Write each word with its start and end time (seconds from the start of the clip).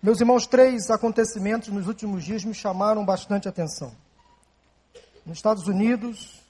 Meus 0.00 0.20
irmãos, 0.20 0.46
três 0.46 0.90
acontecimentos 0.90 1.70
nos 1.70 1.88
últimos 1.88 2.22
dias 2.22 2.44
me 2.44 2.54
chamaram 2.54 3.04
bastante 3.04 3.48
atenção. 3.48 3.92
Nos 5.26 5.38
Estados 5.38 5.66
Unidos, 5.66 6.40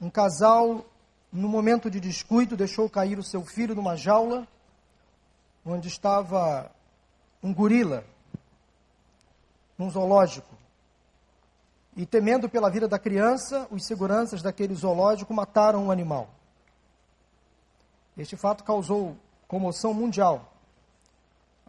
um 0.00 0.08
casal, 0.08 0.86
no 1.32 1.48
momento 1.48 1.90
de 1.90 1.98
descuido, 1.98 2.56
deixou 2.56 2.88
cair 2.88 3.18
o 3.18 3.24
seu 3.24 3.44
filho 3.44 3.74
numa 3.74 3.96
jaula, 3.96 4.46
onde 5.66 5.88
estava 5.88 6.70
um 7.42 7.52
gorila, 7.52 8.04
num 9.76 9.90
zoológico. 9.90 10.54
E 11.96 12.06
temendo 12.06 12.48
pela 12.48 12.70
vida 12.70 12.86
da 12.86 12.98
criança, 12.98 13.66
os 13.72 13.84
seguranças 13.86 14.40
daquele 14.40 14.76
zoológico 14.76 15.34
mataram 15.34 15.82
o 15.82 15.86
um 15.86 15.90
animal. 15.90 16.30
Este 18.16 18.36
fato 18.36 18.62
causou 18.62 19.16
comoção 19.48 19.92
mundial 19.92 20.51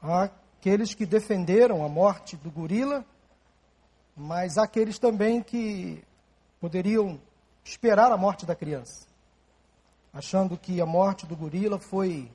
aqueles 0.04 0.94
que 0.94 1.06
defenderam 1.06 1.86
a 1.86 1.88
morte 1.88 2.36
do 2.36 2.52
gorila, 2.52 3.06
mas 4.16 4.58
aqueles 4.58 5.00
também 5.00 5.42
que 5.42 6.04
poderiam 6.60 7.20
esperar 7.64 8.12
a 8.12 8.18
morte 8.18 8.46
da 8.46 8.56
criança, 8.56 9.08
achando 10.14 10.58
que 10.58 10.82
a 10.82 10.86
morte 10.86 11.26
do 11.26 11.36
gorila 11.36 11.80
foi 11.80 12.30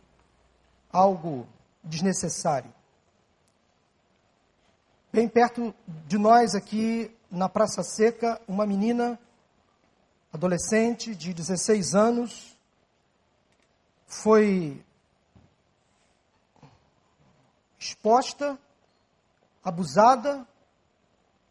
algo 0.91 1.47
desnecessário. 1.85 2.73
Bem 5.13 5.29
perto 5.29 5.75
de 6.07 6.17
nós 6.17 6.55
aqui 6.55 7.15
na 7.31 7.49
Praça 7.49 7.83
Seca, 7.83 8.41
uma 8.49 8.67
menina 8.67 9.19
adolescente 10.33 11.15
de 11.15 11.35
16 11.35 11.95
anos 11.95 12.57
foi 14.07 14.83
exposta, 17.79 18.59
abusada 19.63 20.47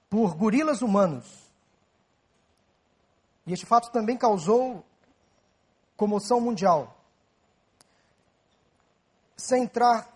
por 0.09 0.35
gorilas 0.35 0.81
humanos. 0.81 1.25
E 3.45 3.53
este 3.53 3.65
fato 3.65 3.91
também 3.91 4.17
causou 4.17 4.85
comoção 5.95 6.41
mundial. 6.41 6.95
Sem 9.35 9.63
entrar 9.63 10.13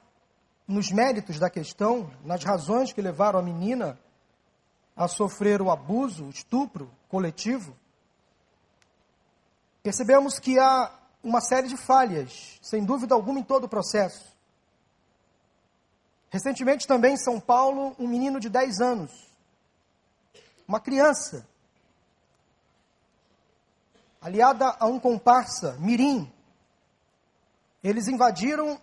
nos 0.67 0.91
méritos 0.91 1.39
da 1.39 1.49
questão, 1.49 2.11
nas 2.23 2.43
razões 2.43 2.91
que 2.91 3.01
levaram 3.01 3.39
a 3.39 3.43
menina 3.43 3.99
a 4.95 5.07
sofrer 5.07 5.61
o 5.61 5.71
abuso, 5.71 6.25
o 6.25 6.29
estupro 6.29 6.91
coletivo, 7.09 7.75
percebemos 9.81 10.39
que 10.39 10.59
há 10.59 10.91
uma 11.23 11.41
série 11.41 11.67
de 11.67 11.77
falhas, 11.77 12.59
sem 12.61 12.83
dúvida 12.83 13.15
alguma, 13.15 13.39
em 13.39 13.43
todo 13.43 13.65
o 13.65 13.69
processo. 13.69 14.35
Recentemente 16.31 16.87
também 16.87 17.15
em 17.15 17.17
São 17.17 17.41
Paulo, 17.41 17.93
um 17.99 18.07
menino 18.07 18.39
de 18.39 18.49
10 18.49 18.79
anos, 18.79 19.11
uma 20.65 20.79
criança, 20.79 21.45
aliada 24.21 24.77
a 24.79 24.85
um 24.85 24.97
comparsa, 24.97 25.73
Mirim. 25.77 26.31
Eles 27.83 28.07
invadiram, 28.07 28.79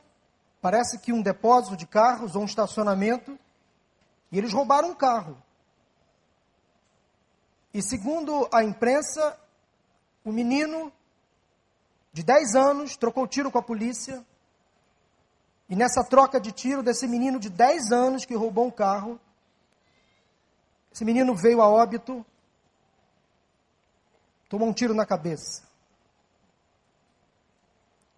parece 0.60 0.98
que 0.98 1.10
um 1.10 1.22
depósito 1.22 1.74
de 1.74 1.86
carros 1.86 2.36
ou 2.36 2.42
um 2.42 2.44
estacionamento, 2.44 3.38
e 4.30 4.36
eles 4.36 4.52
roubaram 4.52 4.90
um 4.90 4.94
carro. 4.94 5.42
E 7.72 7.80
segundo 7.80 8.46
a 8.52 8.62
imprensa, 8.62 9.40
o 10.22 10.30
menino 10.30 10.92
de 12.12 12.22
10 12.22 12.55
anos 12.56 12.94
trocou 12.94 13.27
tiro 13.27 13.50
com 13.50 13.58
a 13.58 13.62
polícia, 13.62 14.22
e 15.69 15.77
nessa 15.77 16.02
troca 16.02 16.41
de 16.41 16.50
tiro 16.50 16.83
desse 16.83 17.06
menino 17.06 17.38
de 17.38 17.50
10 17.50 17.92
anos 17.92 18.24
que 18.24 18.34
roubou 18.34 18.66
um 18.66 18.70
carro, 18.70 19.20
esse 20.91 21.05
menino 21.05 21.34
veio 21.34 21.61
a 21.61 21.69
óbito, 21.69 22.24
tomou 24.48 24.68
um 24.68 24.73
tiro 24.73 24.95
na 24.95 25.05
cabeça. 25.05 25.62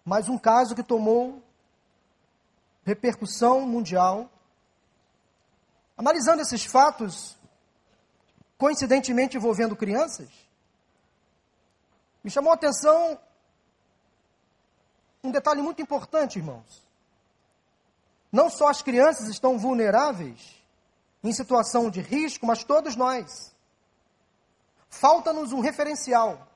Mais 0.05 0.29
um 0.29 0.37
caso 0.37 0.73
que 0.73 0.81
tomou 0.81 1.43
repercussão 2.83 3.61
mundial. 3.61 4.29
Analisando 5.97 6.41
esses 6.41 6.65
fatos, 6.65 7.37
coincidentemente 8.57 9.37
envolvendo 9.37 9.75
crianças, 9.75 10.29
me 12.23 12.31
chamou 12.31 12.51
a 12.51 12.55
atenção 12.55 13.19
um 15.23 15.31
detalhe 15.31 15.61
muito 15.61 15.81
importante, 15.81 16.39
irmãos. 16.39 16.80
Não 18.31 18.49
só 18.49 18.69
as 18.69 18.81
crianças 18.81 19.27
estão 19.27 19.57
vulneráveis, 19.57 20.61
em 21.23 21.31
situação 21.31 21.89
de 21.89 22.01
risco, 22.01 22.45
mas 22.45 22.63
todos 22.63 22.95
nós. 22.95 23.53
Falta-nos 24.89 25.51
um 25.51 25.59
referencial. 25.59 26.47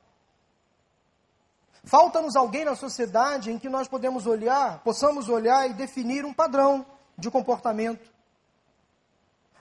Falta-nos 1.83 2.35
alguém 2.35 2.65
na 2.65 2.75
sociedade 2.75 3.51
em 3.51 3.59
que 3.59 3.69
nós 3.69 3.87
podemos 3.87 4.25
olhar, 4.25 4.79
possamos 4.79 5.29
olhar 5.29 5.69
e 5.69 5.73
definir 5.73 6.25
um 6.25 6.33
padrão 6.33 6.85
de 7.17 7.29
comportamento. 7.29 8.11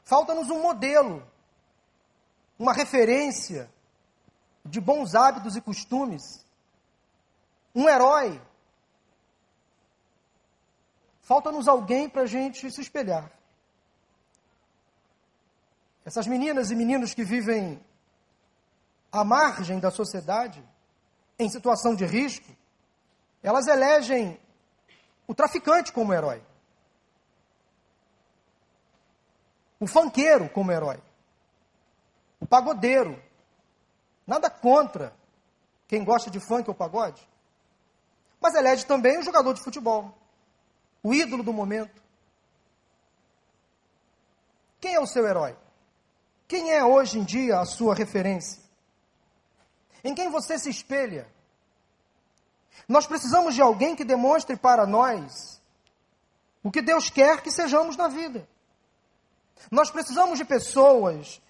Falta-nos 0.04 0.48
um 0.50 0.60
modelo, 0.60 1.22
uma 2.58 2.72
referência 2.72 3.70
de 4.64 4.80
bons 4.80 5.14
hábitos 5.14 5.54
e 5.54 5.60
costumes. 5.60 6.44
Um 7.74 7.88
herói 7.88 8.40
Falta-nos 11.24 11.66
alguém 11.66 12.06
para 12.06 12.22
a 12.22 12.26
gente 12.26 12.70
se 12.70 12.82
espelhar. 12.82 13.32
Essas 16.04 16.26
meninas 16.26 16.70
e 16.70 16.76
meninos 16.76 17.14
que 17.14 17.24
vivem 17.24 17.82
à 19.10 19.24
margem 19.24 19.80
da 19.80 19.90
sociedade, 19.90 20.62
em 21.38 21.48
situação 21.48 21.94
de 21.94 22.04
risco, 22.04 22.54
elas 23.42 23.66
elegem 23.66 24.38
o 25.26 25.34
traficante 25.34 25.92
como 25.94 26.12
herói. 26.12 26.44
O 29.80 29.86
fanqueiro 29.86 30.50
como 30.50 30.72
herói. 30.72 31.02
O 32.38 32.46
pagodeiro. 32.46 33.20
Nada 34.26 34.50
contra 34.50 35.16
quem 35.88 36.04
gosta 36.04 36.30
de 36.30 36.38
funk 36.38 36.68
ou 36.68 36.74
pagode. 36.74 37.26
Mas 38.38 38.54
elege 38.54 38.84
também 38.84 39.18
o 39.18 39.22
jogador 39.22 39.54
de 39.54 39.62
futebol 39.62 40.14
o 41.04 41.12
ídolo 41.12 41.42
do 41.42 41.52
momento. 41.52 42.02
Quem 44.80 44.94
é 44.94 45.00
o 45.00 45.06
seu 45.06 45.26
herói? 45.28 45.54
Quem 46.48 46.72
é 46.72 46.82
hoje 46.82 47.18
em 47.18 47.24
dia 47.24 47.60
a 47.60 47.66
sua 47.66 47.94
referência? 47.94 48.62
Em 50.02 50.14
quem 50.14 50.30
você 50.30 50.58
se 50.58 50.70
espelha? 50.70 51.28
Nós 52.88 53.06
precisamos 53.06 53.54
de 53.54 53.60
alguém 53.60 53.94
que 53.94 54.04
demonstre 54.04 54.56
para 54.56 54.86
nós 54.86 55.60
o 56.62 56.70
que 56.70 56.80
Deus 56.80 57.10
quer 57.10 57.42
que 57.42 57.50
sejamos 57.50 57.96
na 57.96 58.08
vida. 58.08 58.48
Nós 59.70 59.90
precisamos 59.90 60.38
de 60.38 60.44
pessoas 60.44 61.40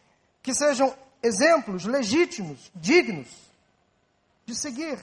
que 0.42 0.53
sejam 0.53 0.97
exemplos 1.22 1.84
legítimos, 1.84 2.71
dignos 2.75 3.28
de 4.44 4.54
seguir. 4.54 5.00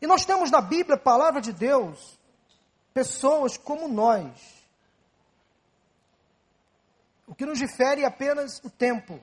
E 0.00 0.06
nós 0.06 0.24
temos 0.24 0.50
na 0.50 0.60
Bíblia, 0.60 0.96
a 0.96 1.00
palavra 1.00 1.40
de 1.40 1.52
Deus, 1.52 2.18
pessoas 2.92 3.56
como 3.56 3.88
nós. 3.88 4.30
O 7.26 7.34
que 7.34 7.46
nos 7.46 7.58
difere 7.58 8.02
é 8.02 8.06
apenas 8.06 8.60
o 8.62 8.70
tempo. 8.70 9.20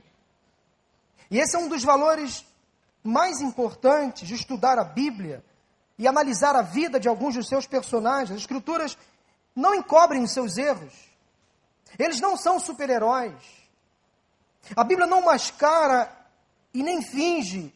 E 1.30 1.38
esse 1.40 1.56
é 1.56 1.60
um 1.60 1.68
dos 1.68 1.84
valores 1.84 2.46
mais 3.04 3.40
importantes 3.40 4.28
de 4.28 4.34
estudar 4.34 4.80
a 4.80 4.84
Bíblia 4.84 5.44
e 5.98 6.08
analisar 6.08 6.56
a 6.56 6.62
vida 6.62 7.00
de 7.00 7.08
alguns 7.08 7.36
dos 7.36 7.48
seus 7.48 7.68
personagens. 7.68 8.32
As 8.32 8.42
Escrituras 8.42 8.98
não 9.56 9.76
encobrem 9.76 10.24
os 10.24 10.34
seus 10.34 10.58
erros. 10.58 10.94
Eles 11.98 12.20
não 12.20 12.36
são 12.36 12.60
super-heróis. 12.60 13.36
A 14.76 14.84
Bíblia 14.84 15.08
não 15.08 15.24
mascara 15.24 16.12
e 16.74 16.84
nem 16.84 17.02
finge 17.02 17.74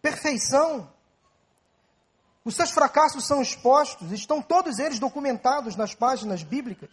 perfeição. 0.00 0.91
Os 2.44 2.56
seus 2.56 2.70
fracassos 2.70 3.26
são 3.26 3.40
expostos, 3.40 4.10
estão 4.10 4.42
todos 4.42 4.78
eles 4.78 4.98
documentados 4.98 5.76
nas 5.76 5.94
páginas 5.94 6.42
bíblicas. 6.42 6.90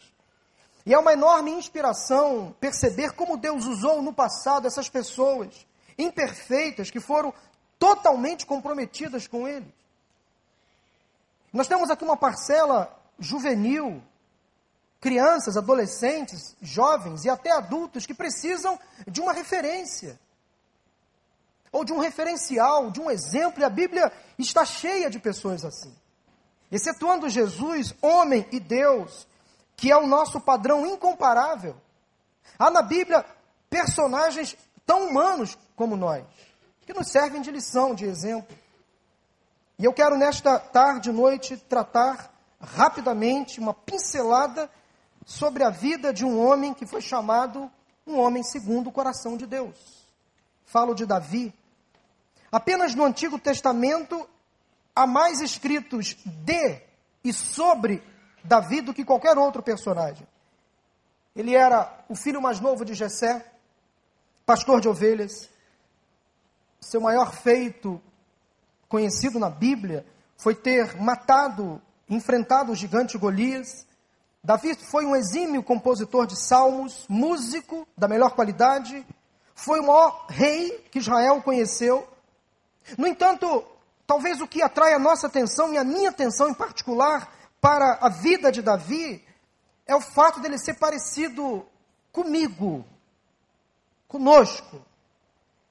E 0.86 0.94
é 0.94 1.00
uma 1.00 1.14
enorme 1.14 1.52
inspiração 1.52 2.56
perceber 2.60 3.14
como 3.14 3.38
Deus 3.38 3.66
usou 3.66 4.02
no 4.02 4.14
passado 4.14 4.68
essas 4.68 4.90
pessoas 4.90 5.66
imperfeitas 5.98 6.92
que 6.92 7.00
foram 7.00 7.34
totalmente 7.78 8.46
comprometidas 8.46 9.28
com 9.28 9.48
Ele. 9.48 9.74
Nós 11.52 11.68
temos 11.68 11.90
aqui 11.90 12.04
uma 12.04 12.18
parcela 12.18 12.96
juvenil, 13.18 14.02
crianças, 15.02 15.58
adolescentes, 15.58 16.56
jovens 16.62 17.26
e 17.26 17.30
até 17.30 17.52
adultos 17.52 18.06
que 18.06 18.14
precisam 18.14 18.80
de 19.08 19.20
uma 19.20 19.34
referência 19.34 20.20
ou 21.72 21.84
de 21.84 21.94
um 21.94 22.00
referencial, 22.00 22.90
de 22.92 23.00
um 23.00 23.10
exemplo, 23.10 23.62
e 23.62 23.64
a 23.64 23.70
Bíblia 23.70 24.12
está 24.38 24.66
cheia 24.66 25.10
de 25.10 25.20
pessoas 25.20 25.64
assim. 25.64 25.94
Excetuando 26.72 27.30
Jesus, 27.30 27.94
homem 28.02 28.48
e 28.52 28.60
Deus, 28.60 29.28
que 29.76 29.92
é 29.92 29.98
o 29.98 30.08
nosso 30.08 30.40
padrão 30.40 30.86
incomparável. 30.86 31.76
Há 32.58 32.70
na 32.70 32.82
Bíblia 32.82 33.26
personagens 33.70 34.56
tão 34.86 35.08
humanos 35.08 35.58
como 35.76 35.96
nós, 35.96 36.26
que 36.86 36.94
nos 36.94 37.12
servem 37.12 37.42
de 37.42 37.52
lição, 37.52 37.94
de 37.94 38.06
exemplo. 38.06 38.58
E 39.78 39.86
eu 39.86 39.94
quero 39.94 40.18
nesta 40.18 40.60
tarde 40.60 41.10
e 41.10 41.14
noite 41.14 41.56
tratar 41.56 42.34
rapidamente 42.60 43.60
uma 43.60 43.74
pincelada 43.74 44.70
sobre 45.26 45.64
a 45.64 45.70
vida 45.70 46.12
de 46.12 46.26
um 46.26 46.44
homem 46.46 46.74
que 46.74 46.86
foi 46.86 47.02
chamado 47.02 47.72
um 48.06 48.20
homem 48.20 48.44
segundo 48.44 48.88
o 48.88 48.92
coração 48.92 49.38
de 49.38 49.46
Deus. 49.46 49.78
Falo 50.66 50.94
de 50.94 51.06
Davi. 51.06 51.54
Apenas 52.52 52.96
no 52.96 53.06
Antigo 53.06 53.38
Testamento 53.38 54.28
há 54.96 55.06
mais 55.06 55.42
escritos 55.42 56.16
de 56.26 56.82
e 57.24 57.34
sobre 57.34 58.02
Davi 58.44 58.82
do 58.82 58.94
que 58.94 59.06
qualquer 59.06 59.38
outro 59.38 59.62
personagem. 59.62 60.28
Ele 61.36 61.56
era 61.56 62.06
o 62.10 62.16
filho 62.16 62.42
mais 62.42 62.60
novo 62.60 62.84
de 62.84 62.94
Jessé, 62.94 63.46
pastor 64.46 64.82
de 64.82 64.88
ovelhas. 64.88 65.50
Seu 66.82 67.02
maior 67.02 67.34
feito 67.34 68.02
conhecido 68.88 69.38
na 69.38 69.50
Bíblia 69.50 70.06
foi 70.38 70.56
ter 70.56 71.00
matado, 71.00 71.82
enfrentado 72.10 72.72
o 72.72 72.76
gigante 72.76 73.18
Golias. 73.18 73.86
Davi 74.44 74.74
foi 74.76 75.06
um 75.06 75.16
exímio 75.16 75.62
compositor 75.62 76.26
de 76.26 76.36
salmos, 76.36 77.06
músico 77.08 77.88
da 77.98 78.08
melhor 78.08 78.32
qualidade, 78.32 79.06
foi 79.54 79.82
o 79.82 79.88
maior 79.88 80.26
rei 80.30 80.86
que 80.90 81.00
Israel 81.00 81.42
conheceu. 81.42 82.08
No 82.98 83.08
entanto, 83.08 83.66
talvez 84.06 84.42
o 84.42 84.48
que 84.48 84.62
atrai 84.62 84.94
a 84.94 85.00
nossa 85.00 85.28
atenção 85.28 85.74
e 85.74 85.78
a 85.78 85.84
minha 85.84 86.10
atenção 86.10 86.50
em 86.50 86.54
particular 86.54 87.34
para 87.62 88.00
a 88.02 88.10
vida 88.10 88.52
de 88.52 88.62
Davi 88.62 89.24
é 89.86 89.96
o 89.96 90.02
fato 90.02 90.40
dele 90.40 90.58
ser 90.58 90.76
parecido 90.76 91.66
comigo, 92.12 92.86
conosco. 94.08 94.82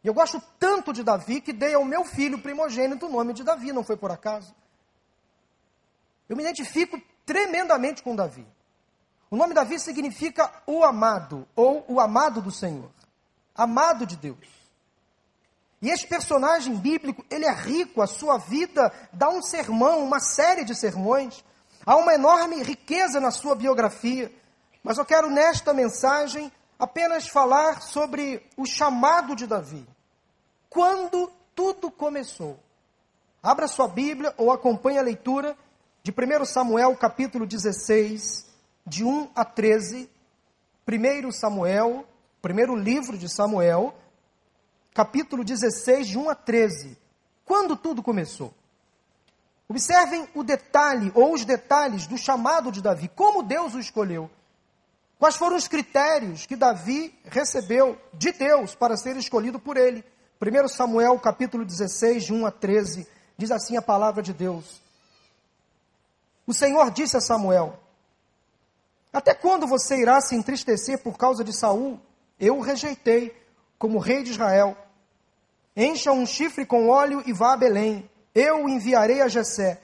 E 0.02 0.08
eu 0.08 0.14
gosto 0.14 0.42
tanto 0.58 0.92
de 0.92 1.02
Davi 1.02 1.40
que 1.40 1.52
dei 1.52 1.74
ao 1.74 1.84
meu 1.84 2.04
filho 2.04 2.38
primogênito 2.38 3.06
o 3.06 3.10
nome 3.10 3.32
de 3.32 3.42
Davi, 3.42 3.72
não 3.72 3.84
foi 3.84 3.96
por 3.96 4.10
acaso. 4.10 4.54
Eu 6.28 6.36
me 6.36 6.42
identifico 6.42 7.00
tremendamente 7.24 8.02
com 8.02 8.14
Davi. 8.14 8.46
O 9.30 9.36
nome 9.36 9.54
Davi 9.54 9.78
significa 9.78 10.50
o 10.66 10.84
amado, 10.84 11.46
ou 11.54 11.84
o 11.88 12.00
amado 12.00 12.40
do 12.40 12.50
Senhor. 12.50 12.90
Amado 13.54 14.06
de 14.06 14.16
Deus. 14.16 14.57
E 15.80 15.90
esse 15.90 16.06
personagem 16.06 16.74
bíblico, 16.74 17.24
ele 17.30 17.44
é 17.44 17.52
rico, 17.52 18.02
a 18.02 18.06
sua 18.06 18.36
vida 18.36 18.92
dá 19.12 19.28
um 19.30 19.40
sermão, 19.40 20.02
uma 20.04 20.18
série 20.18 20.64
de 20.64 20.74
sermões. 20.74 21.44
Há 21.86 21.96
uma 21.96 22.14
enorme 22.14 22.62
riqueza 22.62 23.20
na 23.20 23.30
sua 23.30 23.54
biografia. 23.54 24.32
Mas 24.82 24.98
eu 24.98 25.04
quero 25.04 25.30
nesta 25.30 25.72
mensagem 25.72 26.50
apenas 26.78 27.28
falar 27.28 27.82
sobre 27.82 28.44
o 28.56 28.66
chamado 28.66 29.36
de 29.36 29.46
Davi. 29.46 29.86
Quando 30.68 31.30
tudo 31.54 31.90
começou. 31.90 32.58
Abra 33.42 33.68
sua 33.68 33.88
Bíblia 33.88 34.34
ou 34.36 34.50
acompanhe 34.50 34.98
a 34.98 35.02
leitura 35.02 35.56
de 36.02 36.12
1 36.12 36.44
Samuel 36.44 36.96
capítulo 36.96 37.46
16, 37.46 38.46
de 38.86 39.04
1 39.04 39.30
a 39.34 39.44
13, 39.44 40.10
1 40.86 41.32
Samuel, 41.32 42.04
primeiro 42.40 42.74
livro 42.74 43.18
de 43.18 43.28
Samuel, 43.28 43.94
capítulo 44.98 45.44
16, 45.44 46.08
de 46.08 46.18
1 46.18 46.28
a 46.28 46.34
13. 46.34 46.98
Quando 47.44 47.76
tudo 47.76 48.02
começou? 48.02 48.52
Observem 49.68 50.28
o 50.34 50.42
detalhe, 50.42 51.12
ou 51.14 51.32
os 51.34 51.44
detalhes 51.44 52.08
do 52.08 52.18
chamado 52.18 52.72
de 52.72 52.82
Davi, 52.82 53.06
como 53.06 53.44
Deus 53.44 53.74
o 53.74 53.78
escolheu. 53.78 54.28
Quais 55.16 55.36
foram 55.36 55.54
os 55.54 55.68
critérios 55.68 56.46
que 56.46 56.56
Davi 56.56 57.16
recebeu 57.26 57.96
de 58.12 58.32
Deus 58.32 58.74
para 58.74 58.96
ser 58.96 59.16
escolhido 59.16 59.60
por 59.60 59.76
ele? 59.76 60.04
1 60.42 60.66
Samuel 60.66 61.16
capítulo 61.20 61.64
16, 61.64 62.24
de 62.24 62.32
1 62.32 62.46
a 62.46 62.50
13, 62.50 63.06
diz 63.36 63.52
assim 63.52 63.76
a 63.76 63.82
palavra 63.82 64.20
de 64.20 64.32
Deus. 64.32 64.82
O 66.44 66.52
Senhor 66.52 66.90
disse 66.90 67.16
a 67.16 67.20
Samuel: 67.20 67.78
até 69.12 69.32
quando 69.32 69.64
você 69.64 69.96
irá 70.02 70.20
se 70.20 70.34
entristecer 70.34 71.00
por 71.04 71.16
causa 71.16 71.44
de 71.44 71.52
Saul? 71.52 72.00
Eu 72.40 72.58
o 72.58 72.62
rejeitei 72.62 73.40
como 73.78 74.00
rei 74.00 74.24
de 74.24 74.32
Israel. 74.32 74.76
Encha 75.80 76.10
um 76.10 76.26
chifre 76.26 76.66
com 76.66 76.88
óleo 76.88 77.22
e 77.24 77.32
vá 77.32 77.52
a 77.52 77.56
Belém. 77.56 78.10
Eu 78.34 78.64
o 78.64 78.68
enviarei 78.68 79.20
a 79.20 79.28
Jessé. 79.28 79.80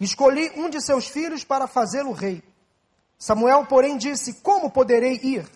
Escolhi 0.00 0.50
um 0.56 0.70
de 0.70 0.80
seus 0.80 1.06
filhos 1.06 1.44
para 1.44 1.66
fazê-lo 1.66 2.12
rei. 2.12 2.42
Samuel, 3.18 3.66
porém, 3.66 3.98
disse: 3.98 4.40
Como 4.40 4.70
poderei 4.70 5.20
ir? 5.22 5.46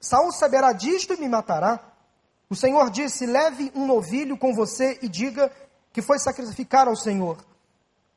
Saul 0.00 0.32
saberá 0.32 0.72
disto 0.72 1.12
e 1.12 1.18
me 1.18 1.28
matará. 1.28 1.78
O 2.48 2.56
Senhor 2.56 2.88
disse: 2.88 3.26
Leve 3.26 3.70
um 3.74 3.86
novilho 3.86 4.38
com 4.38 4.54
você 4.54 4.98
e 5.02 5.10
diga 5.10 5.52
que 5.92 6.00
foi 6.00 6.18
sacrificar 6.18 6.88
ao 6.88 6.96
Senhor. 6.96 7.36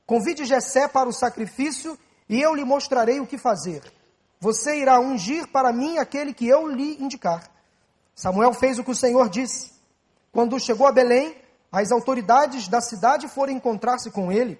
Convide 0.05 0.45
Jessé 0.45 0.87
para 0.87 1.09
o 1.09 1.13
sacrifício 1.13 1.99
e 2.29 2.41
eu 2.41 2.55
lhe 2.55 2.63
mostrarei 2.63 3.19
o 3.19 3.27
que 3.27 3.37
fazer. 3.37 3.83
Você 4.39 4.79
irá 4.79 4.97
ungir 4.97 5.45
para 5.47 5.73
mim 5.73 5.97
aquele 5.97 6.33
que 6.33 6.47
eu 6.47 6.69
lhe 6.69 6.95
indicar. 7.03 7.51
Samuel 8.15 8.53
fez 8.53 8.79
o 8.79 8.83
que 8.85 8.91
o 8.91 8.95
Senhor 8.95 9.27
disse. 9.27 9.77
Quando 10.31 10.59
chegou 10.59 10.87
a 10.87 10.91
Belém, 10.91 11.35
as 11.71 11.91
autoridades 11.91 12.67
da 12.67 12.81
cidade 12.81 13.27
foram 13.27 13.53
encontrar-se 13.53 14.11
com 14.11 14.31
ele, 14.31 14.59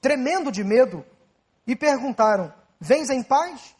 tremendo 0.00 0.50
de 0.50 0.64
medo, 0.64 1.04
e 1.66 1.76
perguntaram: 1.76 2.52
Vens 2.80 3.10
em 3.10 3.22
paz? 3.22 3.74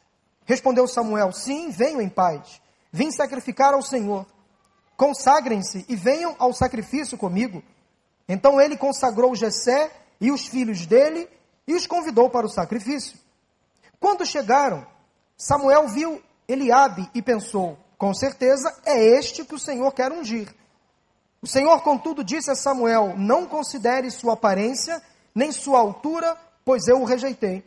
Respondeu 0.44 0.86
Samuel: 0.86 1.32
Sim, 1.32 1.70
venho 1.70 2.00
em 2.00 2.08
paz. 2.08 2.60
Vim 2.92 3.10
sacrificar 3.10 3.74
ao 3.74 3.82
Senhor. 3.82 4.26
Consagrem-se 4.96 5.84
e 5.88 5.94
venham 5.94 6.34
ao 6.38 6.52
sacrifício 6.52 7.16
comigo. 7.16 7.62
Então 8.28 8.60
ele 8.60 8.76
consagrou 8.76 9.34
Jessé 9.34 9.90
e 10.20 10.30
os 10.32 10.46
filhos 10.46 10.86
dele 10.86 11.28
e 11.66 11.74
os 11.74 11.86
convidou 11.86 12.28
para 12.28 12.46
o 12.46 12.50
sacrifício. 12.50 13.18
Quando 14.00 14.26
chegaram, 14.26 14.86
Samuel 15.36 15.88
viu 15.88 16.22
Eliabe 16.48 17.08
e 17.14 17.22
pensou: 17.22 17.78
com 17.96 18.12
certeza 18.14 18.74
é 18.84 18.98
este 19.18 19.44
que 19.44 19.54
o 19.54 19.58
Senhor 19.58 19.92
quer 19.92 20.10
ungir. 20.12 20.52
O 21.40 21.46
Senhor, 21.46 21.80
contudo, 21.82 22.24
disse 22.24 22.50
a 22.50 22.54
Samuel: 22.54 23.14
Não 23.16 23.46
considere 23.46 24.10
sua 24.10 24.32
aparência, 24.32 25.00
nem 25.34 25.52
sua 25.52 25.78
altura, 25.78 26.36
pois 26.64 26.88
eu 26.88 27.00
o 27.00 27.04
rejeitei. 27.04 27.64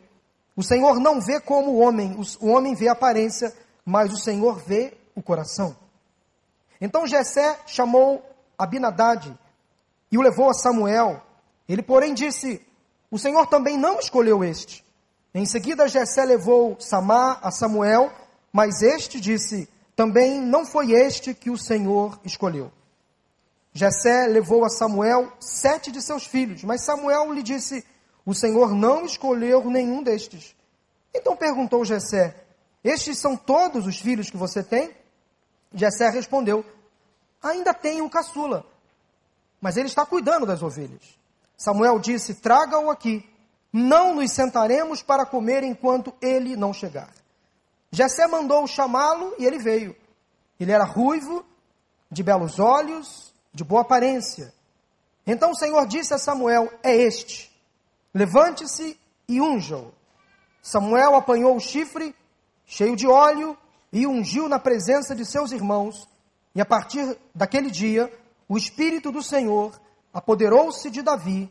O 0.54 0.62
Senhor 0.62 1.00
não 1.00 1.20
vê 1.20 1.40
como 1.40 1.70
o 1.70 1.78
homem, 1.78 2.16
o 2.40 2.48
homem 2.48 2.74
vê 2.74 2.88
a 2.88 2.92
aparência, 2.92 3.54
mas 3.84 4.12
o 4.12 4.18
Senhor 4.18 4.58
vê 4.58 4.92
o 5.14 5.22
coração. 5.22 5.74
Então 6.80 7.06
Jessé 7.06 7.58
chamou 7.66 8.22
Abinadade 8.58 9.36
e 10.10 10.18
o 10.18 10.22
levou 10.22 10.50
a 10.50 10.54
Samuel. 10.54 11.22
Ele, 11.66 11.82
porém, 11.82 12.12
disse: 12.12 12.60
O 13.10 13.18
Senhor 13.18 13.46
também 13.46 13.78
não 13.78 13.98
escolheu 13.98 14.44
este. 14.44 14.84
Em 15.34 15.46
seguida, 15.46 15.88
Jessé 15.88 16.24
levou 16.26 16.76
Samar 16.78 17.40
a 17.42 17.50
Samuel, 17.50 18.12
mas 18.52 18.82
este 18.82 19.18
disse: 19.18 19.66
Também 19.96 20.38
não 20.38 20.66
foi 20.66 20.92
este 20.92 21.32
que 21.32 21.50
o 21.50 21.56
Senhor 21.56 22.20
escolheu. 22.22 22.70
Jessé 23.72 24.26
levou 24.26 24.64
a 24.64 24.68
Samuel 24.68 25.32
sete 25.40 25.90
de 25.90 26.02
seus 26.02 26.26
filhos, 26.26 26.62
mas 26.62 26.84
Samuel 26.84 27.32
lhe 27.32 27.42
disse: 27.42 27.84
O 28.24 28.34
Senhor 28.34 28.74
não 28.74 29.04
escolheu 29.04 29.64
nenhum 29.70 30.02
destes. 30.02 30.54
Então 31.14 31.34
perguntou 31.34 31.84
Jessé: 31.84 32.36
Estes 32.84 33.18
são 33.18 33.36
todos 33.36 33.86
os 33.86 33.98
filhos 33.98 34.30
que 34.30 34.36
você 34.36 34.62
tem? 34.62 34.94
Jessé 35.72 36.10
respondeu: 36.10 36.64
Ainda 37.42 37.72
tenho 37.72 38.04
um 38.04 38.08
caçula, 38.08 38.66
mas 39.60 39.76
ele 39.76 39.88
está 39.88 40.04
cuidando 40.04 40.44
das 40.44 40.62
ovelhas. 40.62 41.18
Samuel 41.56 41.98
disse: 41.98 42.34
Traga-o 42.34 42.90
aqui 42.90 43.26
não 43.72 44.14
nos 44.14 44.30
sentaremos 44.32 45.02
para 45.02 45.24
comer 45.24 45.62
enquanto 45.62 46.12
ele 46.20 46.56
não 46.56 46.74
chegar. 46.74 47.10
Jessé 47.90 48.26
mandou 48.26 48.66
chamá-lo 48.66 49.34
e 49.38 49.46
ele 49.46 49.58
veio. 49.58 49.96
Ele 50.60 50.72
era 50.72 50.84
ruivo, 50.84 51.44
de 52.10 52.22
belos 52.22 52.58
olhos, 52.58 53.31
de 53.52 53.64
boa 53.64 53.82
aparência. 53.82 54.52
Então 55.26 55.50
o 55.52 55.56
Senhor 55.56 55.86
disse 55.86 56.14
a 56.14 56.18
Samuel: 56.18 56.72
É 56.82 56.94
este. 56.94 57.50
Levante-se 58.14 58.98
e 59.28 59.40
unja-o. 59.40 59.92
Samuel 60.62 61.16
apanhou 61.16 61.56
o 61.56 61.60
chifre, 61.60 62.14
cheio 62.64 62.94
de 62.94 63.06
óleo, 63.06 63.56
e 63.92 64.06
ungiu 64.06 64.48
na 64.48 64.58
presença 64.58 65.14
de 65.14 65.24
seus 65.24 65.52
irmãos. 65.52 66.08
E 66.54 66.60
a 66.60 66.64
partir 66.64 67.18
daquele 67.34 67.70
dia, 67.70 68.12
o 68.48 68.56
Espírito 68.56 69.10
do 69.10 69.22
Senhor 69.22 69.80
apoderou-se 70.12 70.90
de 70.90 71.02
Davi, 71.02 71.50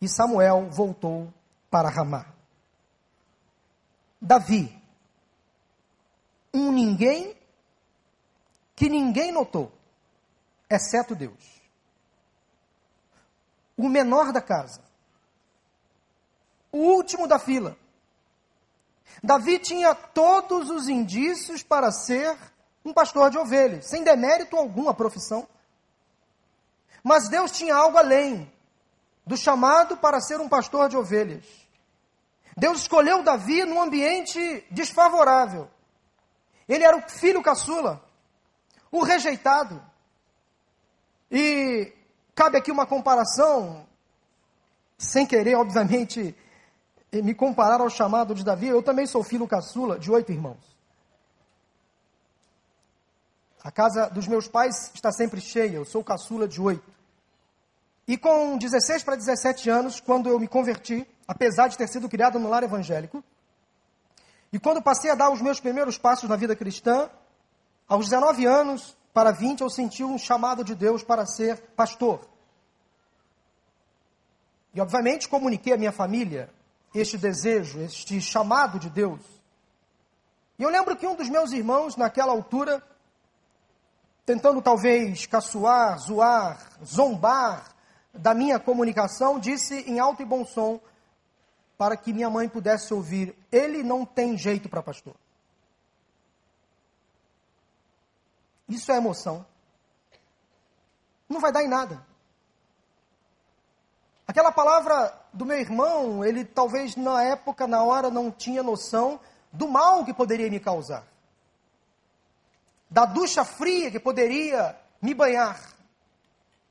e 0.00 0.08
Samuel 0.08 0.68
voltou 0.70 1.32
para 1.70 1.88
Ramá. 1.88 2.26
Davi, 4.20 4.76
um 6.52 6.72
ninguém 6.72 7.36
que 8.74 8.88
ninguém 8.88 9.30
notou, 9.30 9.70
exceto 10.70 11.14
Deus. 11.14 11.60
O 13.76 13.88
menor 13.88 14.32
da 14.32 14.40
casa. 14.40 14.82
O 16.70 16.78
último 16.78 17.26
da 17.26 17.38
fila. 17.38 17.76
Davi 19.22 19.58
tinha 19.58 19.94
todos 19.94 20.70
os 20.70 20.88
indícios 20.88 21.62
para 21.62 21.90
ser 21.90 22.38
um 22.84 22.92
pastor 22.92 23.30
de 23.30 23.38
ovelhas, 23.38 23.86
sem 23.86 24.04
demérito 24.04 24.56
algum 24.56 24.92
profissão. 24.94 25.46
Mas 27.02 27.28
Deus 27.28 27.50
tinha 27.50 27.74
algo 27.74 27.98
além 27.98 28.50
do 29.26 29.36
chamado 29.36 29.96
para 29.96 30.20
ser 30.20 30.40
um 30.40 30.48
pastor 30.48 30.88
de 30.88 30.96
ovelhas. 30.96 31.44
Deus 32.56 32.80
escolheu 32.80 33.22
Davi 33.22 33.64
num 33.64 33.80
ambiente 33.80 34.64
desfavorável. 34.70 35.70
Ele 36.68 36.84
era 36.84 36.96
o 36.96 37.08
filho 37.08 37.42
caçula, 37.42 38.02
o 38.90 39.02
rejeitado. 39.02 39.89
E 41.30 41.92
cabe 42.34 42.58
aqui 42.58 42.72
uma 42.72 42.86
comparação, 42.86 43.86
sem 44.98 45.26
querer, 45.26 45.54
obviamente, 45.54 46.34
me 47.12 47.34
comparar 47.34 47.80
ao 47.80 47.90
chamado 47.90 48.34
de 48.34 48.44
Davi. 48.44 48.68
Eu 48.68 48.82
também 48.82 49.06
sou 49.06 49.22
filho 49.22 49.46
caçula 49.46 49.98
de 49.98 50.10
oito 50.10 50.32
irmãos. 50.32 50.70
A 53.62 53.70
casa 53.70 54.08
dos 54.08 54.26
meus 54.26 54.48
pais 54.48 54.90
está 54.94 55.12
sempre 55.12 55.40
cheia, 55.40 55.76
eu 55.76 55.84
sou 55.84 56.02
caçula 56.02 56.48
de 56.48 56.60
oito. 56.60 56.90
E 58.08 58.16
com 58.16 58.56
16 58.56 59.04
para 59.04 59.16
17 59.16 59.68
anos, 59.70 60.00
quando 60.00 60.28
eu 60.28 60.40
me 60.40 60.48
converti, 60.48 61.06
apesar 61.28 61.68
de 61.68 61.76
ter 61.76 61.86
sido 61.86 62.08
criado 62.08 62.38
no 62.38 62.48
lar 62.48 62.62
evangélico, 62.62 63.22
e 64.52 64.58
quando 64.58 64.82
passei 64.82 65.10
a 65.10 65.14
dar 65.14 65.30
os 65.30 65.40
meus 65.40 65.60
primeiros 65.60 65.96
passos 65.96 66.28
na 66.28 66.36
vida 66.36 66.56
cristã, 66.56 67.08
aos 67.86 68.06
19 68.06 68.46
anos 68.46 68.96
para 69.12 69.32
20, 69.32 69.60
eu 69.60 69.70
senti 69.70 70.04
um 70.04 70.16
chamado 70.16 70.62
de 70.62 70.74
Deus 70.74 71.02
para 71.02 71.26
ser 71.26 71.60
pastor. 71.76 72.28
E 74.72 74.80
obviamente 74.80 75.28
comuniquei 75.28 75.72
à 75.72 75.76
minha 75.76 75.92
família 75.92 76.48
este 76.94 77.18
desejo, 77.18 77.80
este 77.80 78.20
chamado 78.20 78.78
de 78.78 78.88
Deus. 78.88 79.20
E 80.58 80.62
eu 80.62 80.68
lembro 80.68 80.96
que 80.96 81.06
um 81.06 81.14
dos 81.14 81.28
meus 81.28 81.52
irmãos, 81.52 81.96
naquela 81.96 82.32
altura, 82.32 82.82
tentando 84.24 84.62
talvez 84.62 85.26
caçoar, 85.26 85.98
zoar, 85.98 86.70
zombar 86.84 87.74
da 88.12 88.34
minha 88.34 88.58
comunicação, 88.60 89.40
disse 89.40 89.74
em 89.90 89.98
alto 89.98 90.22
e 90.22 90.24
bom 90.24 90.44
som, 90.44 90.80
para 91.78 91.96
que 91.96 92.12
minha 92.12 92.28
mãe 92.28 92.48
pudesse 92.48 92.92
ouvir: 92.92 93.34
ele 93.50 93.82
não 93.82 94.04
tem 94.04 94.36
jeito 94.36 94.68
para 94.68 94.82
pastor. 94.82 95.14
Isso 98.70 98.90
é 98.92 98.96
emoção. 98.96 99.44
Não 101.28 101.40
vai 101.40 101.52
dar 101.52 101.64
em 101.64 101.68
nada. 101.68 102.06
Aquela 104.26 104.52
palavra 104.52 105.12
do 105.32 105.44
meu 105.44 105.58
irmão, 105.58 106.24
ele 106.24 106.44
talvez 106.44 106.94
na 106.94 107.22
época, 107.24 107.66
na 107.66 107.82
hora, 107.82 108.10
não 108.10 108.30
tinha 108.30 108.62
noção 108.62 109.18
do 109.52 109.66
mal 109.66 110.04
que 110.04 110.14
poderia 110.14 110.48
me 110.48 110.60
causar. 110.60 111.04
Da 112.88 113.04
ducha 113.04 113.44
fria 113.44 113.90
que 113.90 113.98
poderia 113.98 114.78
me 115.02 115.14
banhar. 115.14 115.60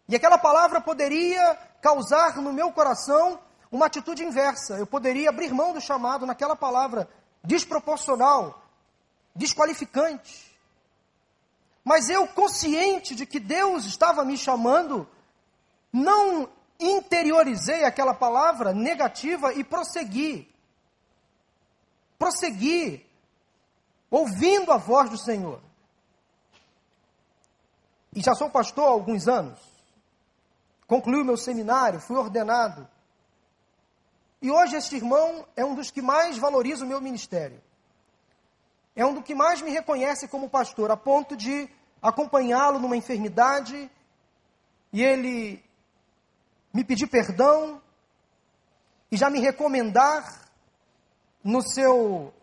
E 0.08 0.16
aquela 0.16 0.38
palavra 0.38 0.80
poderia 0.80 1.56
causar 1.82 2.38
no 2.38 2.54
meu 2.54 2.72
coração 2.72 3.40
uma 3.70 3.88
atitude 3.88 4.24
inversa. 4.24 4.76
Eu 4.78 4.88
poderia 4.88 5.30
abrir 5.30 5.54
mão 5.54 5.74
do 5.74 5.82
chamado 5.82 6.26
naquela 6.26 6.56
palavra 6.56 7.10
desproporcional, 7.44 8.62
desqualificante. 9.36 10.49
Mas 11.84 12.10
eu, 12.10 12.28
consciente 12.28 13.16
de 13.16 13.26
que 13.26 13.40
Deus 13.40 13.86
estava 13.86 14.24
me 14.24 14.38
chamando, 14.38 15.08
não 15.92 16.50
interiorizei 16.80 17.84
aquela 17.84 18.14
palavra 18.14 18.74
negativa 18.74 19.54
e 19.54 19.64
prossegui. 19.64 20.48
Prossegui, 22.18 23.06
ouvindo 24.12 24.72
a 24.72 24.78
voz 24.78 25.10
do 25.10 25.18
Senhor. 25.18 25.62
E 28.14 28.22
já 28.22 28.36
sou 28.36 28.50
pastor 28.50 28.86
há 28.86 28.90
alguns 28.90 29.28
anos 29.28 29.70
concluí 30.90 31.22
o 31.22 31.26
meu 31.26 31.38
seminário, 31.38 32.02
fui 32.02 32.18
ordenado. 32.18 32.90
E 34.42 34.50
hoje 34.50 34.76
este 34.76 34.96
irmão 34.96 35.46
é 35.56 35.64
um 35.64 35.76
dos 35.76 35.92
que 35.92 36.02
mais 36.02 36.36
valoriza 36.40 36.84
o 36.84 36.88
meu 36.88 37.00
ministério. 37.00 37.62
É 38.96 39.06
um 39.06 39.14
dos 39.14 39.24
que 39.24 39.36
mais 39.36 39.62
me 39.62 39.72
reconhece 39.72 40.28
como 40.28 40.50
pastor, 40.50 40.92
a 40.92 40.98
ponto 40.98 41.36
de 41.36 41.70
acompanhá-lo 42.02 42.80
numa 42.80 42.98
enfermidade 42.98 43.90
e 44.92 45.04
ele 45.04 45.64
me 46.74 46.84
pedir 46.84 47.08
perdão 47.08 47.82
e 49.12 49.18
já 49.18 49.30
me 49.30 49.40
recomendar 49.40 50.50
no 51.44 51.62
seu, 51.62 52.34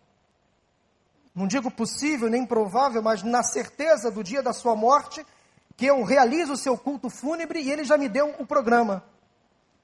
não 1.33 1.47
digo 1.47 1.69
possível 1.71 2.29
nem 2.29 2.45
provável, 2.45 3.01
mas 3.01 3.23
na 3.23 3.43
certeza 3.43 4.11
do 4.11 4.23
dia 4.23 4.41
da 4.41 4.53
sua 4.53 4.75
morte, 4.75 5.25
que 5.75 5.85
eu 5.85 6.03
realizo 6.03 6.53
o 6.53 6.57
seu 6.57 6.77
culto 6.77 7.09
fúnebre 7.09 7.61
e 7.61 7.71
ele 7.71 7.83
já 7.83 7.97
me 7.97 8.09
deu 8.09 8.33
o 8.39 8.45
programa. 8.45 9.03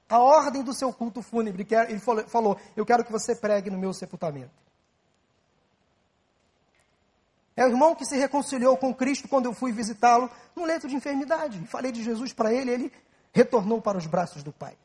A 0.08 0.18
ordem 0.18 0.62
do 0.62 0.74
seu 0.74 0.92
culto 0.92 1.22
fúnebre. 1.22 1.64
Que 1.64 1.74
é, 1.74 1.90
ele 1.90 2.00
falou: 2.00 2.58
Eu 2.76 2.84
quero 2.84 3.04
que 3.04 3.12
você 3.12 3.34
pregue 3.34 3.70
no 3.70 3.78
meu 3.78 3.94
sepultamento. 3.94 4.63
É 7.56 7.64
o 7.64 7.68
irmão 7.68 7.94
que 7.94 8.04
se 8.04 8.16
reconciliou 8.16 8.76
com 8.76 8.94
Cristo 8.94 9.28
quando 9.28 9.46
eu 9.46 9.54
fui 9.54 9.72
visitá-lo 9.72 10.30
no 10.56 10.64
leito 10.64 10.88
de 10.88 10.96
enfermidade. 10.96 11.64
Falei 11.66 11.92
de 11.92 12.02
Jesus 12.02 12.32
para 12.32 12.52
ele, 12.52 12.70
ele 12.70 12.92
retornou 13.32 13.80
para 13.80 13.98
os 13.98 14.06
braços 14.06 14.42
do 14.42 14.52
Pai. 14.52 14.76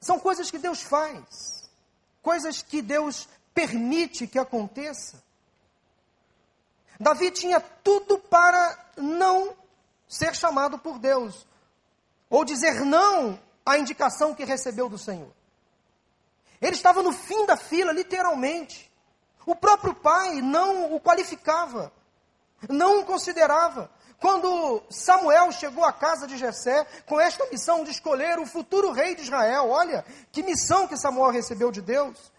São 0.00 0.20
coisas 0.20 0.50
que 0.50 0.58
Deus 0.58 0.82
faz, 0.82 1.68
coisas 2.22 2.62
que 2.62 2.80
Deus 2.80 3.28
permite 3.52 4.26
que 4.26 4.38
aconteça. 4.38 5.22
Davi 7.00 7.30
tinha 7.30 7.60
tudo 7.60 8.18
para 8.18 8.78
não 8.96 9.56
ser 10.08 10.34
chamado 10.34 10.78
por 10.78 10.98
Deus, 10.98 11.46
ou 12.30 12.44
dizer 12.44 12.84
não 12.84 13.38
à 13.64 13.78
indicação 13.78 14.34
que 14.34 14.44
recebeu 14.44 14.88
do 14.88 14.98
Senhor. 14.98 15.32
Ele 16.60 16.74
estava 16.74 17.02
no 17.02 17.12
fim 17.12 17.46
da 17.46 17.56
fila, 17.56 17.92
literalmente. 17.92 18.87
O 19.48 19.56
próprio 19.56 19.94
pai 19.94 20.42
não 20.42 20.94
o 20.94 21.00
qualificava, 21.00 21.90
não 22.68 23.00
o 23.00 23.06
considerava. 23.06 23.90
Quando 24.20 24.82
Samuel 24.90 25.50
chegou 25.52 25.86
à 25.86 25.92
casa 25.92 26.26
de 26.26 26.36
Jessé 26.36 26.86
com 27.06 27.18
esta 27.18 27.46
missão 27.46 27.82
de 27.82 27.90
escolher 27.90 28.38
o 28.38 28.44
futuro 28.44 28.92
rei 28.92 29.14
de 29.14 29.22
Israel, 29.22 29.70
olha 29.70 30.04
que 30.30 30.42
missão 30.42 30.86
que 30.86 30.98
Samuel 30.98 31.30
recebeu 31.30 31.72
de 31.72 31.80
Deus. 31.80 32.30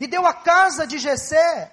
E 0.00 0.06
deu 0.06 0.26
a 0.26 0.32
casa 0.32 0.86
de 0.86 0.96
Jessé 0.96 1.70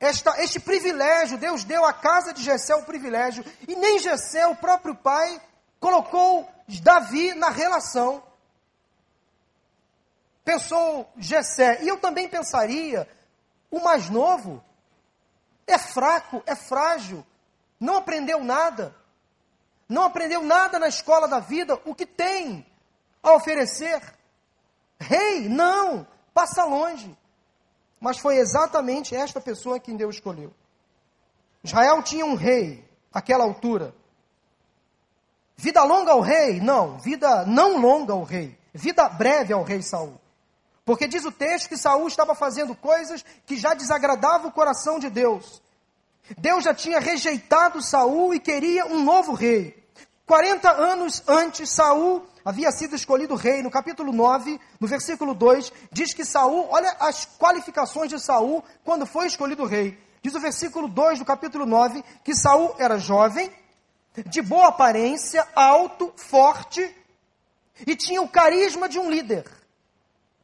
esta, 0.00 0.42
este 0.42 0.58
privilégio, 0.58 1.38
Deus 1.38 1.62
deu 1.62 1.84
à 1.84 1.92
casa 1.92 2.32
de 2.32 2.42
Jessé 2.42 2.74
o 2.74 2.82
privilégio, 2.82 3.44
e 3.68 3.76
nem 3.76 4.00
Jessé, 4.00 4.44
o 4.48 4.56
próprio 4.56 4.96
pai, 4.96 5.40
colocou 5.78 6.50
Davi 6.82 7.32
na 7.34 7.50
relação. 7.50 8.20
Pensou 10.44 11.10
Jessé, 11.16 11.82
e 11.82 11.88
eu 11.88 11.98
também 11.98 12.28
pensaria, 12.28 13.08
o 13.70 13.80
mais 13.80 14.08
novo 14.08 14.62
é 15.66 15.78
fraco, 15.78 16.42
é 16.46 16.54
frágil, 16.54 17.24
não 17.78 17.96
aprendeu 17.96 18.42
nada, 18.42 18.94
não 19.88 20.04
aprendeu 20.04 20.42
nada 20.42 20.78
na 20.78 20.88
escola 20.88 21.28
da 21.28 21.40
vida, 21.40 21.80
o 21.84 21.94
que 21.94 22.06
tem 22.06 22.66
a 23.22 23.32
oferecer? 23.32 24.00
Rei, 24.98 25.48
não, 25.48 26.06
passa 26.32 26.64
longe. 26.64 27.16
Mas 28.00 28.18
foi 28.18 28.36
exatamente 28.36 29.14
esta 29.14 29.40
pessoa 29.40 29.78
quem 29.78 29.96
Deus 29.96 30.16
escolheu. 30.16 30.52
Israel 31.62 32.02
tinha 32.02 32.24
um 32.24 32.34
rei, 32.34 32.88
àquela 33.12 33.44
altura. 33.44 33.94
Vida 35.56 35.82
longa 35.82 36.12
ao 36.12 36.20
rei? 36.20 36.60
Não, 36.60 36.98
vida 36.98 37.44
não 37.44 37.78
longa 37.78 38.12
ao 38.12 38.22
rei. 38.22 38.58
Vida 38.72 39.08
breve 39.08 39.52
ao 39.52 39.62
rei 39.62 39.82
Saul. 39.82 40.18
Porque 40.90 41.06
diz 41.06 41.24
o 41.24 41.30
texto 41.30 41.68
que 41.68 41.76
Saul 41.76 42.08
estava 42.08 42.34
fazendo 42.34 42.74
coisas 42.74 43.24
que 43.46 43.56
já 43.56 43.74
desagradavam 43.74 44.48
o 44.48 44.52
coração 44.52 44.98
de 44.98 45.08
Deus. 45.08 45.62
Deus 46.36 46.64
já 46.64 46.74
tinha 46.74 46.98
rejeitado 46.98 47.80
Saul 47.80 48.34
e 48.34 48.40
queria 48.40 48.84
um 48.86 49.04
novo 49.04 49.32
rei. 49.32 49.80
40 50.26 50.68
anos 50.68 51.22
antes, 51.28 51.70
Saul 51.70 52.26
havia 52.44 52.72
sido 52.72 52.96
escolhido 52.96 53.36
rei. 53.36 53.62
No 53.62 53.70
capítulo 53.70 54.12
9, 54.12 54.60
no 54.80 54.88
versículo 54.88 55.32
2, 55.32 55.72
diz 55.92 56.12
que 56.12 56.24
Saul, 56.24 56.66
olha 56.68 56.90
as 56.98 57.24
qualificações 57.38 58.10
de 58.10 58.18
Saul 58.18 58.64
quando 58.82 59.06
foi 59.06 59.28
escolhido 59.28 59.66
rei. 59.66 59.96
Diz 60.20 60.34
o 60.34 60.40
versículo 60.40 60.88
2 60.88 61.20
do 61.20 61.24
capítulo 61.24 61.66
9 61.66 62.02
que 62.24 62.34
Saul 62.34 62.74
era 62.80 62.98
jovem, 62.98 63.48
de 64.26 64.42
boa 64.42 64.66
aparência, 64.66 65.46
alto, 65.54 66.12
forte 66.16 66.92
e 67.86 67.94
tinha 67.94 68.20
o 68.20 68.28
carisma 68.28 68.88
de 68.88 68.98
um 68.98 69.08
líder. 69.08 69.59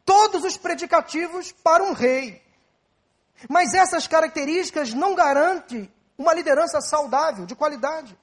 Todos 0.06 0.44
os 0.44 0.56
predicativos 0.56 1.52
para 1.52 1.84
um 1.84 1.92
rei. 1.92 2.42
Mas 3.50 3.74
essas 3.74 4.06
características 4.06 4.94
não 4.94 5.14
garantem 5.14 5.92
uma 6.16 6.32
liderança 6.32 6.80
saudável, 6.80 7.44
de 7.44 7.54
qualidade. 7.54 8.16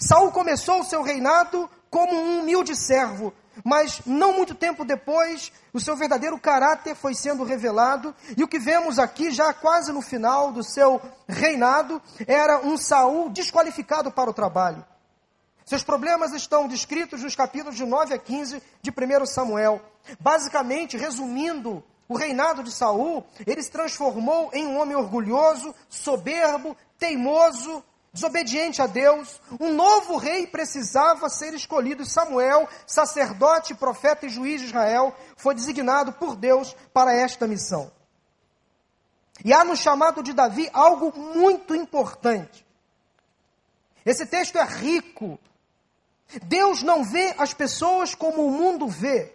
Saul 0.00 0.32
começou 0.32 0.80
o 0.80 0.84
seu 0.84 1.02
reinado 1.02 1.70
como 1.88 2.12
um 2.12 2.40
humilde 2.40 2.74
servo, 2.74 3.32
mas 3.64 4.00
não 4.04 4.32
muito 4.32 4.54
tempo 4.54 4.84
depois, 4.84 5.52
o 5.72 5.80
seu 5.80 5.94
verdadeiro 5.96 6.38
caráter 6.38 6.94
foi 6.96 7.14
sendo 7.14 7.44
revelado, 7.44 8.14
e 8.36 8.42
o 8.42 8.48
que 8.48 8.58
vemos 8.58 8.98
aqui, 8.98 9.30
já 9.30 9.52
quase 9.54 9.92
no 9.92 10.02
final 10.02 10.50
do 10.50 10.64
seu 10.64 11.00
reinado, 11.28 12.02
era 12.26 12.58
um 12.58 12.76
Saul 12.76 13.30
desqualificado 13.30 14.10
para 14.10 14.28
o 14.28 14.34
trabalho. 14.34 14.84
Seus 15.66 15.82
problemas 15.82 16.32
estão 16.32 16.68
descritos 16.68 17.24
nos 17.24 17.34
capítulos 17.34 17.74
de 17.74 17.84
9 17.84 18.14
a 18.14 18.18
15 18.18 18.62
de 18.80 18.90
1 18.90 19.26
Samuel. 19.26 19.82
Basicamente, 20.20 20.96
resumindo 20.96 21.82
o 22.08 22.16
reinado 22.16 22.62
de 22.62 22.70
Saul, 22.70 23.26
ele 23.44 23.60
se 23.60 23.72
transformou 23.72 24.48
em 24.52 24.64
um 24.64 24.78
homem 24.78 24.94
orgulhoso, 24.94 25.74
soberbo, 25.88 26.76
teimoso, 26.96 27.82
desobediente 28.12 28.80
a 28.80 28.86
Deus. 28.86 29.40
Um 29.58 29.72
novo 29.74 30.16
rei 30.16 30.46
precisava 30.46 31.28
ser 31.28 31.52
escolhido. 31.52 32.06
Samuel, 32.06 32.68
sacerdote, 32.86 33.74
profeta 33.74 34.26
e 34.26 34.30
juiz 34.30 34.60
de 34.60 34.68
Israel, 34.68 35.16
foi 35.36 35.52
designado 35.52 36.12
por 36.12 36.36
Deus 36.36 36.76
para 36.94 37.12
esta 37.12 37.44
missão. 37.44 37.90
E 39.44 39.52
há 39.52 39.64
no 39.64 39.76
chamado 39.76 40.22
de 40.22 40.32
Davi 40.32 40.70
algo 40.72 41.12
muito 41.18 41.74
importante. 41.74 42.64
Esse 44.04 44.24
texto 44.24 44.58
é 44.58 44.64
rico. 44.64 45.40
Deus 46.44 46.82
não 46.82 47.04
vê 47.04 47.34
as 47.38 47.54
pessoas 47.54 48.14
como 48.14 48.46
o 48.46 48.50
mundo 48.50 48.88
vê. 48.88 49.32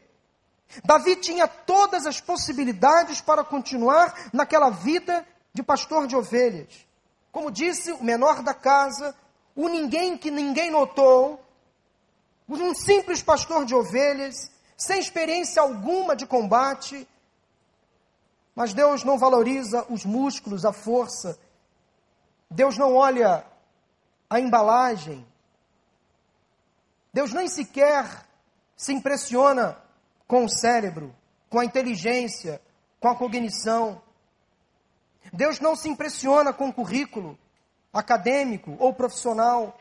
Davi 0.83 1.15
tinha 1.15 1.48
todas 1.48 2.05
as 2.05 2.21
possibilidades 2.21 3.21
para 3.21 3.43
continuar 3.43 4.29
naquela 4.31 4.69
vida 4.69 5.25
de 5.53 5.62
pastor 5.62 6.07
de 6.07 6.15
ovelhas. 6.15 6.86
Como 7.31 7.51
disse, 7.51 7.91
o 7.91 8.03
menor 8.03 8.41
da 8.41 8.53
casa, 8.53 9.15
o 9.55 9.67
ninguém 9.67 10.17
que 10.17 10.31
ninguém 10.31 10.71
notou, 10.71 11.43
um 12.48 12.74
simples 12.74 13.21
pastor 13.21 13.65
de 13.65 13.74
ovelhas, 13.74 14.51
sem 14.77 15.00
experiência 15.00 15.62
alguma 15.62 16.15
de 16.15 16.25
combate. 16.25 17.07
Mas 18.55 18.74
Deus 18.74 19.03
não 19.03 19.17
valoriza 19.17 19.86
os 19.89 20.03
músculos, 20.03 20.65
a 20.65 20.74
força. 20.74 21.39
Deus 22.50 22.77
não 22.77 22.95
olha 22.95 23.45
a 24.29 24.39
embalagem. 24.39 25.25
Deus 27.13 27.34
nem 27.34 27.48
sequer 27.48 28.25
se 28.75 28.94
impressiona 28.94 29.77
com 30.27 30.46
o 30.46 30.50
cérebro, 30.50 31.13
com 31.50 31.60
a 31.60 31.65
inteligência, 31.65 32.62
com 33.00 33.10
a 33.10 33.15
cognição. 33.15 34.01
Deus 35.34 35.60
não 35.60 35.75
se 35.75 35.89
impressiona 35.89 36.53
com 36.53 36.70
o 36.70 36.74
currículo 36.74 37.38
acadêmico 37.94 38.75
ou 38.80 38.94
profissional. 38.94 39.77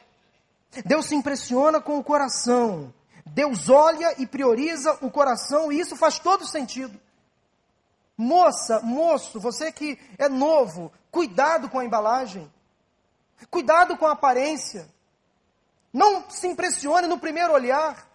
Deus 0.84 1.06
se 1.06 1.14
impressiona 1.14 1.80
com 1.80 1.99
o 1.99 2.04
coração. 2.04 2.92
Deus 3.26 3.68
olha 3.68 4.20
e 4.20 4.26
prioriza 4.26 4.99
o 5.00 5.10
coração, 5.10 5.70
e 5.70 5.78
isso 5.78 5.94
faz 5.96 6.18
todo 6.18 6.46
sentido. 6.46 7.00
Moça, 8.16 8.80
moço, 8.80 9.40
você 9.40 9.72
que 9.72 9.99
é 10.18 10.28
novo, 10.28 10.92
cuidado 11.10 11.70
com 11.70 11.78
a 11.78 11.84
embalagem, 11.84 12.52
cuidado 13.50 13.96
com 13.96 14.06
a 14.06 14.12
aparência. 14.12 14.88
Não 15.92 16.28
se 16.30 16.47
impressione 16.47 17.06
no 17.06 17.18
primeiro 17.18 17.52
olhar, 17.52 18.09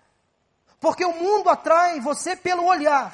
porque 0.79 1.03
o 1.03 1.13
mundo 1.13 1.49
atrai 1.49 1.99
você 1.99 2.35
pelo 2.35 2.65
olhar. 2.65 3.13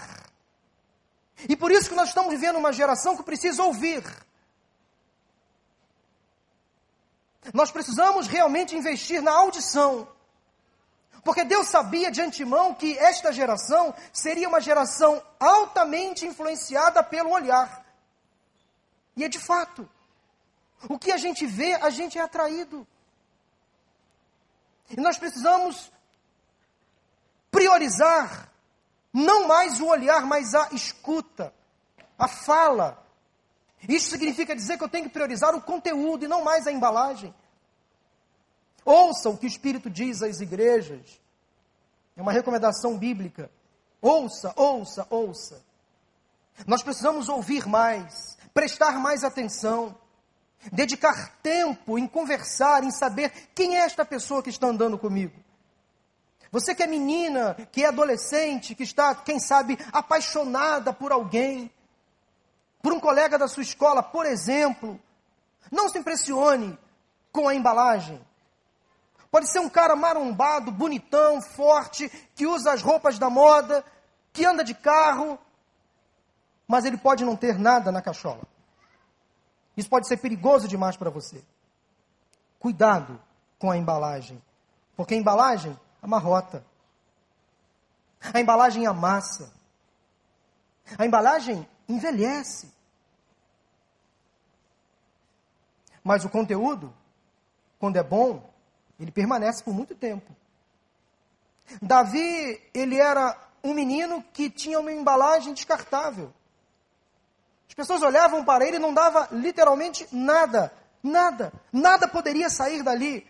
E 1.50 1.56
por 1.56 1.72
isso 1.72 1.90
que 1.90 1.96
nós 1.96 2.10
estamos 2.10 2.32
vivendo 2.32 2.58
uma 2.58 2.72
geração 2.72 3.18
que 3.18 3.24
precisa 3.24 3.64
ouvir. 3.64 4.04
Nós 7.54 7.72
precisamos 7.72 8.28
realmente 8.28 8.76
investir 8.76 9.22
na 9.22 9.32
audição. 9.32 10.08
Porque 11.24 11.44
Deus 11.44 11.68
sabia 11.68 12.12
de 12.12 12.22
antemão 12.22 12.74
que 12.74 12.98
esta 12.98 13.32
geração 13.32 13.94
seria 14.12 14.48
uma 14.48 14.62
geração 14.62 15.22
altamente 15.40 16.26
influenciada 16.26 17.04
pelo 17.04 17.32
olhar. 17.32 17.86
E 19.16 19.24
é 19.24 19.30
de 19.30 19.40
fato. 19.40 19.90
O 20.90 20.98
que 20.98 21.12
a 21.12 21.18
gente 21.18 21.46
vê, 21.46 21.74
a 21.76 21.90
gente 21.90 22.18
é 22.18 22.22
atraído. 22.22 22.88
E 24.96 25.02
nós 25.02 25.18
precisamos 25.18 25.92
priorizar 27.50 28.52
não 29.14 29.48
mais 29.48 29.80
o 29.80 29.88
olhar, 29.88 30.26
mas 30.26 30.54
a 30.56 30.70
escuta, 30.72 31.54
a 32.18 32.28
fala. 32.28 33.06
Isso 33.88 34.10
significa 34.10 34.56
dizer 34.56 34.78
que 34.78 34.84
eu 34.84 34.90
tenho 34.90 35.06
que 35.06 35.14
priorizar 35.14 35.54
o 35.56 35.62
conteúdo 35.62 36.26
e 36.26 36.28
não 36.28 36.44
mais 36.44 36.68
a 36.68 36.72
embalagem. 36.72 37.34
Ouça 38.86 39.30
o 39.30 39.38
que 39.38 39.46
o 39.46 39.48
Espírito 39.48 39.90
diz 39.90 40.22
às 40.22 40.40
igrejas. 40.40 41.20
É 42.16 42.22
uma 42.22 42.32
recomendação 42.32 42.98
bíblica. 42.98 43.52
Ouça, 44.02 44.54
ouça, 44.56 45.06
ouça. 45.10 45.64
Nós 46.66 46.84
precisamos 46.84 47.30
ouvir 47.30 47.68
mais, 47.68 48.38
prestar 48.54 48.94
mais 49.00 49.24
atenção, 49.24 49.96
dedicar 50.72 51.38
tempo 51.42 51.98
em 51.98 52.08
conversar, 52.08 52.84
em 52.84 52.92
saber 52.92 53.32
quem 53.56 53.78
é 53.78 53.82
esta 53.82 54.04
pessoa 54.04 54.44
que 54.44 54.50
está 54.50 54.68
andando 54.68 54.98
comigo. 54.98 55.34
Você 56.52 56.76
que 56.76 56.84
é 56.84 56.88
menina, 56.88 57.56
que 57.72 57.84
é 57.84 57.88
adolescente, 57.88 58.76
que 58.76 58.84
está, 58.84 59.16
quem 59.16 59.40
sabe, 59.40 59.80
apaixonada 59.94 60.92
por 60.92 61.12
alguém, 61.12 61.72
por 62.82 62.92
um 62.92 63.00
colega 63.00 63.38
da 63.38 63.48
sua 63.48 63.64
escola, 63.64 64.04
por 64.04 64.26
exemplo, 64.26 65.00
não 65.72 65.88
se 65.88 65.98
impressione 65.98 66.78
com 67.32 67.48
a 67.48 67.56
embalagem. 67.56 68.20
Pode 69.32 69.50
ser 69.50 69.60
um 69.60 69.70
cara 69.70 69.96
marombado, 69.96 70.72
bonitão, 70.72 71.42
forte, 71.42 72.10
que 72.36 72.46
usa 72.46 72.74
as 72.74 72.82
roupas 72.82 73.18
da 73.18 73.30
moda, 73.30 73.86
que 74.34 74.46
anda 74.46 74.62
de 74.62 74.74
carro, 74.74 75.40
mas 76.68 76.84
ele 76.84 76.98
pode 76.98 77.24
não 77.24 77.38
ter 77.38 77.58
nada 77.58 77.92
na 77.94 78.02
cachola. 78.02 78.42
Isso 79.76 79.90
pode 79.90 80.08
ser 80.08 80.18
perigoso 80.18 80.68
demais 80.68 80.98
para 80.98 81.10
você. 81.10 81.44
Cuidado 82.60 83.20
com 83.58 83.72
a 83.72 83.78
embalagem, 83.78 84.42
porque 84.96 85.14
a 85.14 85.18
embalagem 85.18 85.78
amarrota. 86.02 86.66
A 88.34 88.40
embalagem 88.40 88.86
amassa. 88.86 89.52
A 90.98 91.06
embalagem 91.06 91.68
envelhece. 91.88 92.72
Mas 96.04 96.26
o 96.26 96.30
conteúdo, 96.30 96.94
quando 97.80 97.98
é 97.98 98.04
bom, 98.04 98.52
ele 99.00 99.12
permanece 99.12 99.64
por 99.64 99.74
muito 99.74 99.96
tempo. 99.96 100.36
Davi, 101.82 102.62
ele 102.74 102.98
era 102.98 103.38
um 103.64 103.74
menino 103.74 104.24
que 104.34 104.50
tinha 104.50 104.80
uma 104.80 104.92
embalagem 104.92 105.54
descartável. 105.54 106.34
As 107.72 107.74
pessoas 107.74 108.02
olhavam 108.02 108.44
para 108.44 108.68
ele 108.68 108.76
e 108.76 108.80
não 108.80 108.94
dava 108.94 109.30
literalmente 109.32 110.06
nada, 110.12 110.74
nada, 111.02 111.54
nada 111.72 112.06
poderia 112.06 112.50
sair 112.50 112.84
dali. 112.84 113.26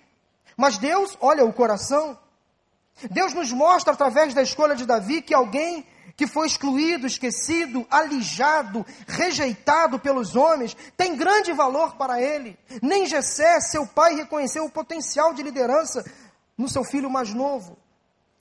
Mas 0.57 0.79
Deus 0.79 1.15
olha 1.21 1.45
o 1.45 1.53
coração. 1.53 2.17
Deus 3.11 3.35
nos 3.35 3.51
mostra 3.51 3.93
através 3.93 4.33
da 4.33 4.41
escolha 4.41 4.75
de 4.75 4.83
Davi 4.83 5.21
que 5.21 5.35
alguém 5.35 5.85
que 6.17 6.25
foi 6.25 6.47
excluído, 6.47 7.05
esquecido, 7.05 7.85
alijado, 7.87 8.83
rejeitado 9.07 9.99
pelos 9.99 10.35
homens, 10.35 10.75
tem 10.97 11.15
grande 11.15 11.53
valor 11.53 11.95
para 11.95 12.19
ele. 12.19 12.57
Nem 12.81 13.05
Jessé, 13.05 13.59
seu 13.59 13.85
pai, 13.85 14.15
reconheceu 14.15 14.65
o 14.65 14.71
potencial 14.71 15.35
de 15.35 15.43
liderança 15.43 16.03
no 16.57 16.67
seu 16.67 16.83
filho 16.83 17.11
mais 17.11 17.31
novo. 17.31 17.77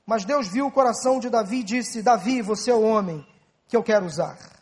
Mas 0.07 0.25
Deus 0.25 0.49
viu 0.49 0.67
o 0.67 0.73
coração 0.73 1.21
de 1.21 1.29
Davi 1.29 1.59
e 1.59 1.65
disse: 1.65 2.01
Davi, 2.01 2.41
você 2.41 2.71
é 2.71 2.75
o 2.75 2.81
homem 2.81 3.23
que 3.69 3.77
eu 3.77 3.83
quero 3.83 4.07
usar. 4.07 4.60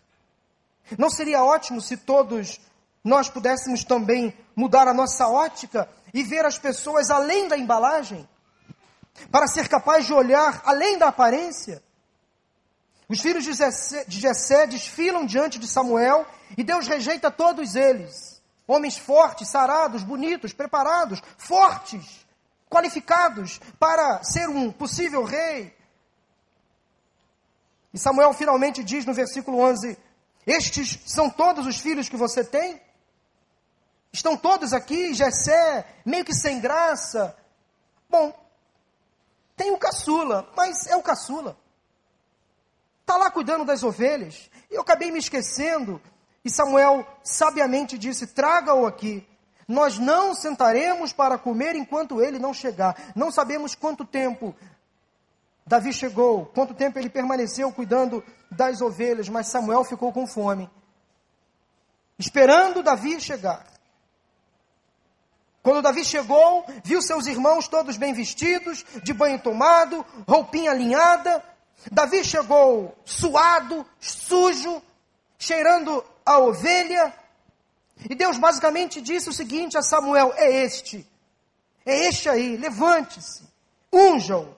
Não 0.96 1.11
seria 1.11 1.42
ótimo 1.42 1.81
se 1.81 1.96
todos 1.96 2.61
nós 3.05 3.29
pudéssemos 3.29 3.85
também 3.85 4.37
mudar 4.55 4.88
a 4.88 4.94
nossa 4.94 5.27
ótica 5.29 5.88
e 6.14 6.22
ver 6.22 6.44
as 6.46 6.59
pessoas 6.59 7.11
além 7.11 7.48
da 7.48 7.57
embalagem? 7.57 8.29
para 9.31 9.46
ser 9.46 9.68
capaz 9.68 10.07
de 10.07 10.12
olhar 10.12 10.62
além 10.64 10.98
da 10.98 11.09
aparência. 11.09 11.83
Os 13.09 13.20
filhos 13.20 13.44
de 13.44 13.53
Jessé, 13.53 14.05
de 14.05 14.20
Jessé 14.20 14.66
desfilam 14.66 15.24
diante 15.24 15.59
de 15.59 15.66
Samuel 15.66 16.27
e 16.57 16.62
Deus 16.62 16.87
rejeita 16.87 17.31
todos 17.31 17.74
eles. 17.74 18.42
Homens 18.66 18.98
fortes, 18.98 19.48
sarados, 19.48 20.03
bonitos, 20.03 20.53
preparados, 20.53 21.22
fortes, 21.38 22.27
qualificados 22.68 23.61
para 23.79 24.22
ser 24.22 24.48
um 24.48 24.70
possível 24.70 25.24
rei. 25.24 25.74
E 27.94 27.98
Samuel 27.98 28.35
finalmente 28.35 28.85
diz 28.85 29.07
no 29.07 29.14
versículo 29.14 29.59
11: 29.59 29.96
Estes 30.48 30.98
são 31.04 31.28
todos 31.28 31.66
os 31.66 31.78
filhos 31.78 32.08
que 32.08 32.16
você 32.16 32.42
tem? 32.42 32.80
Estão 34.11 34.34
todos 34.34 34.72
aqui, 34.72 35.12
Jessé, 35.12 35.87
meio 36.06 36.24
que 36.24 36.32
sem 36.32 36.58
graça. 36.58 37.37
Bom, 38.08 38.32
tem 39.54 39.70
o 39.72 39.76
caçula, 39.76 40.50
mas 40.56 40.87
é 40.87 40.96
o 40.96 41.02
caçula. 41.02 41.54
Está 43.02 43.18
lá 43.18 43.30
cuidando 43.30 43.66
das 43.66 43.82
ovelhas. 43.82 44.50
E 44.70 44.74
eu 44.74 44.80
acabei 44.80 45.11
me 45.11 45.18
esquecendo. 45.18 46.00
E 46.42 46.50
Samuel 46.50 47.06
sabiamente 47.22 47.98
disse: 47.98 48.28
Traga-o 48.28 48.87
aqui. 48.87 49.28
Nós 49.68 49.98
não 49.98 50.34
sentaremos 50.34 51.12
para 51.12 51.37
comer 51.37 51.76
enquanto 51.76 52.22
ele 52.22 52.38
não 52.38 52.54
chegar. 52.54 52.96
Não 53.14 53.30
sabemos 53.30 53.74
quanto 53.74 54.02
tempo 54.02 54.56
Davi 55.66 55.92
chegou, 55.92 56.46
quanto 56.46 56.72
tempo 56.72 56.98
ele 56.98 57.11
permaneceu 57.11 57.70
cuidando 57.70 58.24
das 58.50 58.80
ovelhas, 58.80 59.28
mas 59.28 59.48
Samuel 59.48 59.84
ficou 59.84 60.12
com 60.12 60.26
fome, 60.26 60.70
esperando 62.18 62.82
Davi 62.82 63.20
chegar. 63.20 63.66
Quando 65.62 65.82
Davi 65.82 66.04
chegou, 66.04 66.64
viu 66.82 67.02
seus 67.02 67.26
irmãos 67.26 67.68
todos 67.68 67.96
bem 67.96 68.14
vestidos, 68.14 68.84
de 69.02 69.12
banho 69.12 69.38
tomado, 69.38 70.04
roupinha 70.26 70.70
alinhada. 70.70 71.44
Davi 71.92 72.24
chegou 72.24 72.96
suado, 73.04 73.84
sujo, 74.00 74.82
cheirando 75.38 76.02
a 76.24 76.38
ovelha. 76.38 77.12
E 78.08 78.14
Deus 78.14 78.38
basicamente 78.38 79.00
disse 79.00 79.28
o 79.28 79.32
seguinte 79.32 79.76
a 79.76 79.82
Samuel: 79.82 80.32
É 80.37 80.50
este, 80.50 81.06
é 81.84 82.08
este 82.08 82.28
aí, 82.28 82.56
levante-se, 82.56 83.42
unja-o. 83.92 84.56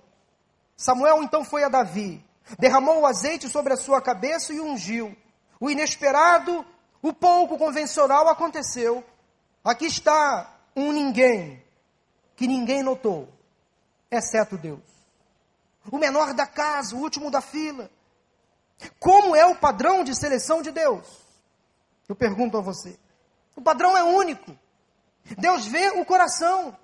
Samuel 0.77 1.23
então 1.23 1.45
foi 1.45 1.65
a 1.65 1.69
Davi, 1.69 2.25
derramou 2.59 3.01
o 3.01 3.07
azeite 3.07 3.49
sobre 3.49 3.73
a 3.73 3.77
sua 3.77 4.01
cabeça 4.01 4.53
e 4.53 4.61
ungiu. 4.61 5.17
O 5.59 5.71
inesperado, 5.71 6.65
o 7.03 7.13
pouco 7.13 7.59
convencional 7.59 8.29
aconteceu. 8.29 9.05
Aqui 9.65 9.87
está 9.87 10.59
um 10.75 10.93
ninguém 10.93 11.63
que 12.37 12.47
ninguém 12.47 12.83
notou, 12.83 13.29
exceto 14.11 14.57
Deus. 14.57 14.81
O 15.91 15.99
menor 15.99 16.33
da 16.33 16.47
casa, 16.47 16.97
o 16.97 16.99
último 16.99 17.31
da 17.31 17.41
fila. 17.41 17.91
Como 18.99 19.37
é 19.37 19.45
o 19.45 19.57
padrão 19.57 20.03
de 20.03 20.15
seleção 20.15 20.63
de 20.63 20.71
Deus? 20.71 21.07
Eu 22.09 22.17
pergunto 22.17 22.57
a 22.57 22.61
você. 22.61 22.99
O 23.55 23.61
padrão 23.61 23.97
é 23.97 24.03
único. 24.03 24.57
Deus 25.37 25.67
vê 25.67 25.91
o 25.91 26.05
coração. 26.05 26.77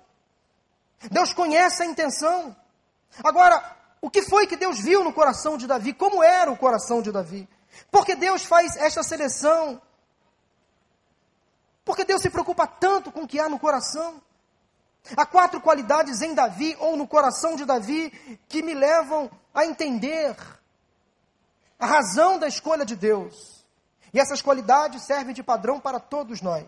Deus 1.11 1.33
conhece 1.33 1.83
a 1.83 1.85
intenção. 1.85 2.55
Agora, 3.23 3.77
o 4.01 4.09
que 4.09 4.21
foi 4.21 4.47
que 4.47 4.55
Deus 4.55 4.79
viu 4.79 5.03
no 5.03 5.13
coração 5.13 5.57
de 5.57 5.67
Davi? 5.67 5.93
Como 5.93 6.23
era 6.23 6.51
o 6.51 6.57
coração 6.57 7.01
de 7.01 7.11
Davi? 7.11 7.47
Porque 7.91 8.15
Deus 8.15 8.45
faz 8.45 8.75
esta 8.77 9.03
seleção 9.03 9.81
porque 11.87 12.03
Deus 12.03 12.21
se 12.21 12.29
preocupa 12.29 12.67
tanto 12.67 13.13
com 13.13 13.21
o 13.21 13.27
que 13.27 13.39
há 13.39 13.47
no 13.47 13.57
coração. 13.57 14.21
Há 15.15 15.25
quatro 15.25 15.61
qualidades 15.61 16.21
em 16.21 16.33
Davi 16.33 16.75
ou 16.81 16.97
no 16.97 17.07
coração 17.07 17.55
de 17.55 17.63
Davi 17.63 18.11
que 18.49 18.61
me 18.61 18.73
levam 18.73 19.31
a 19.53 19.65
entender 19.65 20.35
a 21.79 21.85
razão 21.85 22.37
da 22.37 22.45
escolha 22.45 22.85
de 22.85 22.93
Deus. 22.93 23.65
E 24.13 24.19
essas 24.19 24.41
qualidades 24.41 25.03
servem 25.03 25.33
de 25.33 25.41
padrão 25.41 25.79
para 25.79 25.97
todos 25.97 26.41
nós. 26.41 26.67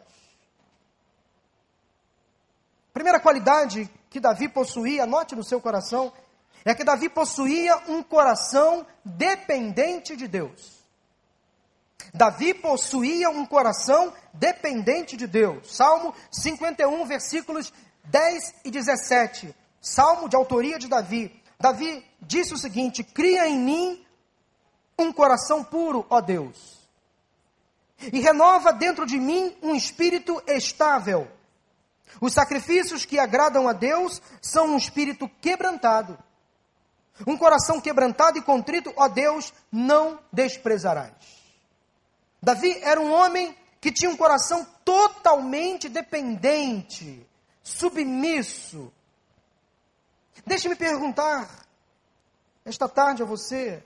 Primeira 2.93 3.19
qualidade 3.19 3.91
que 4.09 4.21
Davi 4.21 4.47
possuía, 4.47 5.03
anote 5.03 5.35
no 5.35 5.43
seu 5.43 5.59
coração, 5.59 6.13
é 6.65 6.75
que 6.75 6.83
Davi 6.83 7.09
possuía 7.09 7.77
um 7.87 8.03
coração 8.03 8.85
dependente 9.03 10.15
de 10.15 10.27
Deus. 10.27 10.79
Davi 12.13 12.53
possuía 12.53 13.29
um 13.29 13.45
coração 13.45 14.13
dependente 14.33 15.15
de 15.15 15.27
Deus. 15.27 15.75
Salmo 15.75 16.13
51, 16.31 17.05
versículos 17.05 17.71
10 18.05 18.55
e 18.65 18.71
17. 18.71 19.55
Salmo 19.81 20.27
de 20.27 20.35
autoria 20.35 20.79
de 20.79 20.87
Davi. 20.87 21.41
Davi 21.59 22.03
disse 22.21 22.53
o 22.53 22.57
seguinte: 22.57 23.03
Cria 23.03 23.47
em 23.47 23.57
mim 23.57 24.05
um 24.97 25.11
coração 25.13 25.63
puro, 25.63 26.05
ó 26.09 26.19
Deus, 26.19 26.87
e 28.11 28.19
renova 28.19 28.73
dentro 28.73 29.05
de 29.05 29.17
mim 29.17 29.55
um 29.61 29.75
espírito 29.75 30.41
estável. 30.47 31.27
Os 32.19 32.33
sacrifícios 32.33 33.05
que 33.05 33.19
agradam 33.19 33.67
a 33.67 33.73
Deus 33.73 34.21
são 34.41 34.67
um 34.67 34.77
espírito 34.77 35.29
quebrantado. 35.41 36.17
Um 37.27 37.37
coração 37.37 37.81
quebrantado 37.81 38.37
e 38.37 38.41
contrito, 38.41 38.93
ó 38.95 39.07
Deus, 39.07 39.53
não 39.71 40.19
desprezarás. 40.31 41.13
Davi 42.41 42.77
era 42.81 42.99
um 42.99 43.11
homem 43.11 43.55
que 43.81 43.91
tinha 43.91 44.09
um 44.09 44.17
coração 44.17 44.65
totalmente 44.85 45.89
dependente, 45.89 47.25
submisso. 47.63 48.91
Deixe-me 50.45 50.75
perguntar, 50.75 51.65
esta 52.65 52.87
tarde 52.87 53.23
a 53.23 53.25
você: 53.25 53.83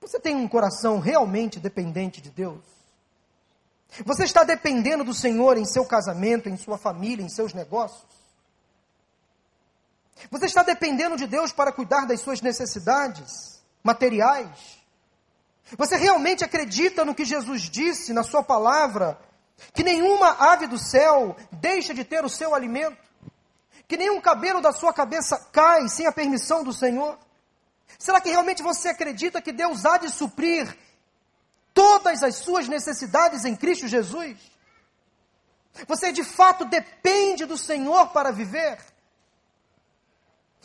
você 0.00 0.20
tem 0.20 0.36
um 0.36 0.46
coração 0.46 0.98
realmente 0.98 1.58
dependente 1.58 2.20
de 2.20 2.30
Deus? 2.30 2.62
Você 4.04 4.24
está 4.24 4.42
dependendo 4.42 5.04
do 5.04 5.14
Senhor 5.14 5.56
em 5.56 5.64
seu 5.64 5.86
casamento, 5.86 6.48
em 6.48 6.56
sua 6.56 6.76
família, 6.76 7.24
em 7.24 7.28
seus 7.28 7.54
negócios? 7.54 8.23
Você 10.30 10.46
está 10.46 10.62
dependendo 10.62 11.16
de 11.16 11.26
Deus 11.26 11.52
para 11.52 11.72
cuidar 11.72 12.06
das 12.06 12.20
suas 12.20 12.40
necessidades 12.40 13.62
materiais? 13.82 14.82
Você 15.76 15.96
realmente 15.96 16.44
acredita 16.44 17.04
no 17.04 17.14
que 17.14 17.24
Jesus 17.24 17.62
disse 17.62 18.12
na 18.12 18.22
sua 18.22 18.42
palavra? 18.42 19.18
Que 19.72 19.82
nenhuma 19.82 20.30
ave 20.52 20.66
do 20.66 20.78
céu 20.78 21.36
deixa 21.52 21.94
de 21.94 22.04
ter 22.04 22.24
o 22.24 22.28
seu 22.28 22.54
alimento? 22.54 22.96
Que 23.86 23.96
nenhum 23.96 24.20
cabelo 24.20 24.60
da 24.60 24.72
sua 24.72 24.92
cabeça 24.92 25.38
cai 25.52 25.88
sem 25.88 26.06
a 26.06 26.12
permissão 26.12 26.62
do 26.62 26.72
Senhor? 26.72 27.18
Será 27.98 28.20
que 28.20 28.30
realmente 28.30 28.62
você 28.62 28.88
acredita 28.88 29.42
que 29.42 29.52
Deus 29.52 29.84
há 29.84 29.98
de 29.98 30.10
suprir 30.10 30.76
todas 31.72 32.22
as 32.22 32.36
suas 32.36 32.68
necessidades 32.68 33.44
em 33.44 33.54
Cristo 33.56 33.86
Jesus? 33.86 34.36
Você 35.86 36.12
de 36.12 36.22
fato 36.22 36.64
depende 36.64 37.44
do 37.44 37.58
Senhor 37.58 38.08
para 38.08 38.30
viver? 38.30 38.78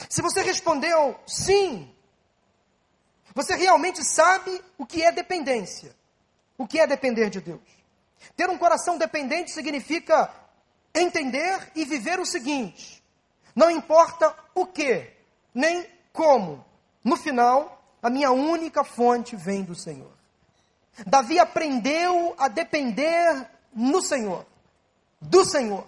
Se 0.07 0.21
você 0.21 0.41
respondeu 0.41 1.19
sim, 1.27 1.93
você 3.33 3.55
realmente 3.55 4.03
sabe 4.03 4.63
o 4.77 4.85
que 4.85 5.03
é 5.03 5.11
dependência, 5.11 5.95
o 6.57 6.67
que 6.67 6.79
é 6.79 6.87
depender 6.87 7.29
de 7.29 7.41
Deus. 7.41 7.61
Ter 8.35 8.49
um 8.49 8.57
coração 8.57 8.97
dependente 8.97 9.51
significa 9.51 10.31
entender 10.93 11.71
e 11.75 11.85
viver 11.85 12.19
o 12.19 12.25
seguinte: 12.25 13.03
não 13.55 13.69
importa 13.69 14.35
o 14.53 14.65
que, 14.65 15.11
nem 15.53 15.85
como, 16.13 16.65
no 17.03 17.15
final, 17.17 17.81
a 18.01 18.09
minha 18.09 18.31
única 18.31 18.83
fonte 18.83 19.35
vem 19.35 19.63
do 19.63 19.75
Senhor. 19.75 20.11
Davi 21.05 21.39
aprendeu 21.39 22.35
a 22.37 22.47
depender 22.47 23.47
no 23.73 24.01
Senhor, 24.01 24.45
do 25.21 25.45
Senhor. 25.45 25.85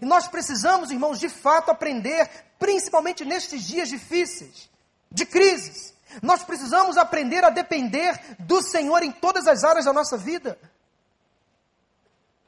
E 0.00 0.04
nós 0.04 0.26
precisamos, 0.26 0.90
irmãos, 0.90 1.20
de 1.20 1.28
fato 1.28 1.70
aprender, 1.70 2.28
principalmente 2.64 3.26
nestes 3.26 3.62
dias 3.62 3.90
difíceis, 3.90 4.70
de 5.10 5.26
crises, 5.26 5.92
nós 6.22 6.42
precisamos 6.42 6.96
aprender 6.96 7.44
a 7.44 7.50
depender 7.50 8.18
do 8.38 8.62
Senhor 8.62 9.02
em 9.02 9.12
todas 9.12 9.46
as 9.46 9.64
áreas 9.64 9.84
da 9.84 9.92
nossa 9.92 10.16
vida. 10.16 10.58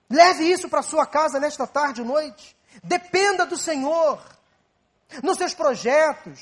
Leve 0.08 0.50
isso 0.50 0.70
para 0.70 0.80
sua 0.80 1.04
casa 1.04 1.38
nesta 1.38 1.66
tarde 1.66 2.00
e 2.00 2.04
noite. 2.04 2.56
Dependa 2.82 3.44
do 3.44 3.58
Senhor 3.58 4.18
nos 5.22 5.36
seus 5.36 5.52
projetos, 5.52 6.40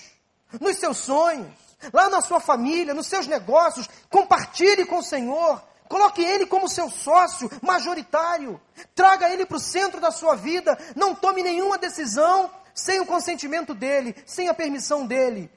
nos 0.60 0.76
seus 0.76 0.98
sonhos, 0.98 1.52
lá 1.92 2.08
na 2.08 2.20
sua 2.20 2.38
família, 2.38 2.94
nos 2.94 3.08
seus 3.08 3.26
negócios. 3.26 3.88
Compartilhe 4.08 4.86
com 4.86 4.98
o 4.98 5.02
Senhor. 5.02 5.60
Coloque 5.88 6.22
Ele 6.22 6.46
como 6.46 6.68
seu 6.68 6.88
sócio 6.88 7.50
majoritário. 7.60 8.60
Traga 8.94 9.30
Ele 9.30 9.44
para 9.44 9.56
o 9.56 9.60
centro 9.60 10.00
da 10.00 10.12
sua 10.12 10.36
vida. 10.36 10.78
Não 10.94 11.12
tome 11.12 11.42
nenhuma 11.42 11.76
decisão 11.76 12.48
sem 12.74 13.00
o 13.00 13.06
consentimento 13.06 13.72
dEle, 13.72 14.16
sem 14.26 14.48
a 14.48 14.54
permissão 14.54 15.06
dEle. 15.06 15.48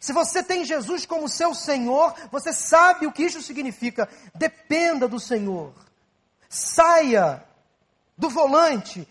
Se 0.00 0.12
você 0.12 0.42
tem 0.42 0.64
Jesus 0.64 1.06
como 1.06 1.28
seu 1.28 1.54
Senhor, 1.54 2.14
você 2.30 2.52
sabe 2.52 3.06
o 3.06 3.12
que 3.12 3.22
isso 3.22 3.42
significa. 3.42 4.08
Dependa 4.34 5.06
do 5.06 5.20
Senhor. 5.20 5.72
Saia 6.48 7.44
do 8.16 8.28
volante, 8.28 9.08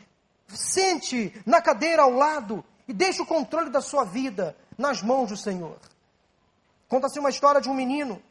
sente 0.47 1.33
na 1.45 1.61
cadeira 1.61 2.03
ao 2.03 2.11
lado 2.11 2.63
e 2.87 2.93
deixe 2.93 3.21
o 3.21 3.25
controle 3.25 3.69
da 3.69 3.81
sua 3.81 4.03
vida 4.03 4.55
nas 4.77 5.01
mãos 5.01 5.29
do 5.29 5.37
Senhor. 5.37 5.77
Conta-se 6.87 7.19
uma 7.19 7.29
história 7.29 7.59
de 7.59 7.69
um 7.69 7.73
menino, 7.73 8.21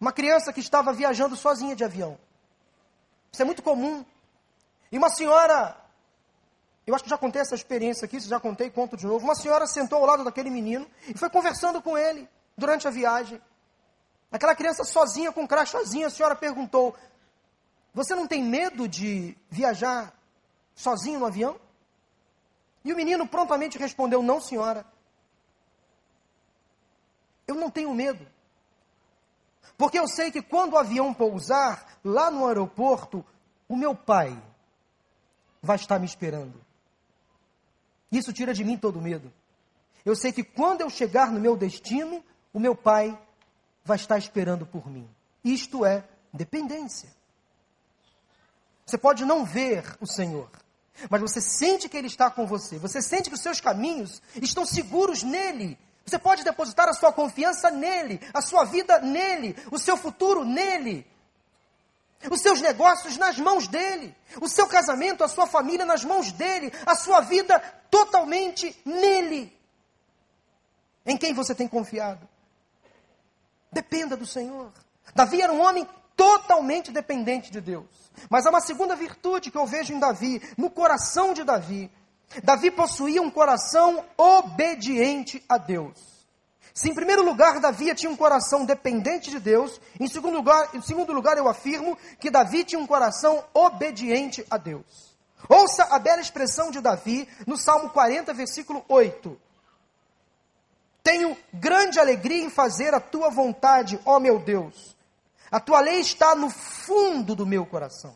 uma 0.00 0.12
criança 0.12 0.52
que 0.52 0.60
estava 0.60 0.92
viajando 0.92 1.36
sozinha 1.36 1.76
de 1.76 1.84
avião. 1.84 2.18
Isso 3.30 3.42
é 3.42 3.44
muito 3.44 3.62
comum. 3.62 4.04
E 4.90 4.98
uma 4.98 5.08
senhora 5.08 5.76
eu 6.86 6.94
acho 6.94 7.04
que 7.04 7.10
já 7.10 7.18
contei 7.18 7.40
essa 7.40 7.54
experiência 7.54 8.04
aqui, 8.04 8.20
se 8.20 8.28
já 8.28 8.40
contei, 8.40 8.68
conto 8.70 8.96
de 8.96 9.06
novo. 9.06 9.24
Uma 9.24 9.34
senhora 9.34 9.66
sentou 9.66 9.98
ao 9.98 10.06
lado 10.06 10.24
daquele 10.24 10.50
menino 10.50 10.86
e 11.06 11.16
foi 11.16 11.30
conversando 11.30 11.80
com 11.80 11.96
ele 11.96 12.28
durante 12.56 12.88
a 12.88 12.90
viagem. 12.90 13.40
Aquela 14.30 14.54
criança 14.54 14.82
sozinha, 14.82 15.30
com 15.30 15.42
um 15.42 15.46
crachazinho, 15.46 16.06
a 16.06 16.10
senhora 16.10 16.34
perguntou: 16.34 16.96
Você 17.94 18.14
não 18.14 18.26
tem 18.26 18.42
medo 18.42 18.88
de 18.88 19.36
viajar 19.48 20.12
sozinho 20.74 21.20
no 21.20 21.26
avião? 21.26 21.60
E 22.84 22.92
o 22.92 22.96
menino 22.96 23.28
prontamente 23.28 23.78
respondeu: 23.78 24.22
Não, 24.22 24.40
senhora. 24.40 24.84
Eu 27.46 27.54
não 27.54 27.70
tenho 27.70 27.94
medo. 27.94 28.26
Porque 29.76 29.98
eu 29.98 30.08
sei 30.08 30.30
que 30.30 30.42
quando 30.42 30.72
o 30.72 30.78
avião 30.78 31.12
pousar 31.12 31.98
lá 32.04 32.30
no 32.30 32.46
aeroporto, 32.46 33.24
o 33.68 33.76
meu 33.76 33.94
pai 33.94 34.40
vai 35.60 35.76
estar 35.76 35.98
me 35.98 36.06
esperando. 36.06 36.61
Isso 38.12 38.32
tira 38.32 38.52
de 38.52 38.62
mim 38.62 38.76
todo 38.76 39.00
medo. 39.00 39.32
Eu 40.04 40.14
sei 40.14 40.30
que 40.30 40.44
quando 40.44 40.82
eu 40.82 40.90
chegar 40.90 41.32
no 41.32 41.40
meu 41.40 41.56
destino, 41.56 42.22
o 42.52 42.60
meu 42.60 42.76
pai 42.76 43.18
vai 43.82 43.96
estar 43.96 44.18
esperando 44.18 44.66
por 44.66 44.88
mim. 44.88 45.08
Isto 45.42 45.86
é 45.86 46.04
dependência. 46.32 47.08
Você 48.84 48.98
pode 48.98 49.24
não 49.24 49.44
ver 49.44 49.96
o 50.00 50.06
Senhor, 50.06 50.50
mas 51.08 51.20
você 51.20 51.40
sente 51.40 51.88
que 51.88 51.96
Ele 51.96 52.08
está 52.08 52.30
com 52.30 52.46
você. 52.46 52.78
Você 52.78 53.00
sente 53.00 53.30
que 53.30 53.34
os 53.34 53.40
seus 53.40 53.60
caminhos 53.60 54.20
estão 54.36 54.66
seguros 54.66 55.22
nele. 55.22 55.78
Você 56.04 56.18
pode 56.18 56.44
depositar 56.44 56.88
a 56.88 56.92
sua 56.92 57.12
confiança 57.12 57.70
nele, 57.70 58.20
a 58.34 58.42
sua 58.42 58.64
vida 58.64 59.00
nele, 59.00 59.56
o 59.70 59.78
seu 59.78 59.96
futuro 59.96 60.44
nele, 60.44 61.06
os 62.30 62.40
seus 62.40 62.60
negócios 62.60 63.16
nas 63.16 63.38
mãos 63.38 63.68
dele, 63.68 64.14
o 64.40 64.48
seu 64.48 64.66
casamento, 64.66 65.24
a 65.24 65.28
sua 65.28 65.46
família 65.46 65.86
nas 65.86 66.04
mãos 66.04 66.32
dele, 66.32 66.72
a 66.84 66.94
sua 66.96 67.20
vida 67.20 67.62
totalmente 67.92 68.74
nele. 68.86 69.54
Em 71.04 71.14
quem 71.14 71.34
você 71.34 71.54
tem 71.54 71.68
confiado? 71.68 72.26
Dependa 73.70 74.16
do 74.16 74.26
Senhor. 74.26 74.72
Davi 75.14 75.42
era 75.42 75.52
um 75.52 75.60
homem 75.60 75.86
totalmente 76.16 76.90
dependente 76.90 77.52
de 77.52 77.60
Deus. 77.60 77.86
Mas 78.30 78.46
há 78.46 78.50
uma 78.50 78.62
segunda 78.62 78.96
virtude 78.96 79.50
que 79.50 79.58
eu 79.58 79.66
vejo 79.66 79.92
em 79.92 79.98
Davi, 79.98 80.40
no 80.56 80.70
coração 80.70 81.34
de 81.34 81.44
Davi. 81.44 81.90
Davi 82.42 82.70
possuía 82.70 83.20
um 83.20 83.30
coração 83.30 84.02
obediente 84.16 85.44
a 85.46 85.58
Deus. 85.58 85.98
Se 86.72 86.88
em 86.88 86.94
primeiro 86.94 87.22
lugar 87.22 87.60
Davi 87.60 87.94
tinha 87.94 88.10
um 88.10 88.16
coração 88.16 88.64
dependente 88.64 89.30
de 89.30 89.38
Deus, 89.38 89.78
em 90.00 90.08
segundo 90.08 90.36
lugar, 90.36 90.74
em 90.74 90.80
segundo 90.80 91.12
lugar 91.12 91.36
eu 91.36 91.46
afirmo 91.46 91.98
que 92.18 92.30
Davi 92.30 92.64
tinha 92.64 92.80
um 92.80 92.86
coração 92.86 93.44
obediente 93.52 94.46
a 94.48 94.56
Deus. 94.56 95.11
Ouça 95.48 95.84
a 95.84 95.98
bela 95.98 96.20
expressão 96.20 96.70
de 96.70 96.80
Davi 96.80 97.28
no 97.46 97.56
Salmo 97.56 97.90
40, 97.90 98.32
versículo 98.32 98.84
8. 98.88 99.40
Tenho 101.02 101.36
grande 101.52 101.98
alegria 101.98 102.44
em 102.44 102.50
fazer 102.50 102.94
a 102.94 103.00
tua 103.00 103.28
vontade, 103.28 104.00
ó 104.04 104.20
meu 104.20 104.38
Deus. 104.38 104.96
A 105.50 105.60
tua 105.60 105.80
lei 105.80 106.00
está 106.00 106.34
no 106.34 106.48
fundo 106.48 107.34
do 107.34 107.44
meu 107.44 107.66
coração. 107.66 108.14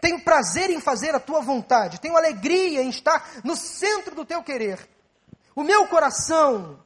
Tenho 0.00 0.20
prazer 0.22 0.70
em 0.70 0.80
fazer 0.80 1.14
a 1.14 1.20
tua 1.20 1.40
vontade. 1.40 2.00
Tenho 2.00 2.16
alegria 2.16 2.82
em 2.82 2.88
estar 2.88 3.30
no 3.42 3.56
centro 3.56 4.14
do 4.14 4.24
teu 4.24 4.42
querer. 4.42 4.88
O 5.54 5.62
meu 5.62 5.88
coração, 5.88 6.78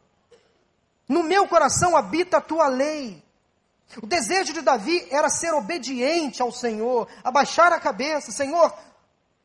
no 1.08 1.22
meu 1.22 1.46
coração 1.46 1.96
habita 1.96 2.38
a 2.38 2.40
tua 2.40 2.68
lei. 2.68 3.21
O 4.00 4.06
desejo 4.06 4.52
de 4.52 4.62
Davi 4.62 5.06
era 5.10 5.28
ser 5.28 5.52
obediente 5.52 6.40
ao 6.40 6.50
Senhor, 6.50 7.08
abaixar 7.22 7.72
a 7.72 7.80
cabeça: 7.80 8.32
Senhor, 8.32 8.72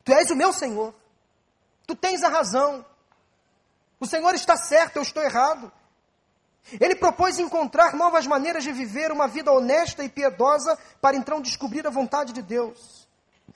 tu 0.04 0.12
és 0.12 0.30
o 0.30 0.36
meu 0.36 0.52
Senhor. 0.52 0.94
Tu 1.86 1.94
tens 1.94 2.22
a 2.22 2.28
razão. 2.28 2.84
O 4.00 4.06
Senhor 4.06 4.34
está 4.34 4.56
certo, 4.56 4.96
eu 4.96 5.02
estou 5.02 5.22
errado. 5.22 5.72
Ele 6.80 6.94
propôs 6.94 7.38
encontrar 7.38 7.94
novas 7.94 8.26
maneiras 8.26 8.62
de 8.62 8.72
viver 8.72 9.10
uma 9.10 9.26
vida 9.26 9.50
honesta 9.50 10.04
e 10.04 10.08
piedosa 10.08 10.78
para 11.00 11.16
então 11.16 11.40
descobrir 11.40 11.86
a 11.86 11.90
vontade 11.90 12.32
de 12.32 12.42
Deus. 12.42 13.08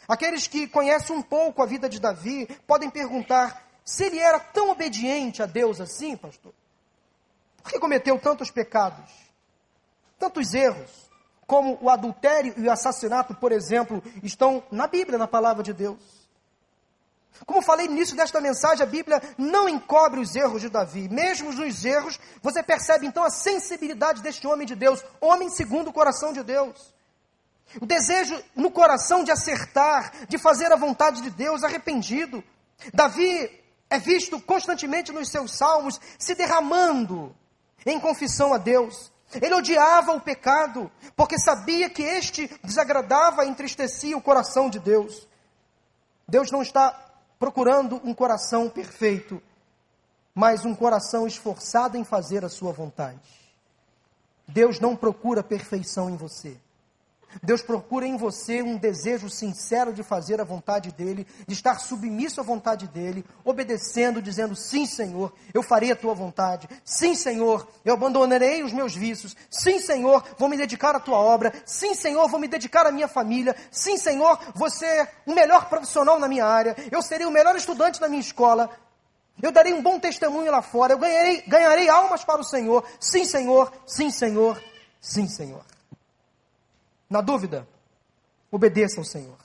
Aqueles 0.08 0.46
que 0.46 0.66
conhecem 0.66 1.14
um 1.14 1.22
pouco 1.22 1.62
a 1.62 1.66
vida 1.66 1.88
de 1.88 2.00
Davi 2.00 2.46
podem 2.66 2.90
perguntar 2.90 3.68
se 3.84 4.04
ele 4.04 4.18
era 4.18 4.40
tão 4.40 4.70
obediente 4.70 5.42
a 5.42 5.46
Deus 5.46 5.80
assim, 5.80 6.16
pastor. 6.16 6.52
Por 7.62 7.70
que 7.70 7.78
cometeu 7.78 8.18
tantos 8.18 8.50
pecados, 8.50 9.10
tantos 10.22 10.54
erros, 10.54 11.10
como 11.48 11.76
o 11.80 11.90
adultério 11.90 12.54
e 12.56 12.68
o 12.68 12.70
assassinato, 12.70 13.34
por 13.34 13.50
exemplo, 13.50 14.00
estão 14.22 14.62
na 14.70 14.86
Bíblia, 14.86 15.18
na 15.18 15.26
palavra 15.26 15.64
de 15.64 15.72
Deus? 15.72 15.98
Como 17.44 17.60
falei 17.60 17.88
no 17.88 17.94
início 17.94 18.14
desta 18.14 18.40
mensagem, 18.40 18.84
a 18.84 18.86
Bíblia 18.86 19.20
não 19.36 19.68
encobre 19.68 20.20
os 20.20 20.36
erros 20.36 20.60
de 20.60 20.68
Davi. 20.68 21.08
Mesmo 21.08 21.52
nos 21.52 21.84
erros, 21.84 22.20
você 22.40 22.62
percebe 22.62 23.04
então 23.04 23.24
a 23.24 23.30
sensibilidade 23.30 24.22
deste 24.22 24.46
homem 24.46 24.64
de 24.64 24.76
Deus, 24.76 25.04
homem 25.20 25.48
segundo 25.48 25.88
o 25.88 25.92
coração 25.92 26.32
de 26.32 26.44
Deus. 26.44 26.94
O 27.80 27.86
desejo 27.86 28.40
no 28.54 28.70
coração 28.70 29.24
de 29.24 29.32
acertar, 29.32 30.12
de 30.28 30.38
fazer 30.38 30.70
a 30.70 30.76
vontade 30.76 31.20
de 31.20 31.30
Deus, 31.30 31.64
arrependido. 31.64 32.44
Davi 32.94 33.50
é 33.90 33.98
visto 33.98 34.40
constantemente 34.40 35.10
nos 35.10 35.28
seus 35.28 35.56
salmos 35.56 36.00
se 36.16 36.36
derramando 36.36 37.34
em 37.84 37.98
confissão 37.98 38.54
a 38.54 38.58
Deus. 38.58 39.11
Ele 39.40 39.54
odiava 39.54 40.12
o 40.12 40.20
pecado, 40.20 40.90
porque 41.16 41.38
sabia 41.38 41.88
que 41.88 42.02
este 42.02 42.50
desagradava 42.62 43.44
e 43.44 43.48
entristecia 43.48 44.16
o 44.16 44.22
coração 44.22 44.68
de 44.68 44.78
Deus. 44.78 45.26
Deus 46.28 46.50
não 46.50 46.62
está 46.62 46.98
procurando 47.38 48.00
um 48.04 48.14
coração 48.14 48.68
perfeito, 48.68 49.42
mas 50.34 50.64
um 50.64 50.74
coração 50.74 51.26
esforçado 51.26 51.96
em 51.96 52.04
fazer 52.04 52.44
a 52.44 52.48
sua 52.48 52.72
vontade. 52.72 53.20
Deus 54.46 54.80
não 54.80 54.96
procura 54.96 55.42
perfeição 55.42 56.10
em 56.10 56.16
você. 56.16 56.56
Deus 57.40 57.62
procura 57.62 58.06
em 58.06 58.16
você 58.16 58.62
um 58.62 58.76
desejo 58.76 59.30
sincero 59.30 59.92
de 59.92 60.02
fazer 60.02 60.40
a 60.40 60.44
vontade 60.44 60.92
dEle, 60.92 61.26
de 61.46 61.54
estar 61.54 61.78
submisso 61.78 62.40
à 62.40 62.44
vontade 62.44 62.88
dEle, 62.88 63.24
obedecendo, 63.44 64.20
dizendo: 64.20 64.56
Sim, 64.56 64.84
Senhor, 64.86 65.32
eu 65.54 65.62
farei 65.62 65.92
a 65.92 65.96
tua 65.96 66.14
vontade. 66.14 66.68
Sim, 66.84 67.14
Senhor, 67.14 67.66
eu 67.84 67.94
abandonarei 67.94 68.62
os 68.62 68.72
meus 68.72 68.94
vícios. 68.94 69.36
Sim, 69.50 69.78
Senhor, 69.78 70.24
vou 70.38 70.48
me 70.48 70.56
dedicar 70.56 70.94
à 70.94 71.00
tua 71.00 71.18
obra. 71.18 71.52
Sim, 71.64 71.94
Senhor, 71.94 72.28
vou 72.28 72.40
me 72.40 72.48
dedicar 72.48 72.86
à 72.86 72.92
minha 72.92 73.08
família. 73.08 73.56
Sim, 73.70 73.96
Senhor, 73.96 74.38
você 74.54 74.84
é 74.84 75.08
o 75.26 75.34
melhor 75.34 75.68
profissional 75.68 76.18
na 76.18 76.28
minha 76.28 76.44
área. 76.44 76.76
Eu 76.90 77.00
serei 77.00 77.26
o 77.26 77.30
melhor 77.30 77.56
estudante 77.56 78.00
na 78.00 78.08
minha 78.08 78.20
escola. 78.20 78.70
Eu 79.40 79.50
darei 79.50 79.72
um 79.72 79.82
bom 79.82 79.98
testemunho 79.98 80.50
lá 80.50 80.62
fora. 80.62 80.92
Eu 80.92 80.98
ganharei, 80.98 81.42
ganharei 81.46 81.88
almas 81.88 82.24
para 82.24 82.40
o 82.40 82.44
Senhor. 82.44 82.84
Sim, 83.00 83.24
Senhor. 83.24 83.72
Sim, 83.86 84.10
Senhor. 84.10 84.62
Sim, 85.00 85.26
Senhor. 85.26 85.64
Na 87.12 87.20
dúvida, 87.20 87.68
obedeça 88.50 88.98
ao 88.98 89.04
Senhor. 89.04 89.36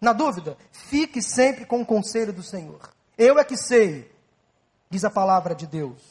Na 0.00 0.14
dúvida, 0.14 0.56
fique 0.72 1.20
sempre 1.20 1.66
com 1.66 1.82
o 1.82 1.86
conselho 1.86 2.32
do 2.32 2.42
Senhor. 2.42 2.80
Eu 3.18 3.38
é 3.38 3.44
que 3.44 3.58
sei, 3.58 4.10
diz 4.88 5.04
a 5.04 5.10
palavra 5.10 5.54
de 5.54 5.66
Deus. 5.66 6.02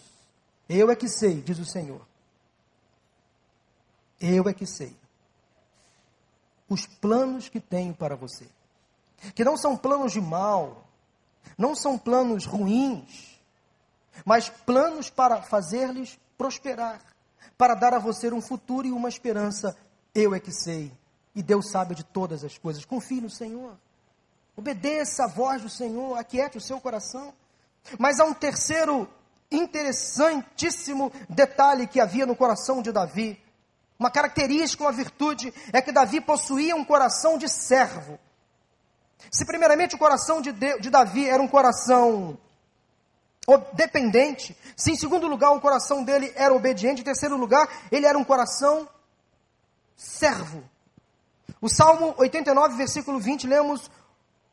Eu 0.70 0.92
é 0.92 0.96
que 0.96 1.08
sei, 1.08 1.42
diz 1.42 1.58
o 1.58 1.66
Senhor. 1.66 2.06
Eu 4.22 4.48
é 4.48 4.54
que 4.54 4.68
sei. 4.68 4.96
Os 6.70 6.86
planos 6.86 7.50
que 7.50 7.60
tenho 7.60 7.96
para 7.96 8.16
você. 8.16 8.48
Que 9.34 9.44
não 9.44 9.58
são 9.58 9.76
planos 9.76 10.12
de 10.12 10.22
mal, 10.22 10.88
não 11.58 11.74
são 11.74 11.98
planos 11.98 12.46
ruins, 12.46 13.42
mas 14.24 14.48
planos 14.48 15.10
para 15.10 15.42
fazer-lhes 15.42 16.20
prosperar, 16.38 17.02
para 17.58 17.74
dar 17.74 17.96
a 17.96 18.00
você 18.00 18.32
um 18.32 18.40
futuro 18.40 18.86
e 18.86 18.92
uma 18.92 19.10
esperança 19.10 19.76
eu 20.20 20.36
é 20.36 20.40
que 20.40 20.52
sei. 20.52 20.92
E 21.34 21.42
Deus 21.42 21.70
sabe 21.70 21.96
de 21.96 22.04
todas 22.04 22.44
as 22.44 22.58
coisas. 22.58 22.86
Confie 22.86 23.22
no 23.22 23.30
Senhor. 23.30 23.78
Obedeça 24.56 25.26
a 25.26 25.28
voz 25.28 25.62
do 25.62 25.70
Senhor. 25.70 26.18
Aquiete 26.18 26.58
o 26.58 26.62
seu 26.62 26.80
coração. 26.82 27.34
Mas 27.98 28.20
há 28.20 28.26
um 28.26 28.34
terceiro 28.34 29.08
interessantíssimo 29.52 31.12
detalhe 31.30 31.88
que 31.88 32.00
havia 32.00 32.26
no 32.26 32.36
coração 32.36 32.82
de 32.82 32.92
Davi. 32.92 33.42
Uma 33.98 34.12
característica, 34.12 34.84
uma 34.84 34.92
virtude, 34.92 35.54
é 35.74 35.82
que 35.82 35.92
Davi 35.92 36.22
possuía 36.22 36.76
um 36.76 36.86
coração 36.86 37.38
de 37.38 37.50
servo. 37.50 38.20
Se, 39.32 39.46
primeiramente, 39.46 39.96
o 39.96 40.00
coração 40.00 40.42
de, 40.42 40.52
de, 40.52 40.80
de 40.80 40.90
Davi 40.90 41.28
era 41.28 41.42
um 41.42 41.48
coração 41.48 42.38
dependente, 43.74 44.56
se, 44.76 44.92
em 44.92 44.96
segundo 44.96 45.28
lugar, 45.28 45.52
o 45.52 45.60
coração 45.60 46.04
dele 46.04 46.32
era 46.36 46.54
obediente, 46.54 47.02
em 47.02 47.04
terceiro 47.04 47.36
lugar, 47.36 47.68
ele 47.92 48.06
era 48.06 48.18
um 48.18 48.24
coração 48.24 48.88
servo. 50.00 50.64
O 51.60 51.68
Salmo 51.68 52.16
89, 52.18 52.78
versículo 52.78 53.20
20, 53.20 53.46
lemos 53.46 53.92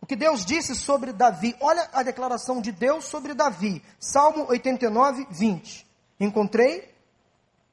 o 0.00 0.06
que 0.06 0.16
Deus 0.16 0.44
disse 0.44 0.74
sobre 0.74 1.12
Davi. 1.12 1.56
Olha 1.60 1.88
a 1.92 2.02
declaração 2.02 2.60
de 2.60 2.72
Deus 2.72 3.04
sobre 3.04 3.32
Davi. 3.32 3.80
Salmo 4.00 4.46
89, 4.48 5.28
20. 5.30 5.86
Encontrei 6.18 6.92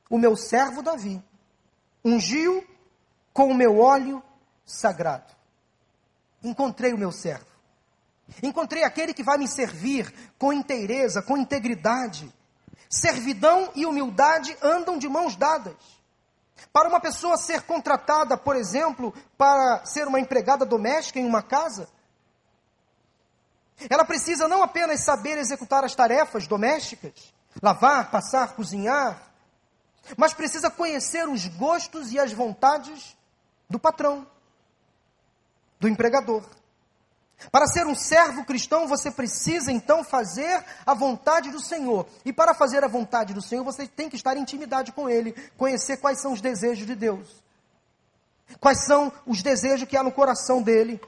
o 0.08 0.20
meu 0.20 0.38
servo 0.38 0.84
Davi, 0.84 1.20
ungiu 2.06 2.64
com 3.34 3.48
o 3.48 3.56
meu 3.56 3.80
óleo 3.80 4.22
sagrado. 4.64 5.34
Encontrei 6.44 6.94
o 6.94 6.98
meu 6.98 7.12
servo. 7.12 7.48
Encontrei 8.44 8.84
aquele 8.84 9.16
que 9.16 9.24
vai 9.24 9.40
me 9.40 9.48
servir 9.48 10.14
com 10.38 10.54
inteireza, 10.54 11.24
com 11.24 11.38
integridade. 11.38 12.32
Servidão 12.88 13.72
e 13.74 13.86
humildade 13.88 14.56
andam 14.62 15.00
de 15.00 15.10
mãos 15.10 15.36
dadas. 15.36 16.03
Para 16.72 16.88
uma 16.88 17.00
pessoa 17.00 17.38
ser 17.38 17.64
contratada, 17.64 18.38
por 18.38 18.56
exemplo, 18.56 19.14
para 19.38 19.86
ser 19.86 20.08
uma 20.08 20.20
empregada 20.20 20.66
doméstica 20.66 21.20
em 21.20 21.26
uma 21.26 21.42
casa, 21.42 21.88
ela 23.90 24.06
precisa 24.06 24.48
não 24.48 24.64
apenas 24.64 25.02
saber 25.02 25.38
executar 25.38 25.84
as 25.84 25.96
tarefas 25.96 26.48
domésticas, 26.48 27.34
lavar, 27.62 28.10
passar, 28.10 28.54
cozinhar, 28.54 29.22
mas 30.18 30.34
precisa 30.34 30.70
conhecer 30.70 31.28
os 31.28 31.48
gostos 31.48 32.12
e 32.12 32.20
as 32.20 32.32
vontades 32.34 33.16
do 33.70 33.80
patrão, 33.80 34.28
do 35.80 35.88
empregador. 35.88 36.44
Para 37.52 37.68
ser 37.68 37.86
um 37.86 37.96
servo 37.96 38.46
cristão, 38.46 38.88
você 38.88 39.12
precisa 39.12 39.72
então 39.72 40.04
fazer 40.04 40.64
a 40.86 40.94
vontade 40.94 41.52
do 41.52 41.60
Senhor. 41.60 42.06
E 42.24 42.32
para 42.32 42.54
fazer 42.54 42.84
a 42.84 42.88
vontade 42.88 43.34
do 43.34 43.42
Senhor, 43.42 43.64
você 43.64 43.88
tem 43.88 44.10
que 44.10 44.16
estar 44.16 44.38
em 44.38 44.42
intimidade 44.42 44.92
com 44.92 45.10
Ele, 45.10 45.34
conhecer 45.58 45.98
quais 45.98 46.22
são 46.22 46.34
os 46.34 46.42
desejos 46.42 46.86
de 46.86 46.96
Deus. 46.96 47.44
Quais 48.60 48.86
são 48.86 49.12
os 49.26 49.42
desejos 49.42 49.88
que 49.88 49.98
há 49.98 50.04
no 50.04 50.12
coração 50.12 50.62
dele. 50.62 51.02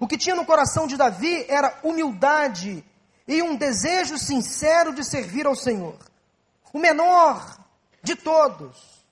O 0.00 0.06
que 0.06 0.18
tinha 0.18 0.34
no 0.34 0.44
coração 0.44 0.86
de 0.86 0.96
Davi 0.96 1.46
era 1.48 1.78
humildade 1.82 2.84
e 3.26 3.42
um 3.42 3.56
desejo 3.56 4.18
sincero 4.18 4.92
de 4.92 5.04
servir 5.04 5.46
ao 5.46 5.54
Senhor. 5.54 5.96
O 6.72 6.78
menor 6.78 7.58
de 8.02 8.16
todos. 8.16 9.04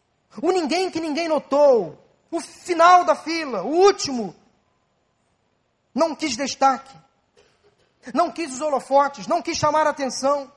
O 0.42 0.50
ninguém 0.50 0.90
que 0.90 1.00
ninguém 1.00 1.28
notou. 1.28 2.02
O 2.30 2.40
final 2.40 3.04
da 3.04 3.14
fila, 3.14 3.62
o 3.62 3.68
último 3.68 4.34
não 5.96 6.14
quis 6.14 6.36
destaque, 6.36 6.94
não 8.12 8.30
quis 8.30 8.52
os 8.52 8.60
holofotes, 8.60 9.26
não 9.26 9.40
quis 9.40 9.56
chamar 9.56 9.86
a 9.86 9.90
atenção. 9.90 10.52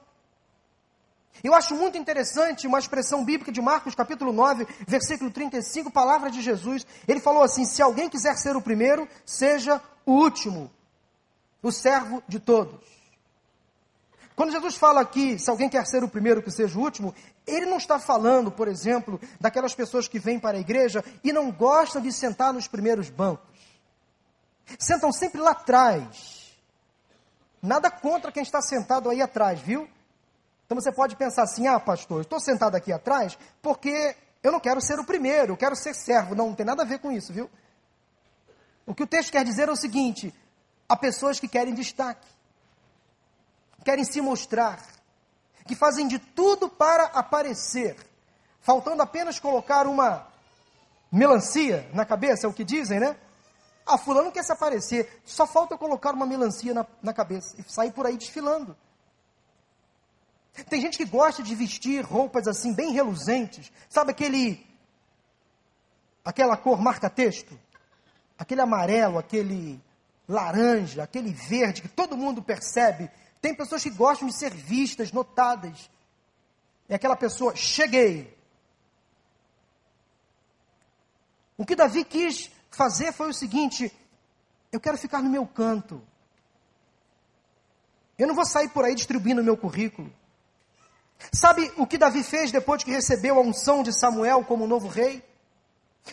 Eu 1.41 1.56
acho 1.56 1.73
muito 1.73 1.97
interessante 1.97 2.67
uma 2.67 2.78
expressão 2.78 3.23
bíblica 3.23 3.49
de 3.49 3.62
Marcos 3.62 3.95
capítulo 3.95 4.34
9, 4.34 4.67
versículo 4.86 5.32
35, 5.32 5.89
palavra 5.89 6.30
de 6.30 6.41
Jesus. 6.41 6.86
Ele 7.08 7.21
falou 7.21 7.41
assim: 7.41 7.63
se 7.63 7.82
alguém 7.82 8.10
quiser 8.10 8.38
ser 8.38 8.58
o 8.58 8.62
primeiro, 8.62 9.08
seja 9.25 9.82
o 10.06 10.12
último, 10.12 10.69
o 11.63 11.71
servo 11.71 12.21
de 12.28 12.38
todos. 12.38 12.78
Quando 14.36 14.52
Jesus 14.52 14.75
fala 14.75 14.99
aqui, 14.99 15.39
se 15.39 15.49
alguém 15.49 15.69
quer 15.69 15.86
ser 15.86 16.04
o 16.04 16.10
primeiro, 16.10 16.43
que 16.43 16.52
seja 16.52 16.78
o 16.78 16.82
último, 16.82 17.15
ele 17.47 17.65
não 17.65 17.78
está 17.78 17.97
falando, 17.97 18.52
por 18.52 18.67
exemplo, 18.67 19.19
daquelas 19.39 19.73
pessoas 19.73 20.08
que 20.08 20.19
vêm 20.19 20.38
para 20.38 20.58
a 20.58 20.62
igreja 20.62 21.04
e 21.23 21.32
não 21.32 21.49
gostam 21.49 22.02
de 22.02 22.12
sentar 22.12 22.54
nos 22.54 22.67
primeiros 22.67 23.10
bancos 23.10 23.48
sentam 24.77 25.12
sempre 25.12 25.41
lá 25.41 25.51
atrás. 25.51 26.58
Nada 27.62 27.89
contra 27.89 28.32
quem 28.32 28.43
está 28.43 28.62
sentado 28.62 29.10
aí 29.10 29.21
atrás, 29.21 29.60
viu? 29.60 29.89
Então 30.65 30.79
você 30.79 30.91
pode 30.91 31.15
pensar 31.15 31.43
assim: 31.43 31.67
ah, 31.67 31.79
pastor, 31.79 32.21
estou 32.21 32.39
sentado 32.39 32.75
aqui 32.75 32.93
atrás 32.93 33.38
porque 33.62 34.15
eu 34.41 34.51
não 34.51 34.60
quero 34.60 34.79
ser 34.82 34.99
o 34.99 35.03
primeiro, 35.03 35.53
eu 35.53 35.58
quero 35.58 35.75
ser 35.75 35.93
servo. 35.93 36.36
Não, 36.36 36.47
não 36.49 36.55
tem 36.55 36.65
nada 36.65 36.84
a 36.84 36.86
ver 36.86 36.99
com 36.99 37.12
isso, 37.12 37.34
viu? 37.34 37.49
O 38.86 38.95
que 38.95 39.03
o 39.03 39.08
texto 39.08 39.32
quer 39.32 39.43
dizer 39.43 39.67
é 39.67 39.71
o 39.71 39.75
seguinte: 39.75 40.34
há 40.88 40.95
pessoas 40.95 41.39
que 41.39 41.47
querem 41.47 41.73
destaque, 41.73 42.27
querem 43.84 44.03
se 44.03 44.21
mostrar, 44.21 44.79
que 45.67 45.75
fazem 45.75 46.08
de 46.08 46.19
tudo 46.19 46.69
para 46.69 47.05
aparecer, 47.05 47.97
faltando 48.62 49.01
apenas 49.01 49.39
colocar 49.39 49.86
uma 49.86 50.27
melancia 51.12 51.89
na 51.93 52.05
cabeça, 52.05 52.45
é 52.45 52.49
o 52.49 52.53
que 52.53 52.63
dizem, 52.63 52.99
né? 52.99 53.15
Ah, 53.89 53.97
fulano 53.97 54.32
quer 54.32 54.43
se 54.43 54.52
aparecer. 54.52 55.19
Só 55.25 55.47
falta 55.47 55.75
colocar 55.75 56.13
uma 56.13 56.28
melancia 56.28 56.75
na, 56.75 56.86
na 57.02 57.12
cabeça 57.12 57.56
e 57.60 57.63
sair 57.63 57.91
por 57.91 58.06
aí 58.06 58.15
desfilando. 58.15 58.78
Tem 60.69 60.80
gente 60.80 60.95
que 60.95 61.06
gosta 61.06 61.41
de 61.41 61.56
vestir 61.56 62.06
roupas 62.06 62.47
assim, 62.47 62.71
bem 62.71 62.91
reluzentes. 62.91 63.71
Sabe 63.89 64.12
aquele. 64.12 64.63
aquela 66.23 66.56
cor 66.56 66.80
marca-texto? 66.80 67.60
Aquele 68.38 68.62
amarelo, 68.62 69.17
aquele 69.17 69.82
laranja, 70.28 71.02
aquele 71.02 71.34
verde 71.34 71.82
que 71.82 71.88
todo 71.88 72.15
mundo 72.15 72.43
percebe. 72.43 73.10
Tem 73.41 73.56
pessoas 73.56 73.82
que 73.82 73.89
gostam 73.89 74.28
de 74.28 74.36
ser 74.36 74.54
vistas, 74.54 75.12
notadas. 75.12 75.89
É 76.88 76.93
aquela 76.93 77.15
pessoa, 77.15 77.56
cheguei. 77.56 78.38
O 81.58 81.65
que 81.65 81.75
Davi 81.75 82.06
quis 82.06 82.52
fazer 82.69 83.12
foi 83.12 83.29
o 83.29 83.34
seguinte: 83.34 83.91
eu 84.71 84.79
quero 84.79 84.97
ficar 84.97 85.21
no 85.21 85.29
meu 85.29 85.45
canto. 85.45 86.01
Eu 88.17 88.27
não 88.27 88.36
vou 88.36 88.45
sair 88.45 88.69
por 88.69 88.84
aí 88.84 88.95
distribuindo 88.95 89.41
o 89.41 89.43
meu 89.43 89.55
currículo. 89.55 90.12
Sabe 91.34 91.71
o 91.77 91.86
que 91.86 91.97
Davi 91.97 92.23
fez 92.23 92.51
depois 92.51 92.84
que 92.84 92.91
recebeu 92.91 93.38
a 93.38 93.41
unção 93.41 93.84
de 93.84 93.97
Samuel 93.97 94.43
como 94.43 94.67
novo 94.67 94.88
rei? 94.88 95.23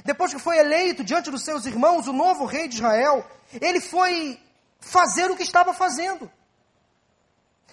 Depois 0.04 0.32
que 0.32 0.40
foi 0.40 0.58
eleito 0.58 1.04
diante 1.04 1.30
dos 1.30 1.42
seus 1.42 1.64
irmãos 1.64 2.06
o 2.06 2.12
novo 2.12 2.44
rei 2.44 2.68
de 2.68 2.76
Israel, 2.76 3.24
ele 3.60 3.80
foi 3.80 4.40
fazer 4.80 5.30
o 5.30 5.36
que 5.36 5.42
estava 5.42 5.72
fazendo. 5.72 6.30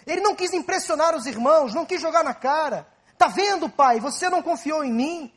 Ele 0.05 0.21
não 0.21 0.35
quis 0.35 0.53
impressionar 0.53 1.15
os 1.15 1.25
irmãos, 1.25 1.73
não 1.73 1.85
quis 1.85 2.01
jogar 2.01 2.23
na 2.23 2.33
cara. 2.33 2.87
Tá 3.17 3.27
vendo, 3.27 3.69
pai? 3.69 3.99
Você 3.99 4.29
não 4.29 4.41
confiou 4.41 4.83
em 4.83 4.91
mim. 4.91 5.33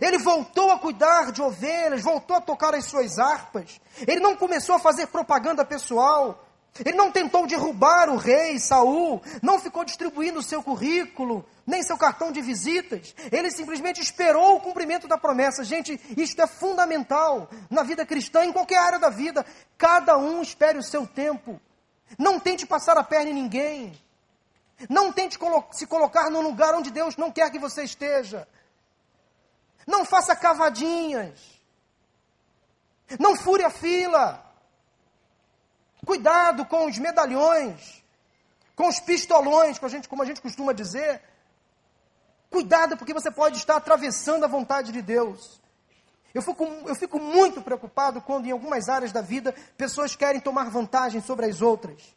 Ele 0.00 0.18
voltou 0.18 0.70
a 0.70 0.78
cuidar 0.78 1.32
de 1.32 1.42
ovelhas, 1.42 2.02
voltou 2.02 2.36
a 2.36 2.40
tocar 2.40 2.74
as 2.74 2.84
suas 2.84 3.18
harpas. 3.18 3.80
Ele 4.06 4.20
não 4.20 4.36
começou 4.36 4.74
a 4.74 4.78
fazer 4.78 5.06
propaganda 5.08 5.64
pessoal. 5.64 6.46
Ele 6.84 6.96
não 6.96 7.10
tentou 7.10 7.46
derrubar 7.46 8.08
o 8.08 8.16
rei 8.16 8.58
Saul, 8.58 9.20
não 9.42 9.58
ficou 9.58 9.84
distribuindo 9.84 10.38
o 10.38 10.42
seu 10.42 10.62
currículo, 10.62 11.44
nem 11.66 11.82
seu 11.82 11.98
cartão 11.98 12.30
de 12.30 12.40
visitas. 12.40 13.14
Ele 13.32 13.50
simplesmente 13.50 14.00
esperou 14.00 14.56
o 14.56 14.60
cumprimento 14.60 15.08
da 15.08 15.18
promessa. 15.18 15.64
Gente, 15.64 16.00
isto 16.16 16.40
é 16.40 16.46
fundamental 16.46 17.50
na 17.68 17.82
vida 17.82 18.06
cristã, 18.06 18.44
em 18.44 18.52
qualquer 18.52 18.78
área 18.78 18.98
da 19.00 19.10
vida. 19.10 19.44
Cada 19.76 20.16
um 20.16 20.40
espere 20.40 20.78
o 20.78 20.82
seu 20.82 21.06
tempo. 21.06 21.60
Não 22.16 22.38
tente 22.38 22.64
passar 22.64 22.96
a 22.96 23.04
perna 23.04 23.30
em 23.30 23.34
ninguém. 23.34 23.92
Não 24.88 25.12
tente 25.12 25.38
colo 25.38 25.64
se 25.72 25.86
colocar 25.86 26.30
num 26.30 26.40
lugar 26.40 26.74
onde 26.74 26.90
Deus 26.90 27.16
não 27.16 27.30
quer 27.30 27.50
que 27.50 27.58
você 27.58 27.82
esteja. 27.82 28.46
Não 29.86 30.04
faça 30.04 30.36
cavadinhas. 30.36 31.38
Não 33.18 33.36
fure 33.36 33.64
a 33.64 33.70
fila. 33.70 34.44
Cuidado 36.04 36.64
com 36.66 36.86
os 36.86 36.98
medalhões, 36.98 38.02
com 38.74 38.88
os 38.88 39.00
pistolões, 39.00 39.78
como 39.78 39.86
a 39.86 39.90
gente, 39.90 40.08
como 40.08 40.22
a 40.22 40.26
gente 40.26 40.40
costuma 40.40 40.72
dizer. 40.72 41.22
Cuidado, 42.50 42.96
porque 42.96 43.14
você 43.14 43.30
pode 43.30 43.58
estar 43.58 43.76
atravessando 43.76 44.44
a 44.44 44.48
vontade 44.48 44.92
de 44.92 45.02
Deus. 45.02 45.60
Eu 46.32 46.42
fico, 46.42 46.64
eu 46.64 46.94
fico 46.94 47.18
muito 47.18 47.60
preocupado 47.60 48.20
quando, 48.20 48.46
em 48.46 48.50
algumas 48.50 48.88
áreas 48.88 49.12
da 49.12 49.20
vida, 49.20 49.54
pessoas 49.76 50.14
querem 50.14 50.40
tomar 50.40 50.70
vantagem 50.70 51.20
sobre 51.20 51.46
as 51.46 51.60
outras. 51.60 52.14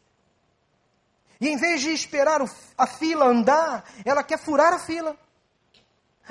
E 1.40 1.48
em 1.48 1.56
vez 1.56 1.80
de 1.80 1.90
esperar 1.90 2.40
o, 2.40 2.48
a 2.78 2.86
fila 2.86 3.26
andar, 3.26 3.84
ela 4.04 4.22
quer 4.22 4.38
furar 4.38 4.72
a 4.72 4.78
fila. 4.78 5.16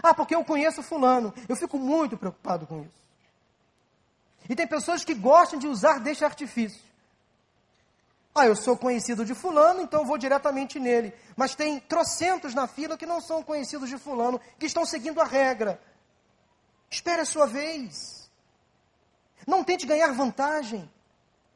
Ah, 0.02 0.14
porque 0.14 0.36
eu 0.36 0.44
conheço 0.44 0.82
fulano. 0.82 1.34
Eu 1.48 1.56
fico 1.56 1.78
muito 1.78 2.18
preocupado 2.18 2.66
com 2.66 2.82
isso. 2.82 3.04
E 4.50 4.56
tem 4.56 4.68
pessoas 4.68 5.04
que 5.04 5.14
gostam 5.14 5.60
de 5.60 5.68
usar 5.68 6.00
deste 6.00 6.26
artifício. 6.26 6.82
Ah, 8.36 8.48
eu 8.48 8.56
sou 8.56 8.76
conhecido 8.76 9.24
de 9.24 9.36
fulano, 9.36 9.82
então 9.82 10.06
vou 10.06 10.18
diretamente 10.18 10.80
nele. 10.80 11.14
Mas 11.36 11.54
tem 11.54 11.80
trocentos 11.80 12.56
na 12.56 12.68
fila 12.68 12.98
que 12.98 13.06
não 13.06 13.22
são 13.22 13.44
conhecidos 13.44 13.90
de 13.90 13.98
fulano, 13.98 14.42
que 14.58 14.66
estão 14.66 14.86
seguindo 14.86 15.22
a 15.22 15.26
regra. 15.26 15.80
Espere 16.90 17.22
a 17.22 17.26
sua 17.26 17.46
vez. 17.46 18.30
Não 19.46 19.64
tente 19.64 19.86
ganhar 19.86 20.12
vantagem. 20.14 20.90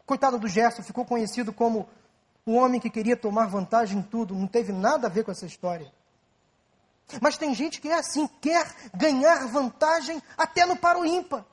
Coitado 0.06 0.38
do 0.38 0.48
Gerson, 0.48 0.84
ficou 0.84 1.04
conhecido 1.04 1.52
como 1.52 1.90
o 2.46 2.54
homem 2.54 2.80
que 2.80 2.90
queria 2.90 3.18
tomar 3.18 3.48
vantagem 3.48 4.00
em 4.00 4.04
tudo. 4.04 4.36
Não 4.36 4.48
teve 4.48 4.72
nada 4.72 5.08
a 5.08 5.10
ver 5.10 5.24
com 5.24 5.32
essa 5.32 5.46
história. 5.46 5.92
Mas 7.22 7.38
tem 7.38 7.54
gente 7.56 7.80
que 7.80 7.90
é 7.90 7.94
assim, 7.94 8.28
quer 8.42 8.74
ganhar 8.94 9.48
vantagem 9.48 10.22
até 10.38 10.66
no 10.66 10.76
paro 10.76 11.06
ímpar. 11.06 11.46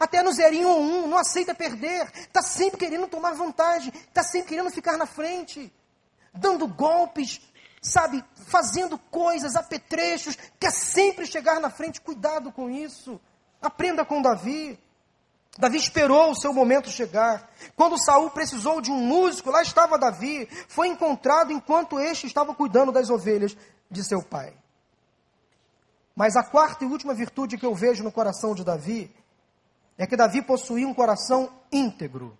Até 0.00 0.22
no 0.22 0.32
zerinho 0.32 0.68
ou 0.68 0.80
um, 0.80 1.06
não 1.06 1.18
aceita 1.18 1.54
perder. 1.54 2.10
Está 2.14 2.42
sempre 2.42 2.78
querendo 2.78 3.06
tomar 3.06 3.34
vantagem. 3.34 3.92
Está 3.94 4.22
sempre 4.22 4.48
querendo 4.48 4.70
ficar 4.70 4.96
na 4.96 5.06
frente. 5.06 5.72
Dando 6.32 6.66
golpes, 6.66 7.40
sabe? 7.80 8.24
Fazendo 8.46 8.98
coisas, 8.98 9.54
apetrechos. 9.54 10.36
Quer 10.58 10.72
sempre 10.72 11.26
chegar 11.26 11.60
na 11.60 11.70
frente. 11.70 12.00
Cuidado 12.00 12.50
com 12.50 12.68
isso. 12.68 13.20
Aprenda 13.60 14.04
com 14.04 14.20
Davi. 14.20 14.78
Davi 15.56 15.76
esperou 15.76 16.30
o 16.30 16.34
seu 16.34 16.52
momento 16.52 16.90
chegar. 16.90 17.48
Quando 17.76 18.02
Saul 18.02 18.30
precisou 18.30 18.80
de 18.80 18.90
um 18.90 18.98
músico, 18.98 19.50
lá 19.50 19.62
estava 19.62 19.98
Davi. 19.98 20.48
Foi 20.68 20.88
encontrado 20.88 21.52
enquanto 21.52 22.00
este 22.00 22.26
estava 22.26 22.54
cuidando 22.54 22.90
das 22.90 23.08
ovelhas 23.08 23.56
de 23.90 24.02
seu 24.02 24.22
pai. 24.22 24.52
Mas 26.14 26.36
a 26.36 26.42
quarta 26.42 26.84
e 26.84 26.88
última 26.88 27.14
virtude 27.14 27.56
que 27.56 27.66
eu 27.66 27.74
vejo 27.74 28.02
no 28.02 28.10
coração 28.10 28.54
de 28.54 28.64
Davi 28.64 29.14
é 29.96 30.06
que 30.06 30.16
Davi 30.16 30.42
possuía 30.42 30.86
um 30.86 30.94
coração 30.94 31.50
íntegro. 31.70 32.36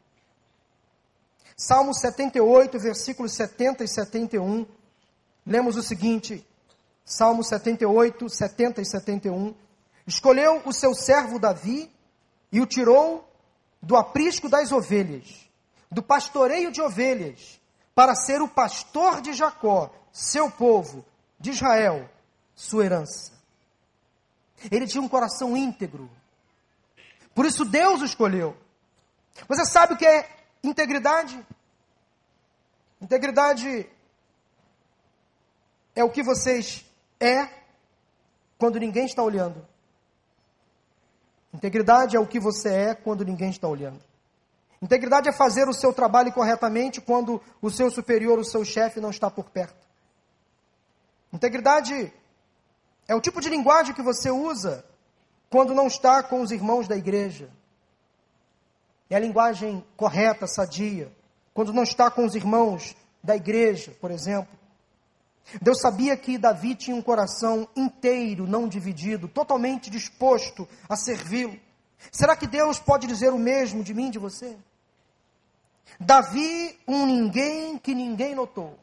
Salmo 1.57 1.95
78, 1.95 2.79
versículos 2.81 3.33
70 3.33 3.85
e 3.85 3.89
71. 3.89 4.67
Lemos 5.47 5.77
o 5.77 5.83
seguinte: 5.83 6.45
Salmo 7.05 7.45
78, 7.45 8.29
70 8.29 8.81
e 8.81 8.85
71. 8.85 9.55
Escolheu 10.05 10.63
o 10.65 10.73
seu 10.73 10.95
servo 10.95 11.39
Davi 11.39 11.94
e 12.55 12.61
o 12.61 12.67
tirou 12.67 13.29
do 13.83 13.97
aprisco 13.97 14.49
das 14.49 14.71
ovelhas, 14.71 15.51
do 15.91 16.01
pastoreio 16.01 16.71
de 16.71 16.81
ovelhas, 16.81 17.61
para 17.97 18.15
ser 18.15 18.41
o 18.41 18.47
pastor 18.47 19.21
de 19.21 19.33
Jacó, 19.33 19.93
seu 20.13 20.49
povo, 20.49 21.05
de 21.37 21.51
Israel, 21.51 22.09
sua 22.55 22.85
herança. 22.85 23.33
Ele 24.71 24.87
tinha 24.87 25.03
um 25.03 25.09
coração 25.09 25.57
íntegro. 25.57 26.09
Por 27.35 27.45
isso 27.45 27.65
Deus 27.65 28.03
o 28.03 28.05
escolheu. 28.05 28.57
Você 29.49 29.67
sabe 29.67 29.95
o 29.95 29.97
que 29.97 30.07
é 30.07 30.31
integridade? 30.63 31.45
Integridade 33.01 33.91
é 35.93 36.05
o 36.05 36.11
que 36.11 36.23
vocês 36.23 36.85
é 37.19 37.49
quando 38.57 38.79
ninguém 38.79 39.07
está 39.07 39.25
olhando. 39.25 39.74
Integridade 41.55 42.17
é 42.17 42.21
o 42.21 42.27
que 42.27 42.41
você 42.41 42.69
é 42.69 42.95
quando 42.95 43.25
ninguém 43.25 43.49
está 43.49 43.69
olhando. 43.69 44.01
Integridade 44.83 45.29
é 45.29 45.33
fazer 45.33 45.69
o 45.69 45.73
seu 45.73 45.93
trabalho 45.93 46.33
corretamente 46.33 47.01
quando 47.01 47.41
o 47.63 47.71
seu 47.71 47.91
superior, 47.93 48.39
o 48.41 48.45
seu 48.45 48.65
chefe, 48.65 49.01
não 49.01 49.11
está 49.11 49.31
por 49.31 49.49
perto. 49.49 49.77
Integridade 51.33 52.13
é 53.07 53.15
o 53.15 53.21
tipo 53.21 53.41
de 53.41 53.49
linguagem 53.49 53.95
que 53.95 54.03
você 54.03 54.31
usa 54.31 54.85
quando 55.49 55.73
não 55.73 55.87
está 55.87 56.25
com 56.25 56.41
os 56.43 56.51
irmãos 56.51 56.89
da 56.89 56.97
igreja. 56.97 57.49
É 59.09 59.15
a 59.15 59.21
linguagem 59.21 59.85
correta, 59.97 60.49
sadia, 60.49 61.11
quando 61.55 61.73
não 61.73 61.85
está 61.85 62.11
com 62.11 62.25
os 62.25 62.35
irmãos 62.35 62.97
da 63.23 63.37
igreja, 63.37 63.97
por 64.01 64.11
exemplo. 64.11 64.53
Deus 65.61 65.81
sabia 65.81 66.17
que 66.17 66.39
Davi 66.39 66.75
tinha 66.75 66.97
um 66.97 67.03
coração 67.03 67.69
inteiro, 67.77 68.47
não 68.47 68.69
dividido, 68.69 69.29
totalmente 69.29 69.91
disposto 69.91 70.69
a 70.89 70.97
servi-lo. 70.97 71.59
Será 72.11 72.37
que 72.37 72.47
Deus 72.47 72.79
pode 72.79 73.07
dizer 73.07 73.33
o 73.33 73.39
mesmo 73.39 73.83
de 73.83 73.95
mim, 73.95 74.11
de 74.11 74.19
você? 74.19 74.57
Davi, 76.01 76.79
um 76.89 77.07
ninguém 77.07 77.79
que 77.79 77.95
ninguém 77.95 78.35
notou. 78.35 78.79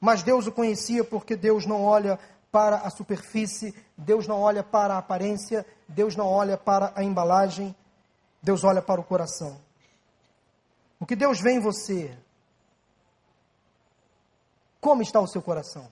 Mas 0.00 0.22
Deus 0.22 0.46
o 0.46 0.52
conhecia 0.52 1.04
porque 1.04 1.36
Deus 1.36 1.64
não 1.64 1.84
olha 1.84 2.18
para 2.50 2.78
a 2.78 2.90
superfície, 2.90 3.74
Deus 3.96 4.26
não 4.26 4.40
olha 4.40 4.62
para 4.62 4.94
a 4.94 4.98
aparência, 4.98 5.64
Deus 5.88 6.16
não 6.16 6.26
olha 6.26 6.58
para 6.58 6.92
a 6.94 7.04
embalagem, 7.04 7.74
Deus 8.42 8.64
olha 8.64 8.82
para 8.82 9.00
o 9.00 9.04
coração. 9.04 9.58
O 10.98 11.06
que 11.06 11.16
Deus 11.16 11.40
vê 11.40 11.52
em 11.52 11.60
você? 11.60 12.16
Como 14.82 15.00
está 15.00 15.20
o 15.20 15.28
seu 15.28 15.40
coração? 15.40 15.86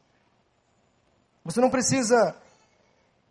Você 1.45 1.61
não 1.61 1.70
precisa 1.70 2.34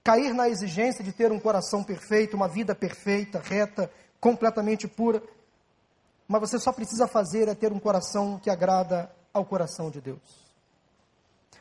cair 0.01 0.33
na 0.33 0.47
exigência 0.47 1.03
de 1.03 1.11
ter 1.11 1.33
um 1.33 1.39
coração 1.39 1.83
perfeito, 1.83 2.37
uma 2.37 2.47
vida 2.47 2.73
perfeita, 2.73 3.39
reta, 3.39 3.91
completamente 4.21 4.87
pura. 4.87 5.21
Mas 6.29 6.39
você 6.39 6.57
só 6.57 6.71
precisa 6.71 7.09
fazer 7.09 7.49
é 7.49 7.53
ter 7.53 7.73
um 7.73 7.79
coração 7.79 8.39
que 8.39 8.49
agrada 8.49 9.11
ao 9.33 9.43
coração 9.43 9.91
de 9.91 9.99
Deus. 9.99 10.21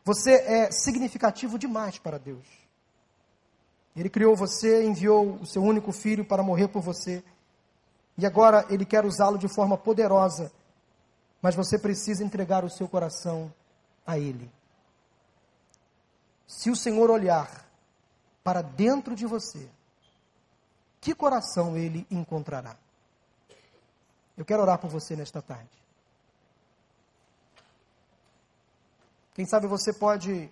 Você 0.05 0.31
é 0.31 0.71
significativo 0.71 1.59
demais 1.59 1.99
para 1.99 2.21
Deus. 2.21 2.47
Ele 3.97 4.09
criou 4.09 4.37
você, 4.37 4.85
enviou 4.85 5.41
o 5.41 5.45
seu 5.45 5.61
único 5.61 5.91
filho 5.91 6.25
para 6.25 6.41
morrer 6.41 6.69
por 6.69 6.83
você. 6.83 7.21
E 8.17 8.25
agora 8.25 8.65
ele 8.71 8.85
quer 8.85 9.05
usá-lo 9.05 9.39
de 9.39 9.49
forma 9.49 9.77
poderosa. 9.77 10.53
Mas 11.43 11.57
você 11.57 11.77
precisa 11.77 12.23
entregar 12.23 12.65
o 12.65 12.71
seu 12.71 12.87
coração 12.87 13.53
a 14.09 14.19
ele. 14.19 14.51
Se 16.47 16.71
o 16.71 16.77
Senhor 16.77 17.11
olhar 17.11 17.69
para 18.43 18.63
dentro 18.63 19.15
de 19.15 19.27
você, 19.27 19.69
que 20.99 21.15
coração 21.15 21.77
ele 21.77 22.07
encontrará? 22.11 22.75
Eu 24.35 24.47
quero 24.47 24.63
orar 24.63 24.79
por 24.79 24.89
você 24.89 25.15
nesta 25.15 25.43
tarde. 25.43 25.69
Quem 29.35 29.45
sabe 29.45 29.67
você 29.67 29.93
pode 29.93 30.51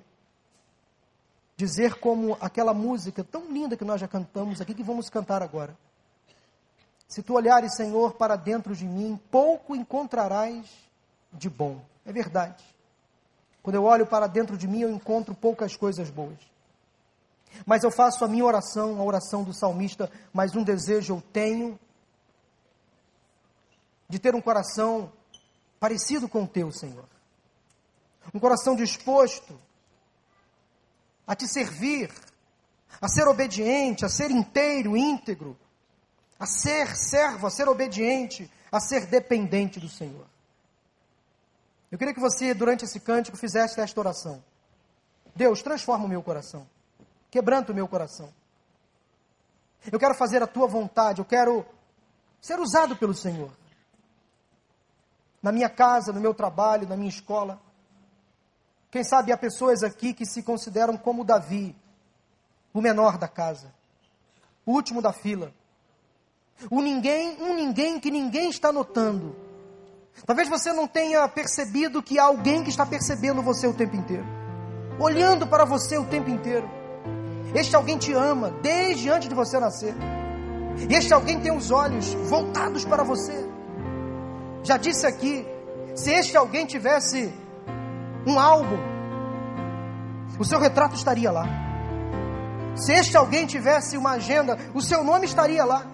dizer 1.57 1.98
como 1.98 2.36
aquela 2.38 2.74
música 2.74 3.24
tão 3.24 3.50
linda 3.50 3.74
que 3.74 3.84
nós 3.84 3.98
já 3.98 4.07
cantamos 4.07 4.61
aqui, 4.61 4.74
que 4.74 4.82
vamos 4.82 5.09
cantar 5.09 5.42
agora. 5.42 5.74
Se 7.09 7.22
tu 7.22 7.34
olhares, 7.34 7.74
Senhor, 7.74 8.12
para 8.14 8.36
dentro 8.36 8.76
de 8.76 8.84
mim, 8.84 9.18
pouco 9.30 9.74
encontrarás 9.74 10.66
de 11.32 11.48
bom. 11.48 11.82
É 12.04 12.12
verdade. 12.12 12.75
Quando 13.66 13.74
eu 13.74 13.82
olho 13.82 14.06
para 14.06 14.28
dentro 14.28 14.56
de 14.56 14.68
mim, 14.68 14.82
eu 14.82 14.90
encontro 14.92 15.34
poucas 15.34 15.74
coisas 15.74 16.08
boas. 16.08 16.38
Mas 17.66 17.82
eu 17.82 17.90
faço 17.90 18.24
a 18.24 18.28
minha 18.28 18.44
oração, 18.44 19.00
a 19.00 19.02
oração 19.02 19.42
do 19.42 19.52
salmista, 19.52 20.08
mas 20.32 20.54
um 20.54 20.62
desejo 20.62 21.14
eu 21.14 21.20
tenho 21.20 21.76
de 24.08 24.20
ter 24.20 24.36
um 24.36 24.40
coração 24.40 25.12
parecido 25.80 26.28
com 26.28 26.44
o 26.44 26.46
teu, 26.46 26.70
Senhor. 26.70 27.08
Um 28.32 28.38
coração 28.38 28.76
disposto 28.76 29.58
a 31.26 31.34
te 31.34 31.48
servir, 31.48 32.14
a 33.00 33.08
ser 33.08 33.26
obediente, 33.26 34.04
a 34.04 34.08
ser 34.08 34.30
inteiro, 34.30 34.96
íntegro, 34.96 35.58
a 36.38 36.46
ser 36.46 36.94
servo, 36.94 37.48
a 37.48 37.50
ser 37.50 37.68
obediente, 37.68 38.48
a 38.70 38.78
ser 38.78 39.06
dependente 39.06 39.80
do 39.80 39.88
Senhor. 39.88 40.36
Eu 41.91 41.99
queria 41.99 42.14
que 42.14 42.20
você, 42.20 42.53
durante 42.53 42.84
esse 42.84 42.99
cântico, 43.01 43.37
fizesse 43.37 43.80
esta 43.80 44.01
oração. 44.01 44.43
Deus, 45.34 45.62
transforma 45.62 46.05
o 46.05 46.09
meu 46.09 46.22
coração. 46.22 46.66
Quebranta 47.30 47.72
o 47.72 47.74
meu 47.74 47.87
coração. 47.87 48.32
Eu 49.91 49.99
quero 49.99 50.14
fazer 50.14 50.43
a 50.43 50.47
tua 50.47 50.66
vontade, 50.66 51.20
eu 51.20 51.24
quero 51.24 51.64
ser 52.41 52.59
usado 52.59 52.97
pelo 52.97 53.14
Senhor. 53.14 53.51
Na 55.43 55.53
minha 55.53 55.68
casa, 55.68 56.12
no 56.12 56.20
meu 56.20 56.34
trabalho, 56.34 56.89
na 56.89 56.97
minha 56.97 57.09
escola. 57.09 57.61
Quem 58.91 59.05
sabe 59.05 59.30
há 59.30 59.37
pessoas 59.37 59.82
aqui 59.82 60.12
que 60.12 60.26
se 60.26 60.43
consideram 60.43 60.97
como 60.97 61.24
Davi, 61.24 61.76
o 62.72 62.80
menor 62.80 63.16
da 63.16 63.28
casa, 63.28 63.72
o 64.64 64.72
último 64.72 65.01
da 65.01 65.12
fila, 65.12 65.53
o 66.70 66.80
ninguém, 66.80 67.41
um 67.41 67.55
ninguém 67.55 68.01
que 68.01 68.11
ninguém 68.11 68.51
está 68.51 68.72
notando. 68.72 69.45
Talvez 70.24 70.48
você 70.48 70.72
não 70.72 70.86
tenha 70.86 71.26
percebido 71.28 72.02
que 72.02 72.18
há 72.18 72.24
alguém 72.24 72.62
que 72.62 72.70
está 72.70 72.86
percebendo 72.86 73.42
você 73.42 73.66
o 73.66 73.74
tempo 73.74 73.96
inteiro, 73.96 74.24
olhando 74.98 75.46
para 75.46 75.64
você 75.64 75.98
o 75.98 76.04
tempo 76.04 76.30
inteiro. 76.30 76.68
Este 77.54 77.76
alguém 77.76 77.98
te 77.98 78.12
ama 78.12 78.50
desde 78.62 79.08
antes 79.10 79.28
de 79.28 79.34
você 79.34 79.58
nascer. 79.60 79.94
E 80.88 80.94
este 80.94 81.12
alguém 81.12 81.40
tem 81.40 81.52
os 81.56 81.70
olhos 81.70 82.14
voltados 82.28 82.84
para 82.84 83.02
você. 83.02 83.46
Já 84.62 84.76
disse 84.76 85.06
aqui, 85.06 85.46
se 85.94 86.10
este 86.10 86.36
alguém 86.36 86.66
tivesse 86.66 87.32
um 88.26 88.38
álbum, 88.38 88.78
o 90.38 90.44
seu 90.44 90.58
retrato 90.58 90.94
estaria 90.94 91.30
lá. 91.30 91.46
Se 92.74 92.92
este 92.92 93.16
alguém 93.16 93.46
tivesse 93.46 93.96
uma 93.96 94.12
agenda, 94.12 94.58
o 94.74 94.82
seu 94.82 95.02
nome 95.02 95.24
estaria 95.24 95.64
lá. 95.64 95.86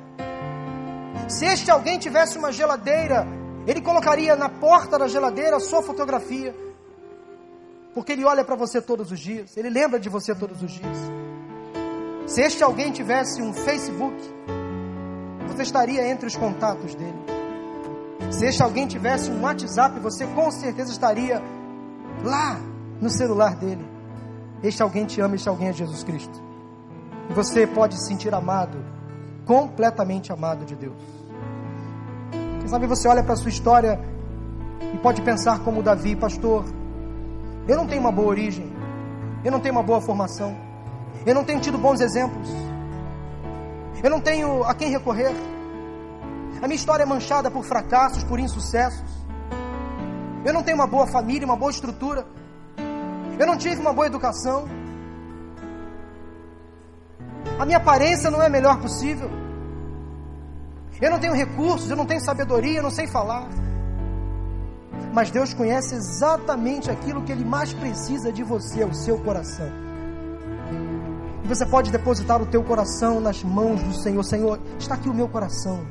Se 1.28 1.44
este 1.44 1.70
alguém 1.70 1.98
tivesse 1.98 2.36
uma 2.36 2.50
geladeira, 2.50 3.26
ele 3.66 3.80
colocaria 3.80 4.34
na 4.36 4.48
porta 4.48 4.98
da 4.98 5.06
geladeira 5.08 5.56
a 5.56 5.60
sua 5.60 5.82
fotografia. 5.82 6.54
Porque 7.94 8.12
ele 8.12 8.24
olha 8.24 8.44
para 8.44 8.56
você 8.56 8.80
todos 8.80 9.12
os 9.12 9.20
dias, 9.20 9.56
ele 9.56 9.68
lembra 9.68 10.00
de 10.00 10.08
você 10.08 10.34
todos 10.34 10.62
os 10.62 10.70
dias. 10.70 10.98
Se 12.26 12.40
este 12.40 12.62
alguém 12.62 12.90
tivesse 12.90 13.42
um 13.42 13.52
Facebook, 13.52 14.16
você 15.46 15.62
estaria 15.62 16.08
entre 16.08 16.26
os 16.26 16.36
contatos 16.36 16.94
dele. 16.94 17.18
Se 18.30 18.46
este 18.46 18.62
alguém 18.62 18.86
tivesse 18.86 19.30
um 19.30 19.42
WhatsApp, 19.42 20.00
você 20.00 20.26
com 20.28 20.50
certeza 20.50 20.90
estaria 20.90 21.42
lá 22.24 22.58
no 23.00 23.10
celular 23.10 23.54
dele. 23.56 23.84
Este 24.62 24.82
alguém 24.82 25.04
te 25.04 25.20
ama, 25.20 25.34
este 25.34 25.48
alguém 25.48 25.68
é 25.68 25.72
Jesus 25.72 26.02
Cristo. 26.02 26.42
E 27.28 27.32
você 27.34 27.66
pode 27.66 27.98
se 27.98 28.06
sentir 28.06 28.34
amado, 28.34 28.82
completamente 29.44 30.32
amado 30.32 30.64
de 30.64 30.74
Deus. 30.74 31.21
Quem 32.62 32.68
sabe 32.68 32.86
você 32.86 33.08
olha 33.08 33.24
para 33.24 33.32
a 33.34 33.36
sua 33.36 33.48
história 33.48 33.98
e 34.94 34.98
pode 34.98 35.20
pensar 35.20 35.58
como 35.64 35.82
Davi, 35.82 36.14
pastor, 36.14 36.64
eu 37.66 37.76
não 37.76 37.88
tenho 37.88 38.00
uma 38.00 38.12
boa 38.12 38.28
origem, 38.28 38.72
eu 39.44 39.50
não 39.50 39.58
tenho 39.58 39.74
uma 39.74 39.82
boa 39.82 40.00
formação, 40.00 40.56
eu 41.26 41.34
não 41.34 41.42
tenho 41.42 41.58
tido 41.58 41.76
bons 41.76 42.00
exemplos, 42.00 42.48
eu 44.00 44.08
não 44.08 44.20
tenho 44.20 44.62
a 44.62 44.76
quem 44.76 44.90
recorrer. 44.90 45.34
A 46.62 46.68
minha 46.68 46.76
história 46.76 47.02
é 47.02 47.06
manchada 47.06 47.50
por 47.50 47.64
fracassos, 47.64 48.22
por 48.22 48.38
insucessos. 48.38 49.10
Eu 50.44 50.52
não 50.52 50.62
tenho 50.62 50.76
uma 50.76 50.86
boa 50.86 51.08
família, 51.08 51.44
uma 51.44 51.56
boa 51.56 51.72
estrutura. 51.72 52.24
Eu 53.40 53.44
não 53.44 53.56
tive 53.56 53.80
uma 53.80 53.92
boa 53.92 54.06
educação. 54.06 54.68
A 57.58 57.66
minha 57.66 57.78
aparência 57.78 58.30
não 58.30 58.40
é 58.40 58.46
a 58.46 58.48
melhor 58.48 58.80
possível. 58.80 59.41
Eu 61.02 61.10
não 61.10 61.18
tenho 61.18 61.34
recursos, 61.34 61.90
eu 61.90 61.96
não 61.96 62.06
tenho 62.06 62.20
sabedoria, 62.20 62.78
eu 62.78 62.82
não 62.84 62.90
sei 62.90 63.08
falar. 63.08 63.48
Mas 65.12 65.32
Deus 65.32 65.52
conhece 65.52 65.96
exatamente 65.96 66.88
aquilo 66.92 67.22
que 67.22 67.32
Ele 67.32 67.44
mais 67.44 67.72
precisa 67.72 68.32
de 68.32 68.44
você, 68.44 68.84
o 68.84 68.94
seu 68.94 69.18
coração. 69.18 69.66
E 71.42 71.48
você 71.48 71.66
pode 71.66 71.90
depositar 71.90 72.40
o 72.40 72.46
teu 72.46 72.62
coração 72.62 73.20
nas 73.20 73.42
mãos 73.42 73.82
do 73.82 73.92
Senhor. 73.92 74.22
Senhor, 74.22 74.60
está 74.78 74.94
aqui 74.94 75.08
o 75.08 75.14
meu 75.14 75.26
coração. 75.26 75.84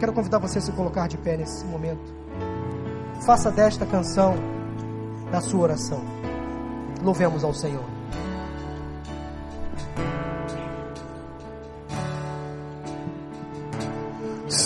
Quero 0.00 0.12
convidar 0.12 0.38
você 0.38 0.58
a 0.58 0.60
se 0.60 0.72
colocar 0.72 1.06
de 1.06 1.16
pé 1.16 1.36
nesse 1.36 1.64
momento. 1.66 2.12
Faça 3.24 3.52
desta 3.52 3.86
canção 3.86 4.34
a 5.32 5.40
sua 5.40 5.60
oração. 5.60 6.02
Louvemos 7.00 7.44
ao 7.44 7.54
Senhor. 7.54 7.93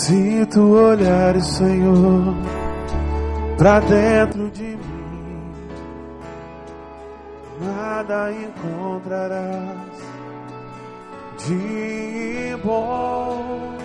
Se 0.09 0.43
tu 0.47 0.75
olhares, 0.75 1.45
Senhor, 1.45 2.33
para 3.59 3.79
dentro 3.81 4.49
de 4.49 4.63
mim, 4.63 5.53
nada 7.61 8.31
encontrarás 8.31 9.77
de 11.45 12.57
bom. 12.63 13.77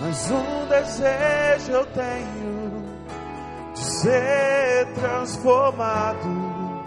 Mas 0.00 0.30
um 0.30 0.68
desejo 0.68 1.72
eu 1.72 1.86
tenho 1.86 2.84
de 3.74 3.80
ser 3.80 4.86
transformado. 4.94 6.84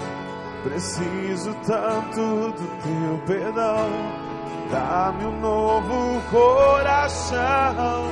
Preciso 0.63 1.53
tanto 1.67 2.53
do 2.53 2.67
teu 2.81 3.25
perdão. 3.27 4.24
Dá-me 4.71 5.25
um 5.25 5.39
novo 5.39 6.21
coração. 6.31 8.05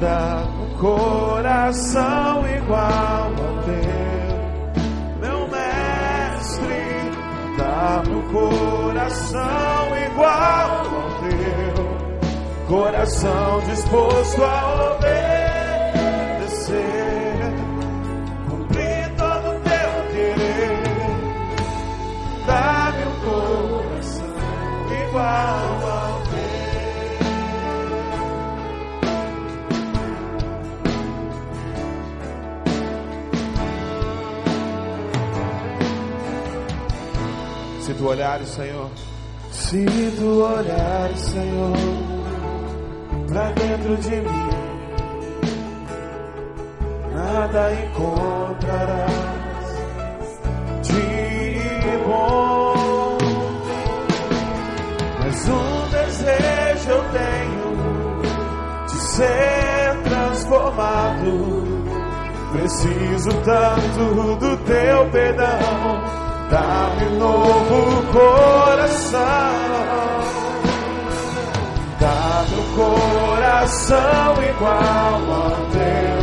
Dá-me 0.00 0.64
um 0.64 0.78
coração 0.78 2.46
igual 2.48 3.30
ao 3.30 3.62
teu, 3.64 4.38
meu 5.20 5.48
mestre. 5.48 7.10
Dá-me 7.56 8.14
um 8.14 8.32
coração 8.32 9.96
igual 10.10 10.30
ao 10.30 11.10
teu, 11.20 12.68
coração 12.68 13.60
disposto 13.60 14.42
a 14.42 14.92
obedecer. 14.92 15.15
Tu 37.96 38.08
olhares, 38.08 38.48
Senhor, 38.48 38.90
se 39.50 39.84
tu 40.18 40.42
olhares, 40.42 41.20
Senhor, 41.20 41.72
pra 43.28 43.50
dentro 43.52 43.96
de 43.96 44.16
mim, 44.16 44.50
nada 47.14 47.72
encontrarás 47.72 49.12
de 50.82 51.98
bom. 52.06 53.18
Mas 55.20 55.48
um 55.48 55.88
desejo 55.90 56.90
eu 56.90 57.04
tenho 57.12 58.86
de 58.86 58.98
ser 59.00 60.02
transformado. 60.04 61.66
Preciso 62.52 63.30
tanto 63.44 64.36
do 64.36 64.56
teu 64.58 65.10
perdão. 65.10 66.26
Novo 67.18 68.02
coração. 68.12 69.20
Dá-me 72.00 72.56
um 72.56 72.66
coração 72.76 74.42
igual 74.42 75.14
ao 75.32 75.56
teu, 75.72 76.18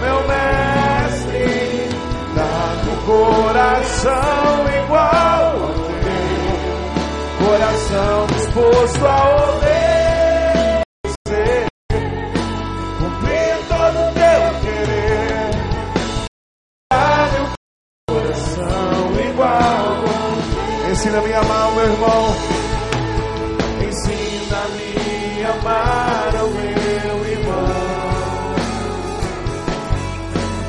meu 0.00 0.18
mestre. 0.28 1.88
Dá-me 2.34 2.90
um 2.90 2.96
coração 3.06 4.68
igual 4.84 5.52
ao 5.62 5.72
teu, 6.02 7.46
coração 7.46 8.26
disposto 8.26 9.06
a 9.06 9.46
obedecer. 9.54 9.89
Ensina-me 21.00 21.32
a 21.32 21.40
amar 21.40 21.66
o 21.66 21.74
meu 21.76 21.84
irmão. 21.84 22.36
Ensina-me 23.88 25.42
a 25.42 25.50
amar 25.50 26.34
o 26.44 26.50
meu 26.50 27.16
irmão. 27.24 27.72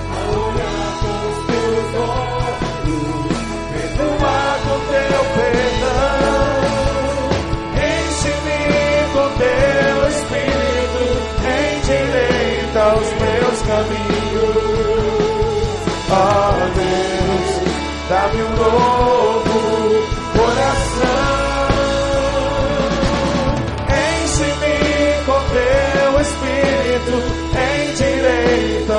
A 0.08 0.20
olhar 0.32 0.92
com 1.02 1.16
os 1.28 1.38
teus 1.48 1.92
olhos, 2.00 3.36
perdoar 3.74 4.56
com 4.64 4.80
teu 4.88 5.22
perdão. 5.36 6.64
Enche-me 7.92 8.62
com 9.12 9.28
teu 9.36 9.98
espírito, 10.12 11.04
endireita 11.60 12.82
os 12.96 13.10
meus 13.20 13.60
caminhos. 13.68 14.56
Ó 16.10 16.56
Deus, 16.78 17.52
dá-me 18.08 18.40
um 18.44 18.52
novo 18.56 19.21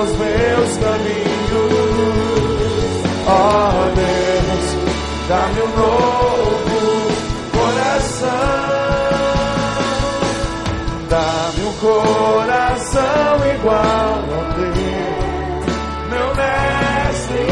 endireita 0.03 0.05
os 0.05 0.16
meus 0.16 0.76
caminhos. 0.78 1.92
Ó 3.26 3.90
Deus, 3.94 4.66
dá-me 5.28 5.62
um 5.62 5.68
novo 5.76 6.78
coração. 7.53 8.72
Dá-me 11.09 11.62
um 11.64 11.72
coração 11.74 13.34
igual 13.55 14.12
ao 14.32 14.44
teu 14.55 14.72
meu 16.11 16.28
mestre, 16.34 17.46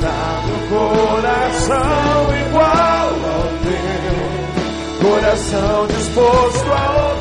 dá-me 0.00 0.50
um 0.52 0.62
coração 0.68 2.20
igual 2.48 3.08
ao 3.32 3.46
teu, 3.62 5.08
coração 5.08 5.86
disposto 5.86 6.72
a 6.72 6.74
obedecer, 6.98 7.13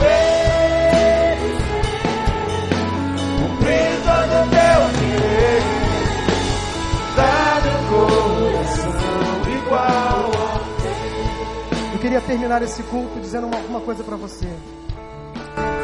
queria 12.14 12.22
terminar 12.22 12.62
esse 12.62 12.84
culto 12.84 13.20
dizendo 13.20 13.48
uma, 13.48 13.58
uma 13.58 13.82
coisa 13.82 14.04
para 14.04 14.16
você. 14.16 14.48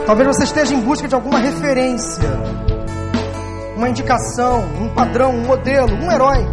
Talvez 0.05 0.27
você 0.27 0.43
esteja 0.43 0.75
em 0.75 0.81
busca 0.81 1.07
de 1.07 1.15
alguma 1.15 1.39
referência, 1.39 2.29
uma 3.75 3.89
indicação, 3.89 4.59
um 4.79 4.93
padrão, 4.93 5.31
um 5.31 5.45
modelo, 5.45 5.91
um 5.95 6.11
herói. 6.11 6.45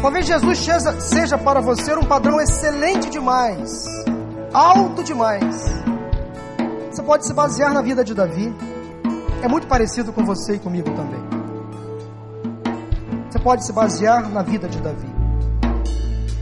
Talvez 0.00 0.26
Jesus 0.26 0.66
seja 1.00 1.36
para 1.36 1.60
você 1.60 1.94
um 1.94 2.04
padrão 2.04 2.40
excelente 2.40 3.10
demais, 3.10 3.84
alto 4.50 5.04
demais. 5.04 5.74
Você 6.90 7.02
pode 7.02 7.26
se 7.26 7.34
basear 7.34 7.74
na 7.74 7.82
vida 7.82 8.02
de 8.02 8.14
Davi. 8.14 8.54
É 9.42 9.48
muito 9.48 9.66
parecido 9.66 10.10
com 10.10 10.24
você 10.24 10.54
e 10.54 10.58
comigo 10.58 10.90
também. 10.92 11.20
Você 13.30 13.38
pode 13.38 13.66
se 13.66 13.74
basear 13.74 14.26
na 14.30 14.42
vida 14.42 14.68
de 14.68 14.80
Davi. 14.80 15.19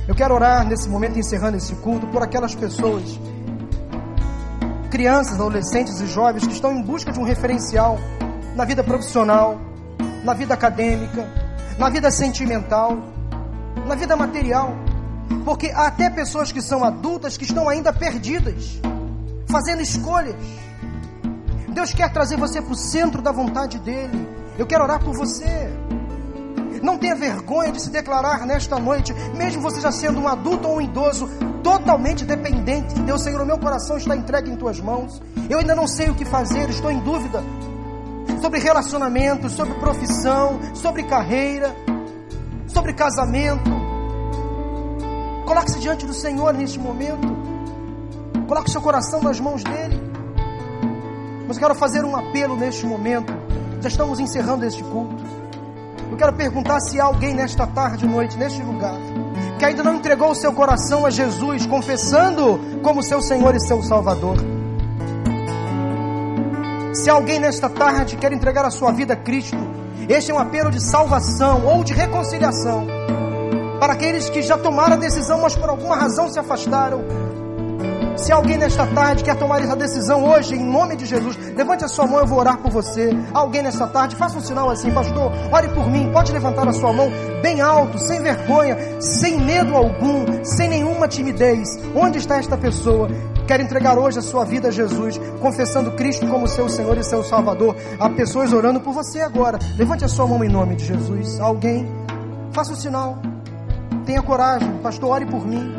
Eu 0.09 0.15
quero 0.15 0.35
orar 0.35 0.67
nesse 0.67 0.89
momento, 0.89 1.19
encerrando 1.19 1.59
esse 1.59 1.75
culto, 1.77 2.07
por 2.07 2.23
aquelas 2.23 2.55
pessoas, 2.55 3.21
crianças, 4.91 5.35
adolescentes 5.35 6.01
e 6.01 6.07
jovens 6.07 6.47
que 6.47 6.55
estão 6.55 6.73
em 6.73 6.83
busca 6.83 7.13
de 7.13 7.21
um 7.21 7.25
referencial 7.25 7.99
na 8.57 8.65
vida 8.65 8.83
profissional, 8.83 9.61
na 10.25 10.33
vida 10.33 10.55
acadêmica, 10.55 11.29
na 11.79 11.91
vida 11.91 12.11
sentimental, 12.11 12.97
na 13.87 13.95
vida 13.95 14.17
material. 14.17 14.75
Porque 15.45 15.71
há 15.75 15.89
até 15.89 16.09
pessoas 16.09 16.51
que 16.51 16.63
são 16.63 16.83
adultas 16.83 17.37
que 17.37 17.45
estão 17.45 17.69
ainda 17.69 17.93
perdidas, 17.93 18.81
fazendo 19.47 19.83
escolhas. 19.83 20.37
Deus 21.69 21.93
quer 21.93 22.11
trazer 22.11 22.39
você 22.39 22.63
para 22.63 22.73
o 22.73 22.77
centro 22.77 23.21
da 23.21 23.31
vontade 23.31 23.79
dEle. 23.79 24.27
Eu 24.59 24.67
quero 24.67 24.85
orar 24.85 25.05
por 25.05 25.15
você. 25.15 25.71
Não 26.83 26.99
tenha 26.99 27.15
vergonha 27.15 27.73
de 27.73 27.83
se 27.83 27.91
declarar 27.91 28.47
nesta 28.47 28.79
noite, 28.79 29.13
mesmo 29.35 29.63
você 29.63 29.81
já 29.81 29.93
sendo 29.93 30.21
um 30.21 30.29
adulto 30.29 30.69
ou 30.69 30.77
um 30.77 30.81
idoso, 30.81 31.29
totalmente 31.63 32.25
dependente 32.25 32.95
de 32.95 33.03
Deus. 33.03 33.23
Senhor, 33.23 33.41
o 33.41 33.47
meu 33.47 33.59
coração 33.59 33.97
está 33.97 34.17
entregue 34.17 34.51
em 34.51 34.57
tuas 34.57 34.81
mãos. 34.81 35.21
Eu 35.49 35.59
ainda 35.59 35.75
não 35.75 35.87
sei 35.87 36.11
o 36.11 36.15
que 36.15 36.25
fazer, 36.25 36.69
estou 36.71 36.91
em 36.91 37.01
dúvida 37.01 37.43
sobre 38.41 38.61
relacionamentos, 38.61 39.53
sobre 39.53 39.75
profissão, 39.75 40.61
sobre 40.75 41.03
carreira, 41.05 41.75
sobre 42.67 42.93
casamento. 42.93 43.71
Coloque-se 45.45 45.81
diante 45.81 46.07
do 46.07 46.15
Senhor 46.15 46.53
neste 46.55 46.79
momento. 46.79 47.37
Coloque 48.47 48.71
seu 48.71 48.81
coração 48.81 49.23
nas 49.23 49.41
mãos 49.41 49.65
dele. 49.65 50.01
Mas 51.47 51.59
quero 51.59 51.75
fazer 51.75 52.05
um 52.05 52.15
apelo 52.15 52.57
neste 52.57 52.87
momento. 52.87 53.33
Já 53.81 53.89
estamos 53.89 54.21
encerrando 54.21 54.65
este 54.65 54.83
culto 54.85 55.38
quero 56.19 56.33
perguntar 56.33 56.81
se 56.81 57.01
há 57.01 57.05
alguém 57.05 57.33
nesta 57.33 57.65
tarde, 57.65 58.07
noite, 58.07 58.37
neste 58.37 58.61
lugar, 58.61 58.99
que 59.57 59.65
ainda 59.65 59.85
não 59.85 59.95
entregou 59.95 60.33
o 60.33 60.35
seu 60.35 60.53
coração 60.53 61.07
a 61.07 61.11
Jesus, 61.11 61.65
confessando 61.65 62.61
como 62.83 63.03
seu 63.03 63.23
Senhor 63.23 63.55
e 63.55 63.61
seu 63.61 63.81
Salvador. 63.83 64.37
Se 66.93 67.09
alguém 67.09 67.39
nesta 67.39 67.71
tarde 67.71 68.17
quer 68.17 68.33
entregar 68.33 68.65
a 68.65 68.71
sua 68.71 68.91
vida 68.91 69.15
a 69.15 69.17
Cristo, 69.17 69.57
este 70.09 70.33
é 70.33 70.35
um 70.35 70.39
apelo 70.39 70.71
de 70.71 70.83
salvação 70.83 71.65
ou 71.65 71.85
de 71.85 71.93
reconciliação 71.93 72.87
para 73.79 73.93
aqueles 73.93 74.29
que 74.29 74.43
já 74.43 74.59
tomaram 74.59 74.95
a 74.95 74.97
decisão, 74.97 75.41
mas 75.41 75.55
por 75.55 75.71
alguma 75.71 75.95
razão 75.95 76.29
se 76.29 76.39
afastaram. 76.39 77.28
Se 78.19 78.33
alguém 78.33 78.59
nesta 78.59 78.85
tarde 78.85 79.23
quer 79.23 79.37
tomar 79.37 79.63
essa 79.63 79.77
decisão 79.77 80.25
hoje, 80.25 80.57
em 80.57 80.65
nome 80.65 80.97
de 80.97 81.07
Jesus, 81.07 81.37
levante 81.57 81.85
a 81.85 81.89
sua 81.89 82.05
mão, 82.05 82.19
eu 82.19 82.27
vou 82.27 82.41
orar 82.41 82.59
por 82.59 82.71
você. 82.71 83.11
Alguém 83.33 83.63
nesta 83.63 83.87
tarde, 83.87 84.17
faça 84.17 84.37
um 84.37 84.41
sinal 84.41 84.69
assim, 84.69 84.91
pastor, 84.91 85.33
ore 85.53 85.69
por 85.69 85.89
mim. 85.89 86.11
Pode 86.13 86.33
levantar 86.33 86.67
a 86.69 86.73
sua 86.73 86.93
mão 86.93 87.09
bem 87.41 87.61
alto, 87.61 87.97
sem 87.99 88.21
vergonha, 88.21 89.01
sem 89.01 89.41
medo 89.41 89.77
algum, 89.77 90.45
sem 90.45 90.69
nenhuma 90.69 91.07
timidez. 91.07 91.79
Onde 91.95 92.19
está 92.19 92.37
esta 92.37 92.57
pessoa? 92.57 93.09
Quer 93.47 93.61
entregar 93.61 93.97
hoje 93.97 94.19
a 94.19 94.23
sua 94.23 94.45
vida 94.45 94.69
a 94.69 94.73
Jesus, 94.73 95.19
confessando 95.41 95.93
Cristo 95.93 96.27
como 96.27 96.49
seu 96.49 96.69
Senhor 96.69 96.99
e 96.99 97.05
seu 97.05 97.23
Salvador. 97.23 97.77
Há 98.01 98.11
pessoas 98.11 98.53
orando 98.53 98.81
por 98.81 98.93
você 98.93 99.21
agora. 99.21 99.61
Levante 99.77 100.05
a 100.05 100.09
sua 100.09 100.27
mão 100.27 100.43
em 100.43 100.49
nome 100.49 100.75
de 100.75 100.87
Jesus. 100.87 101.39
Alguém, 101.39 101.87
faça 102.51 102.73
um 102.73 102.77
sinal. 102.77 103.19
Tenha 104.05 104.23
coragem, 104.23 104.69
pastor, 104.83 105.11
ore 105.11 105.25
por 105.25 105.47
mim. 105.47 105.78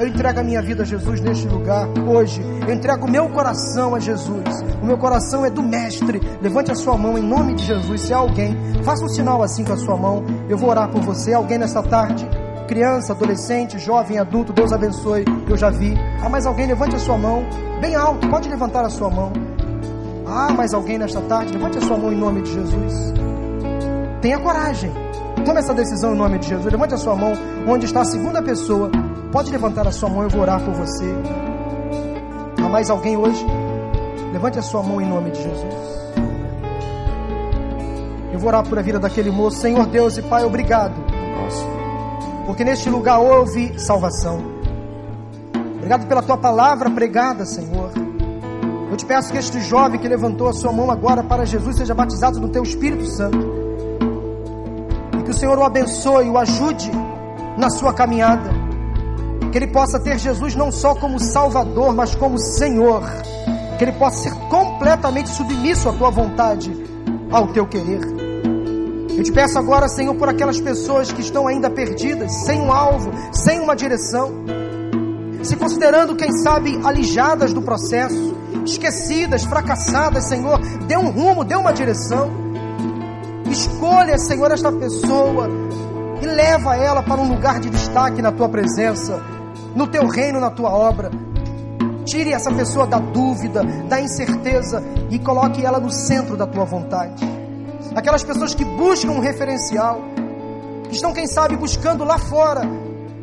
Eu 0.00 0.06
entrego 0.06 0.40
a 0.40 0.42
minha 0.42 0.62
vida 0.62 0.82
a 0.82 0.86
Jesus 0.86 1.20
neste 1.20 1.46
lugar 1.46 1.86
hoje. 2.08 2.40
Eu 2.66 2.72
entrego 2.72 3.06
o 3.06 3.10
meu 3.10 3.28
coração 3.28 3.94
a 3.94 4.00
Jesus. 4.00 4.64
O 4.80 4.86
meu 4.86 4.96
coração 4.96 5.44
é 5.44 5.50
do 5.50 5.62
Mestre. 5.62 6.22
Levante 6.40 6.72
a 6.72 6.74
sua 6.74 6.96
mão 6.96 7.18
em 7.18 7.22
nome 7.22 7.52
de 7.52 7.66
Jesus. 7.66 8.00
Se 8.00 8.14
há 8.14 8.16
alguém, 8.16 8.56
faça 8.82 9.04
um 9.04 9.08
sinal 9.10 9.42
assim 9.42 9.62
com 9.62 9.74
a 9.74 9.76
sua 9.76 9.98
mão. 9.98 10.24
Eu 10.48 10.56
vou 10.56 10.70
orar 10.70 10.88
por 10.88 11.02
você. 11.02 11.34
Alguém 11.34 11.58
nessa 11.58 11.82
tarde? 11.82 12.26
Criança, 12.66 13.12
adolescente, 13.12 13.78
jovem, 13.78 14.18
adulto, 14.18 14.54
Deus 14.54 14.72
abençoe. 14.72 15.26
Eu 15.46 15.58
já 15.58 15.68
vi. 15.68 15.94
Há 16.22 16.30
mais 16.30 16.46
alguém? 16.46 16.66
Levante 16.66 16.96
a 16.96 16.98
sua 16.98 17.18
mão. 17.18 17.44
Bem 17.82 17.94
alto, 17.94 18.26
pode 18.30 18.48
levantar 18.48 18.86
a 18.86 18.88
sua 18.88 19.10
mão. 19.10 19.30
Há 20.26 20.50
mais 20.54 20.72
alguém 20.72 20.96
nesta 20.96 21.20
tarde? 21.20 21.52
Levante 21.52 21.76
a 21.76 21.82
sua 21.82 21.98
mão 21.98 22.10
em 22.10 22.16
nome 22.16 22.40
de 22.40 22.54
Jesus. 22.54 23.12
Tenha 24.22 24.38
coragem. 24.38 24.90
Tome 25.44 25.58
essa 25.58 25.74
decisão 25.74 26.14
em 26.14 26.16
nome 26.16 26.38
de 26.38 26.48
Jesus. 26.48 26.72
Levante 26.72 26.94
a 26.94 26.96
sua 26.96 27.14
mão 27.14 27.34
onde 27.68 27.84
está 27.84 28.00
a 28.00 28.04
segunda 28.06 28.40
pessoa. 28.40 28.90
Pode 29.32 29.52
levantar 29.52 29.86
a 29.86 29.92
sua 29.92 30.08
mão, 30.08 30.24
eu 30.24 30.28
vou 30.28 30.40
orar 30.40 30.60
por 30.60 30.74
você. 30.74 31.06
Há 32.58 32.68
mais 32.68 32.90
alguém 32.90 33.16
hoje? 33.16 33.46
Levante 34.32 34.58
a 34.58 34.62
sua 34.62 34.82
mão 34.82 35.00
em 35.00 35.06
nome 35.06 35.30
de 35.30 35.40
Jesus. 35.40 35.74
Eu 38.32 38.40
vou 38.40 38.48
orar 38.48 38.68
por 38.68 38.76
a 38.76 38.82
vida 38.82 38.98
daquele 38.98 39.30
moço. 39.30 39.58
Senhor 39.58 39.86
Deus 39.86 40.16
e 40.18 40.22
Pai, 40.22 40.44
obrigado. 40.44 40.94
Porque 42.44 42.64
neste 42.64 42.90
lugar 42.90 43.20
houve 43.20 43.78
salvação. 43.78 44.42
Obrigado 45.76 46.08
pela 46.08 46.22
tua 46.22 46.36
palavra 46.36 46.90
pregada, 46.90 47.46
Senhor. 47.46 47.92
Eu 48.90 48.96
te 48.96 49.06
peço 49.06 49.30
que 49.30 49.38
este 49.38 49.60
jovem 49.60 50.00
que 50.00 50.08
levantou 50.08 50.48
a 50.48 50.52
sua 50.52 50.72
mão 50.72 50.90
agora 50.90 51.22
para 51.22 51.44
Jesus 51.44 51.76
seja 51.76 51.94
batizado 51.94 52.40
no 52.40 52.48
teu 52.48 52.64
Espírito 52.64 53.06
Santo. 53.06 53.38
E 55.20 55.22
que 55.22 55.30
o 55.30 55.34
Senhor 55.34 55.56
o 55.56 55.62
abençoe, 55.62 56.28
o 56.28 56.36
ajude 56.36 56.90
na 57.56 57.70
sua 57.70 57.94
caminhada 57.94 58.59
que 59.50 59.58
ele 59.58 59.66
possa 59.66 59.98
ter 59.98 60.18
Jesus 60.18 60.54
não 60.54 60.70
só 60.70 60.94
como 60.94 61.18
Salvador, 61.18 61.94
mas 61.94 62.14
como 62.14 62.38
Senhor, 62.38 63.02
que 63.76 63.84
ele 63.84 63.92
possa 63.92 64.24
ser 64.24 64.34
completamente 64.48 65.28
submisso 65.30 65.88
à 65.88 65.92
tua 65.92 66.10
vontade, 66.10 66.72
ao 67.30 67.48
teu 67.48 67.66
querer. 67.66 68.00
Eu 69.16 69.22
te 69.22 69.32
peço 69.32 69.58
agora, 69.58 69.88
Senhor, 69.88 70.14
por 70.14 70.28
aquelas 70.28 70.60
pessoas 70.60 71.12
que 71.12 71.20
estão 71.20 71.46
ainda 71.46 71.68
perdidas, 71.68 72.32
sem 72.44 72.60
um 72.60 72.72
alvo, 72.72 73.10
sem 73.32 73.60
uma 73.60 73.74
direção, 73.74 74.32
se 75.42 75.56
considerando, 75.56 76.14
quem 76.14 76.32
sabe, 76.32 76.78
alijadas 76.84 77.52
do 77.52 77.60
processo, 77.60 78.34
esquecidas, 78.64 79.44
fracassadas, 79.44 80.28
Senhor, 80.28 80.60
dê 80.86 80.96
um 80.96 81.10
rumo, 81.10 81.44
dê 81.44 81.56
uma 81.56 81.72
direção. 81.72 82.30
Escolha, 83.50 84.16
Senhor, 84.16 84.52
esta 84.52 84.70
pessoa 84.70 85.48
e 86.22 86.26
leva 86.26 86.76
ela 86.76 87.02
para 87.02 87.20
um 87.20 87.28
lugar 87.28 87.58
de 87.58 87.68
destaque 87.68 88.22
na 88.22 88.30
tua 88.30 88.48
presença 88.48 89.20
no 89.74 89.86
teu 89.86 90.06
reino, 90.06 90.40
na 90.40 90.50
tua 90.50 90.70
obra. 90.70 91.10
Tire 92.04 92.32
essa 92.32 92.50
pessoa 92.52 92.86
da 92.86 92.98
dúvida, 92.98 93.62
da 93.88 94.00
incerteza 94.00 94.82
e 95.10 95.18
coloque 95.18 95.64
ela 95.64 95.78
no 95.78 95.90
centro 95.90 96.36
da 96.36 96.46
tua 96.46 96.64
vontade. 96.64 97.24
Aquelas 97.94 98.22
pessoas 98.22 98.54
que 98.54 98.64
buscam 98.64 99.12
um 99.12 99.20
referencial, 99.20 100.00
que 100.88 100.94
estão, 100.94 101.12
quem 101.12 101.26
sabe, 101.26 101.56
buscando 101.56 102.04
lá 102.04 102.18
fora 102.18 102.62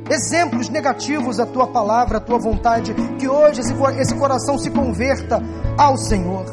exemplos 0.09 0.69
negativos 0.69 1.37
da 1.37 1.45
tua 1.45 1.67
palavra, 1.67 2.17
a 2.17 2.21
tua 2.21 2.37
vontade, 2.37 2.93
que 3.19 3.27
hoje 3.27 3.61
esse, 3.61 3.73
esse 3.99 4.15
coração 4.15 4.57
se 4.57 4.69
converta 4.69 5.41
ao 5.77 5.97
Senhor. 5.97 6.45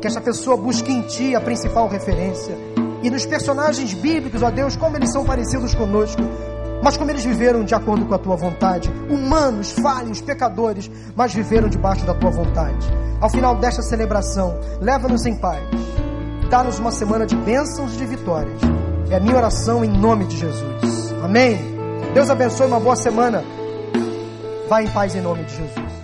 Que 0.00 0.06
essa 0.06 0.20
pessoa 0.20 0.56
busque 0.56 0.92
em 0.92 1.02
ti 1.02 1.34
a 1.34 1.40
principal 1.40 1.88
referência. 1.88 2.56
E 3.02 3.10
nos 3.10 3.26
personagens 3.26 3.92
bíblicos, 3.94 4.42
ó 4.42 4.50
Deus, 4.50 4.76
como 4.76 4.96
eles 4.96 5.12
são 5.12 5.24
parecidos 5.24 5.74
conosco, 5.74 6.22
mas 6.86 6.96
como 6.96 7.10
eles 7.10 7.24
viveram 7.24 7.64
de 7.64 7.74
acordo 7.74 8.06
com 8.06 8.14
a 8.14 8.18
tua 8.18 8.36
vontade, 8.36 8.88
humanos, 9.10 9.72
falhos, 9.72 10.20
pecadores, 10.20 10.88
mas 11.16 11.34
viveram 11.34 11.68
debaixo 11.68 12.06
da 12.06 12.14
tua 12.14 12.30
vontade. 12.30 12.86
Ao 13.20 13.28
final 13.28 13.56
desta 13.56 13.82
celebração, 13.82 14.56
leva-nos 14.80 15.26
em 15.26 15.34
paz, 15.34 15.64
dá-nos 16.48 16.78
uma 16.78 16.92
semana 16.92 17.26
de 17.26 17.34
bênçãos 17.34 17.92
e 17.92 17.96
de 17.96 18.06
vitórias. 18.06 18.60
É 19.10 19.16
a 19.16 19.20
minha 19.20 19.34
oração 19.34 19.84
em 19.84 19.88
nome 19.88 20.26
de 20.26 20.36
Jesus. 20.36 21.12
Amém. 21.24 21.58
Deus 22.14 22.30
abençoe 22.30 22.68
uma 22.68 22.78
boa 22.78 22.94
semana. 22.94 23.42
Vá 24.68 24.80
em 24.80 24.88
paz 24.90 25.12
em 25.16 25.20
nome 25.20 25.42
de 25.42 25.56
Jesus. 25.56 25.95